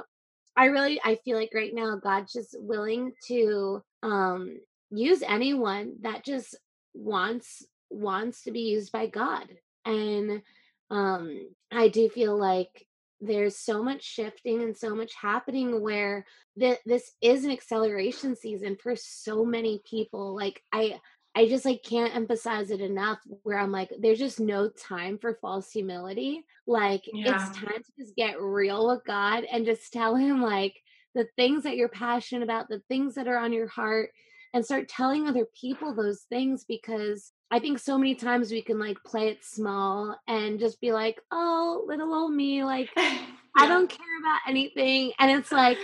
I 0.57 0.67
really 0.67 1.01
I 1.05 1.17
feel 1.25 1.37
like 1.37 1.53
right 1.55 1.75
now 1.75 1.97
God's 1.97 2.33
just 2.33 2.57
willing 2.59 3.13
to 3.29 3.83
um 4.03 4.57
use 4.91 5.23
anyone 5.23 5.97
that 6.03 6.25
just 6.25 6.57
wants 6.95 7.65
wants 7.91 8.43
to 8.45 8.51
be 8.53 8.61
used 8.61 8.93
by 8.93 9.07
God. 9.07 9.47
And 9.85 10.43
um 10.91 11.49
I 11.71 11.89
do 11.89 12.09
feel 12.09 12.39
like 12.39 12.87
there's 13.21 13.57
so 13.57 13.83
much 13.83 14.03
shifting 14.03 14.63
and 14.63 14.77
so 14.77 14.95
much 14.95 15.13
happening 15.21 15.81
where 15.81 16.27
th- 16.59 16.79
this 16.85 17.13
is 17.23 17.45
an 17.45 17.51
acceleration 17.51 18.37
season 18.37 18.77
for 18.83 18.95
so 18.95 19.45
many 19.45 19.81
people. 19.89 20.35
Like 20.35 20.63
I 20.73 21.01
I 21.37 21.47
just 21.47 21.67
like 21.67 21.83
can't 21.83 22.17
emphasize 22.17 22.71
it 22.71 22.81
enough 22.81 23.19
where 23.43 23.59
I'm 23.59 23.71
like, 23.71 23.93
there's 24.01 24.19
just 24.19 24.41
no 24.41 24.71
time 24.71 25.19
for 25.19 25.39
false 25.43 25.71
humility. 25.71 26.47
Like 26.67 27.05
yeah. 27.13 27.35
it's 27.35 27.59
time 27.59 27.83
to 27.83 27.93
just 27.99 28.17
get 28.17 28.41
real 28.41 28.89
with 28.89 29.05
God 29.05 29.45
and 29.53 29.67
just 29.67 29.93
tell 29.93 30.17
him 30.17 30.41
like 30.41 30.75
the 31.15 31.29
things 31.37 31.65
that 31.65 31.77
you're 31.77 31.91
passionate 31.91 32.43
about, 32.43 32.71
the 32.71 32.81
things 32.89 33.17
that 33.17 33.29
are 33.29 33.37
on 33.37 33.53
your 33.53 33.69
heart, 33.69 34.11
and 34.55 34.65
start 34.65 34.89
telling 34.89 35.29
other 35.29 35.47
people 35.61 35.95
those 35.95 36.23
things 36.23 36.65
because 36.65 37.33
I 37.51 37.59
think 37.59 37.81
so 37.81 37.99
many 37.99 38.15
times 38.15 38.51
we 38.51 38.63
can 38.63 38.79
like 38.79 38.97
play 39.05 39.29
it 39.29 39.45
small 39.45 40.19
and 40.27 40.59
just 40.59 40.81
be 40.81 40.93
like, 40.93 41.21
oh, 41.31 41.85
little 41.87 42.15
old 42.15 42.33
me, 42.33 42.65
like 42.65 42.89
yeah. 42.97 43.27
I 43.55 43.69
don't 43.69 43.91
care 43.91 44.21
about 44.23 44.41
anything. 44.49 45.13
And 45.19 45.31
it's 45.31 45.53
like, 45.53 45.77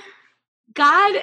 God 0.73 1.23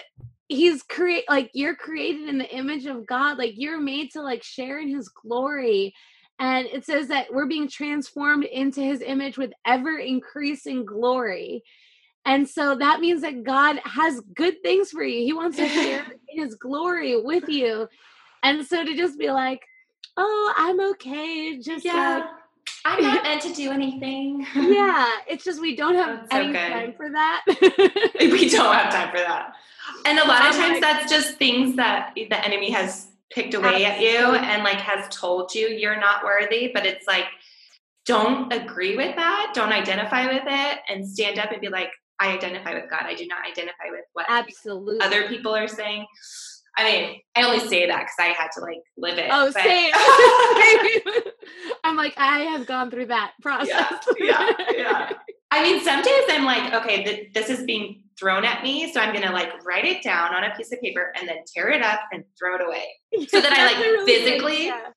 he's 0.50 0.84
create 0.84 1.24
like 1.30 1.52
you're 1.54 1.76
created 1.76 2.28
in 2.28 2.40
the 2.40 2.50
image 2.50 2.86
of 2.86 3.06
God. 3.06 3.38
Like 3.38 3.54
you're 3.56 3.80
made 3.80 4.12
to 4.12 4.22
like 4.22 4.44
share 4.44 4.80
in 4.80 4.90
his 4.90 5.08
glory. 5.08 5.94
And 6.40 6.66
it 6.68 6.86
says 6.86 7.08
that 7.10 7.32
we're 7.32 7.48
being 7.48 7.70
transformed 7.70 8.46
into 8.46 8.82
his 8.82 9.02
image 9.02 9.38
with 9.38 9.52
ever 9.66 9.98
increasing 9.98 10.86
glory. 10.86 11.64
And 12.26 12.48
so 12.48 12.76
that 12.76 13.00
means 13.00 13.22
that 13.22 13.44
God 13.44 13.80
has 13.84 14.22
good 14.34 14.62
things 14.64 14.92
for 14.92 15.04
you. 15.04 15.24
He 15.24 15.34
wants 15.34 15.58
to 15.58 15.68
share 15.68 16.06
his 16.30 16.56
glory 16.56 17.22
with 17.22 17.48
you. 17.48 17.88
And 18.44 18.66
so 18.66 18.84
to 18.84 18.96
just 18.96 19.20
be 19.20 19.32
like, 19.32 19.62
oh, 20.18 20.54
I'm 20.58 20.80
okay. 20.92 21.60
Just 21.60 21.86
yeah. 21.86 22.20
Like, 22.20 22.24
I'm 22.86 23.04
not 23.04 23.24
meant 23.24 23.42
to 23.42 23.54
do 23.54 23.72
anything. 23.72 24.46
yeah. 24.56 25.10
It's 25.28 25.44
just 25.44 25.62
we 25.62 25.76
don't 25.76 25.96
have 25.96 26.30
That's 26.30 26.36
any 26.36 26.54
time 26.54 26.94
for 26.96 27.10
that. 27.10 27.44
we 28.20 28.50
don't 28.50 28.74
have 28.74 28.94
time 28.94 29.10
for 29.10 29.20
that. 29.20 29.54
And 30.06 30.20
a 30.20 30.28
lot 30.28 30.50
of 30.50 30.56
times 30.56 30.80
that's 30.80 31.12
just 31.12 31.38
things 31.38 31.76
that 31.76 32.14
the 32.16 32.46
enemy 32.46 32.72
has 32.72 33.08
picked 33.30 33.54
away 33.54 33.86
at 33.86 34.02
you 34.02 34.18
and 34.36 34.64
like 34.64 34.80
has 34.80 35.08
told 35.10 35.54
you 35.54 35.68
you're 35.68 36.00
not 36.00 36.24
worthy, 36.24 36.72
but 36.74 36.86
it's 36.86 37.08
like 37.08 37.26
don't 38.06 38.52
agree 38.52 38.96
with 38.96 39.16
that, 39.16 39.52
don't 39.54 39.72
identify 39.72 40.26
with 40.28 40.44
it 40.46 40.80
and 40.90 41.08
stand 41.08 41.38
up 41.38 41.52
and 41.52 41.62
be 41.62 41.70
like 41.70 41.90
I 42.20 42.34
identify 42.34 42.74
with 42.74 42.90
God. 42.90 43.04
I 43.04 43.16
do 43.16 43.26
not 43.28 43.46
identify 43.46 43.90
with 43.92 44.06
what 44.14 44.26
absolutely 44.28 45.00
other 45.00 45.28
people 45.28 45.56
are 45.56 45.68
saying. 45.68 46.06
I 46.78 46.84
mean, 46.84 47.22
I 47.36 47.44
only 47.44 47.60
say 47.68 47.88
that 47.88 48.00
because 48.00 48.16
I 48.20 48.28
had 48.28 48.50
to 48.56 48.62
like 48.62 48.82
live 48.98 49.18
it. 49.18 49.30
Oh, 49.32 49.52
but... 49.54 49.64
same. 49.64 49.92
I'm 51.84 51.96
like, 51.96 52.14
I 52.18 52.40
have 52.40 52.66
gone 52.66 52.92
through 52.92 53.08
that 53.08 53.34
process. 53.42 53.94
Yeah, 54.18 54.52
yeah, 54.58 54.72
yeah. 54.76 55.14
I 55.52 55.64
mean, 55.64 55.84
some 55.84 56.02
days 56.02 56.24
I'm 56.30 56.46
like, 56.46 56.74
okay, 56.74 57.04
th- 57.04 57.34
this 57.34 57.50
is 57.50 57.64
being 57.66 58.04
thrown 58.20 58.46
at 58.46 58.64
me. 58.64 58.92
So 58.92 59.00
I'm 59.00 59.14
going 59.14 59.26
to 59.26 59.34
like 59.34 59.66
write 59.66 59.86
it 59.86 60.04
down 60.04 60.34
on 60.34 60.44
a 60.44 60.56
piece 60.56 60.72
of 60.72 60.82
paper 60.82 61.12
and 61.18 61.28
then 61.28 61.38
tear 61.54 61.70
it 61.70 61.82
up 61.82 62.02
and 62.12 62.24
throw 62.38 62.56
it 62.56 62.62
away 62.66 62.88
so 63.28 63.42
that 63.42 63.54
I 63.54 63.66
like 63.74 63.78
really 63.78 64.06
physically, 64.06 64.66
yeah. 64.68 64.88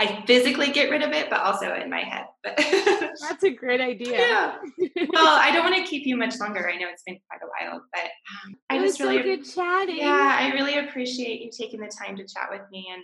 I 0.00 0.22
physically 0.26 0.70
get 0.70 0.90
rid 0.90 1.02
of 1.02 1.10
it, 1.10 1.28
but 1.28 1.40
also 1.40 1.74
in 1.74 1.90
my 1.90 2.02
head. 2.02 2.26
But 2.44 2.56
that's 3.28 3.42
a 3.42 3.50
great 3.50 3.80
idea. 3.80 4.18
Yeah. 4.18 4.56
Well, 5.10 5.38
I 5.40 5.50
don't 5.50 5.64
want 5.64 5.76
to 5.76 5.90
keep 5.90 6.06
you 6.06 6.16
much 6.16 6.38
longer. 6.38 6.68
I 6.68 6.76
know 6.76 6.86
it's 6.92 7.02
been 7.02 7.18
quite 7.28 7.40
a 7.42 7.46
while, 7.46 7.82
but 7.92 8.02
um, 8.02 8.56
I 8.68 8.80
was 8.80 9.00
really 9.00 9.22
good 9.22 9.44
chatting. 9.44 9.96
Yeah, 9.96 10.36
I 10.40 10.52
really 10.52 10.78
appreciate 10.78 11.40
you 11.40 11.50
taking 11.50 11.80
the 11.80 11.88
time 11.88 12.16
to 12.16 12.24
chat 12.24 12.48
with 12.50 12.62
me, 12.70 12.86
and 12.92 13.02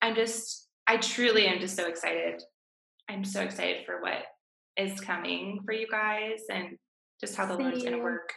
I'm 0.00 0.14
just, 0.14 0.68
I 0.86 0.96
truly 0.98 1.46
am 1.46 1.60
just 1.60 1.76
so 1.76 1.86
excited. 1.86 2.42
I'm 3.08 3.24
so 3.24 3.40
excited 3.40 3.84
for 3.84 4.00
what 4.00 4.22
is 4.76 5.00
coming 5.00 5.60
for 5.64 5.72
you 5.72 5.86
guys 5.90 6.40
and 6.50 6.78
just 7.20 7.36
how 7.36 7.46
the 7.46 7.56
Same. 7.56 7.64
Lord's 7.64 7.82
going 7.82 7.96
to 7.96 8.02
work 8.02 8.32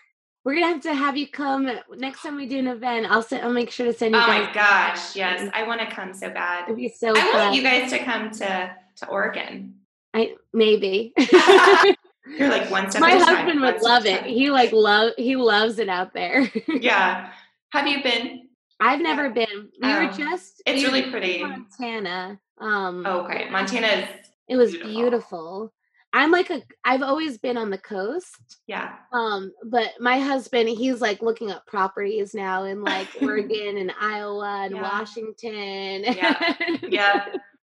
we're 0.46 0.56
gonna 0.56 0.68
have 0.74 0.82
to 0.82 0.94
have 0.94 1.16
you 1.18 1.28
come 1.28 1.70
next 1.96 2.22
time 2.22 2.36
we 2.36 2.48
do 2.48 2.60
an 2.60 2.68
event. 2.68 3.08
I'll 3.10 3.22
send. 3.22 3.44
I'll 3.44 3.54
make 3.54 3.72
sure 3.72 3.86
to 3.86 3.94
send 3.94 4.14
you. 4.14 4.22
Oh 4.22 4.26
guys 4.28 4.48
my 4.48 4.54
gosh, 4.54 5.16
yes, 5.16 5.50
I 5.54 5.64
want 5.68 5.82
to 5.82 5.88
come 5.88 6.14
so 6.14 6.30
bad. 6.30 6.66
It'd 6.66 6.76
be 6.76 6.90
so. 6.90 7.12
I 7.12 7.20
fun. 7.20 7.34
want 7.34 7.56
you 7.56 7.64
guys 7.64 7.90
to 7.92 8.00
come 8.00 8.32
to 8.32 8.76
to 8.98 9.08
Oregon. 9.08 9.76
I 10.14 10.36
maybe. 10.54 11.14
You're 12.38 12.50
like 12.50 12.70
one 12.72 12.90
step. 12.90 13.02
My 13.02 13.12
a 13.12 13.20
time, 13.20 13.36
husband 13.36 13.62
would 13.62 13.82
love 13.82 14.06
it. 14.06 14.22
time. 14.22 14.30
He 14.30 14.50
like 14.50 14.72
love. 14.72 15.14
He 15.18 15.36
loves 15.36 15.80
it 15.80 15.90
out 15.90 16.14
there. 16.14 16.50
Yeah. 16.68 17.30
Have 17.72 17.88
you 17.88 18.04
been? 18.04 18.48
I've 18.80 19.02
never 19.02 19.30
been. 19.30 19.70
We 19.82 19.88
were 19.90 20.10
Oh, 20.12 20.12
just. 20.12 20.62
it's 20.66 20.84
really 20.84 21.10
pretty. 21.10 21.44
Montana. 21.44 22.40
Um. 22.60 23.04
Oh, 23.06 23.22
okay, 23.22 23.50
Montana 23.50 23.88
is. 23.88 24.10
It 24.48 24.56
was 24.58 24.72
beautiful. 24.72 24.92
beautiful. 24.92 25.74
I'm 26.16 26.30
like 26.32 26.50
a. 26.52 26.62
I've 26.86 27.02
always 27.02 27.38
been 27.40 27.58
on 27.58 27.70
the 27.72 27.78
coast. 27.80 28.60
Yeah. 28.68 28.94
Um, 29.12 29.52
but 29.66 29.90
my 30.00 30.20
husband, 30.20 30.70
he's 30.70 31.02
like 31.02 31.22
looking 31.24 31.50
up 31.50 31.66
properties 31.66 32.34
now 32.36 32.64
in 32.66 32.84
like 32.84 33.08
Oregon 33.22 33.78
and 33.78 33.92
Iowa 34.00 34.62
and 34.66 34.76
Yeah. 34.76 34.82
Washington. 34.82 36.04
Yeah. 36.16 36.56
Yeah. 36.84 37.26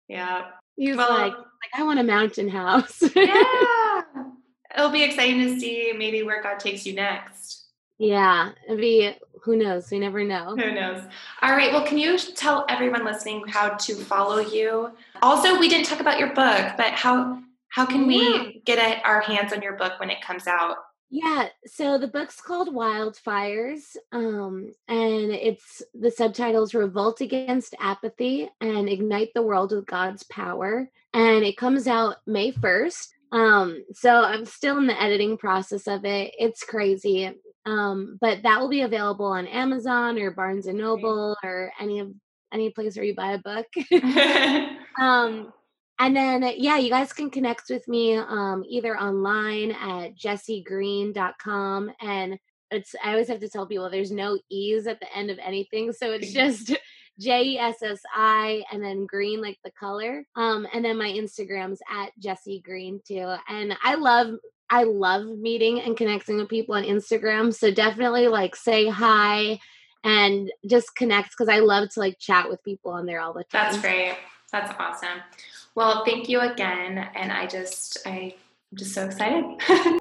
Yeah. 0.08 0.46
he's 0.76 0.98
Well, 0.98 1.10
like, 1.12 1.34
like, 1.34 1.72
I 1.78 1.84
want 1.84 2.00
a 2.00 2.04
mountain 2.04 2.50
house. 2.50 3.02
yeah. 3.16 4.02
It'll 4.76 4.89
be 4.89 5.04
exciting 5.04 5.39
to 5.42 5.60
see 5.60 5.94
maybe 5.98 6.24
where 6.24 6.42
God 6.42 6.58
takes 6.60 6.86
you 6.86 6.94
next. 6.94 7.68
yeah. 8.00 8.52
It'd 8.68 8.80
be 8.80 9.14
who 9.44 9.56
knows? 9.56 9.89
We 9.92 10.00
never 10.00 10.24
know. 10.24 10.56
Who 10.56 10.72
knows? 10.72 11.02
All 11.42 11.52
right. 11.52 11.72
Well, 11.72 11.86
can 11.86 11.98
you 11.98 12.18
tell 12.18 12.66
everyone 12.70 13.04
listening 13.06 13.44
how 13.48 13.70
to 13.70 13.96
follow 13.96 14.38
you? 14.39 14.92
Also, 15.22 15.60
we 15.60 15.68
didn't 15.68 15.86
talk 15.88 16.00
about 16.00 16.20
your 16.20 16.30
book, 16.34 16.74
but 16.78 16.94
how 16.94 17.42
how 17.72 17.86
can 17.86 18.06
we 18.06 18.62
get 18.66 18.78
a, 18.78 19.02
our 19.08 19.22
hands 19.22 19.54
on 19.54 19.62
your 19.62 19.78
book 19.78 20.00
when 20.00 20.10
it 20.10 20.22
comes 20.22 20.46
out? 20.46 20.78
Yeah, 21.10 21.48
so 21.66 21.98
the 21.98 22.08
book's 22.08 22.40
called 22.40 22.74
Wildfires, 22.74 23.98
um, 24.14 24.72
and 24.88 25.32
it's 25.32 25.82
the 25.94 26.10
subtitles 26.10 26.74
Revolt 26.74 27.20
Against 27.20 27.76
Apathy 27.80 28.50
and 28.62 28.88
Ignite 28.88 29.32
the 29.36 29.42
World 29.42 29.72
with 29.72 29.86
God's 29.86 30.24
Power. 30.24 30.90
And 31.14 31.44
it 31.44 31.58
comes 31.58 31.88
out 31.88 32.18
May 32.26 32.54
1st. 32.54 33.08
Um, 33.34 33.84
so 33.94 34.24
I'm 34.24 34.46
still 34.46 34.78
in 34.78 34.88
the 34.88 35.02
editing 35.02 35.38
process 35.38 35.88
of 35.88 36.06
it. 36.06 36.34
It's 36.38 36.64
crazy. 36.64 37.30
Um, 37.66 38.18
but 38.20 38.44
that 38.44 38.62
will 38.62 38.70
be 38.70 38.82
available 38.82 39.28
on 39.28 39.48
Amazon 39.48 40.18
or 40.18 40.32
Barnes 40.32 40.68
and 40.68 40.78
Noble 40.78 41.36
or 41.44 41.74
any 41.80 42.00
of 42.00 42.12
any 42.54 42.70
place 42.70 42.96
where 42.96 43.06
you 43.06 43.16
buy 43.16 43.34
a 43.34 43.38
book. 43.38 43.68
um 45.02 45.54
and 46.02 46.16
then 46.16 46.54
yeah 46.58 46.78
you 46.78 46.89
guys 46.89 47.14
can 47.14 47.30
connect 47.30 47.70
with 47.70 47.88
me 47.88 48.16
um 48.16 48.64
either 48.68 48.97
online 48.97 49.72
at 49.72 50.16
jessigreen.com 50.16 51.91
and 52.02 52.38
it's 52.72 52.95
i 53.04 53.12
always 53.12 53.28
have 53.28 53.39
to 53.39 53.49
tell 53.49 53.68
people 53.68 53.89
there's 53.89 54.12
no 54.12 54.39
e's 54.49 54.88
at 54.88 54.99
the 54.99 55.16
end 55.16 55.30
of 55.30 55.38
anything. 55.39 55.91
So 55.93 56.12
it's 56.12 56.32
just 56.34 56.76
j-e-s-s-i 57.20 58.64
and 58.72 58.84
then 58.84 59.06
green 59.06 59.41
like 59.41 59.60
the 59.64 59.72
color. 59.72 60.24
Um 60.36 60.66
and 60.74 60.84
then 60.84 60.97
my 60.97 61.10
instagram's 61.10 61.82
at 61.91 62.12
jessi 62.20 62.64
green 62.64 63.02
too. 63.08 63.36
And 63.47 63.78
i 63.84 63.95
love 63.95 64.36
i 64.70 64.84
love 64.84 65.26
meeting 65.26 65.82
and 65.82 65.95
connecting 65.95 66.38
with 66.38 66.49
people 66.49 66.76
on 66.76 66.84
instagram. 66.84 67.54
So 67.54 67.72
definitely 67.72 68.28
like 68.28 68.56
say 68.56 68.89
hi 68.89 69.60
and 70.04 70.52
just 70.68 70.95
connect 70.95 71.32
because 71.32 71.49
i 71.49 71.60
love 71.60 71.89
to 71.89 71.99
like 71.99 72.18
chat 72.18 72.49
with 72.49 72.64
people 72.64 72.91
on 72.91 73.06
there 73.06 73.22
all 73.22 73.34
the 73.34 73.43
time. 73.43 73.72
That's 73.72 73.82
great. 73.82 74.16
That's 74.52 74.74
awesome. 74.80 75.20
Well, 75.76 76.04
thank 76.06 76.28
you 76.28 76.42
again. 76.42 76.98
And 77.16 77.32
I 77.32 77.48
just, 77.48 77.98
I, 78.06 78.36
I'm 78.72 78.78
just 78.78 78.94
so 78.94 79.06
excited. 79.06 79.46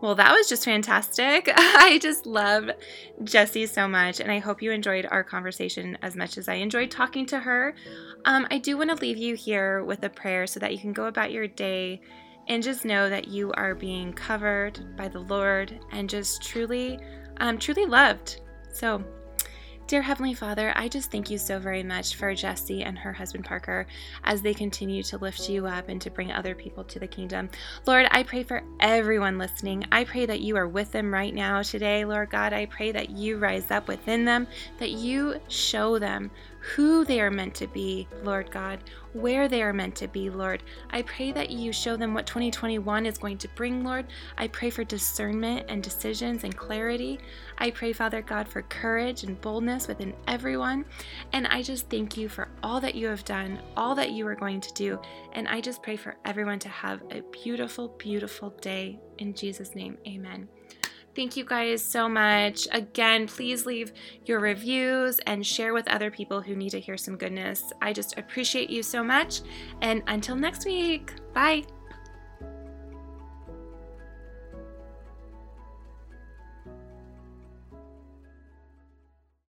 well, 0.00 0.14
that 0.14 0.32
was 0.32 0.48
just 0.48 0.64
fantastic. 0.64 1.50
I 1.54 1.98
just 2.00 2.24
love 2.24 2.70
Jessi 3.22 3.68
so 3.68 3.86
much. 3.86 4.20
And 4.20 4.32
I 4.32 4.38
hope 4.38 4.62
you 4.62 4.70
enjoyed 4.72 5.06
our 5.10 5.22
conversation 5.22 5.98
as 6.02 6.16
much 6.16 6.38
as 6.38 6.48
I 6.48 6.54
enjoyed 6.54 6.90
talking 6.90 7.26
to 7.26 7.38
her. 7.38 7.74
Um, 8.24 8.46
I 8.50 8.58
do 8.58 8.76
want 8.78 8.90
to 8.90 8.96
leave 8.96 9.18
you 9.18 9.34
here 9.34 9.84
with 9.84 10.02
a 10.04 10.10
prayer 10.10 10.46
so 10.46 10.60
that 10.60 10.72
you 10.72 10.78
can 10.78 10.92
go 10.92 11.06
about 11.06 11.32
your 11.32 11.46
day 11.46 12.00
and 12.48 12.62
just 12.62 12.84
know 12.84 13.08
that 13.10 13.28
you 13.28 13.52
are 13.52 13.74
being 13.74 14.12
covered 14.12 14.96
by 14.96 15.08
the 15.08 15.20
Lord 15.20 15.78
and 15.92 16.08
just 16.08 16.42
truly, 16.42 16.98
um, 17.36 17.58
truly 17.58 17.84
loved. 17.84 18.40
So, 18.72 19.04
Dear 19.90 20.02
Heavenly 20.02 20.34
Father, 20.34 20.72
I 20.76 20.86
just 20.86 21.10
thank 21.10 21.30
you 21.30 21.36
so 21.36 21.58
very 21.58 21.82
much 21.82 22.14
for 22.14 22.32
Jessi 22.32 22.86
and 22.86 22.96
her 22.96 23.12
husband 23.12 23.44
Parker 23.44 23.88
as 24.22 24.40
they 24.40 24.54
continue 24.54 25.02
to 25.02 25.18
lift 25.18 25.48
you 25.48 25.66
up 25.66 25.88
and 25.88 26.00
to 26.00 26.10
bring 26.12 26.30
other 26.30 26.54
people 26.54 26.84
to 26.84 27.00
the 27.00 27.08
kingdom. 27.08 27.50
Lord, 27.88 28.06
I 28.12 28.22
pray 28.22 28.44
for 28.44 28.62
everyone 28.78 29.36
listening. 29.36 29.84
I 29.90 30.04
pray 30.04 30.26
that 30.26 30.42
you 30.42 30.56
are 30.56 30.68
with 30.68 30.92
them 30.92 31.12
right 31.12 31.34
now 31.34 31.62
today, 31.62 32.04
Lord 32.04 32.30
God. 32.30 32.52
I 32.52 32.66
pray 32.66 32.92
that 32.92 33.10
you 33.10 33.38
rise 33.38 33.72
up 33.72 33.88
within 33.88 34.24
them, 34.24 34.46
that 34.78 34.92
you 34.92 35.40
show 35.48 35.98
them 35.98 36.30
who 36.74 37.04
they 37.04 37.20
are 37.20 37.30
meant 37.30 37.54
to 37.56 37.66
be, 37.66 38.06
Lord 38.22 38.50
God, 38.50 38.80
where 39.12 39.48
they 39.48 39.62
are 39.62 39.72
meant 39.72 39.96
to 39.96 40.08
be, 40.08 40.30
Lord. 40.30 40.62
I 40.90 41.02
pray 41.02 41.32
that 41.32 41.50
you 41.50 41.72
show 41.72 41.96
them 41.96 42.14
what 42.14 42.26
2021 42.26 43.06
is 43.06 43.18
going 43.18 43.38
to 43.38 43.48
bring, 43.56 43.82
Lord. 43.82 44.06
I 44.38 44.46
pray 44.48 44.70
for 44.70 44.84
discernment 44.84 45.66
and 45.68 45.82
decisions 45.82 46.44
and 46.44 46.56
clarity. 46.56 47.18
I 47.58 47.70
pray, 47.70 47.92
Father 47.92 48.22
God, 48.22 48.46
for 48.46 48.62
courage 48.62 49.24
and 49.24 49.40
boldness 49.40 49.88
within 49.88 50.14
everyone. 50.28 50.84
And 51.32 51.46
I 51.46 51.62
just 51.62 51.90
thank 51.90 52.16
you 52.16 52.28
for 52.28 52.48
all 52.62 52.80
that 52.80 52.94
you 52.94 53.08
have 53.08 53.24
done, 53.24 53.60
all 53.76 53.94
that 53.96 54.12
you 54.12 54.26
are 54.26 54.36
going 54.36 54.60
to 54.60 54.72
do. 54.74 55.00
And 55.32 55.48
I 55.48 55.60
just 55.60 55.82
pray 55.82 55.96
for 55.96 56.16
everyone 56.24 56.58
to 56.60 56.68
have 56.68 57.02
a 57.10 57.22
beautiful, 57.32 57.88
beautiful 57.98 58.50
day. 58.60 59.00
In 59.18 59.34
Jesus' 59.34 59.74
name, 59.74 59.98
amen. 60.06 60.48
Thank 61.16 61.36
you 61.36 61.44
guys 61.44 61.82
so 61.82 62.08
much. 62.08 62.68
Again, 62.72 63.26
please 63.26 63.66
leave 63.66 63.92
your 64.26 64.38
reviews 64.38 65.18
and 65.26 65.44
share 65.44 65.74
with 65.74 65.88
other 65.88 66.10
people 66.10 66.40
who 66.40 66.54
need 66.54 66.70
to 66.70 66.80
hear 66.80 66.96
some 66.96 67.16
goodness. 67.16 67.72
I 67.82 67.92
just 67.92 68.16
appreciate 68.16 68.70
you 68.70 68.82
so 68.82 69.02
much. 69.02 69.40
And 69.82 70.02
until 70.06 70.36
next 70.36 70.64
week, 70.64 71.12
bye. 71.34 71.64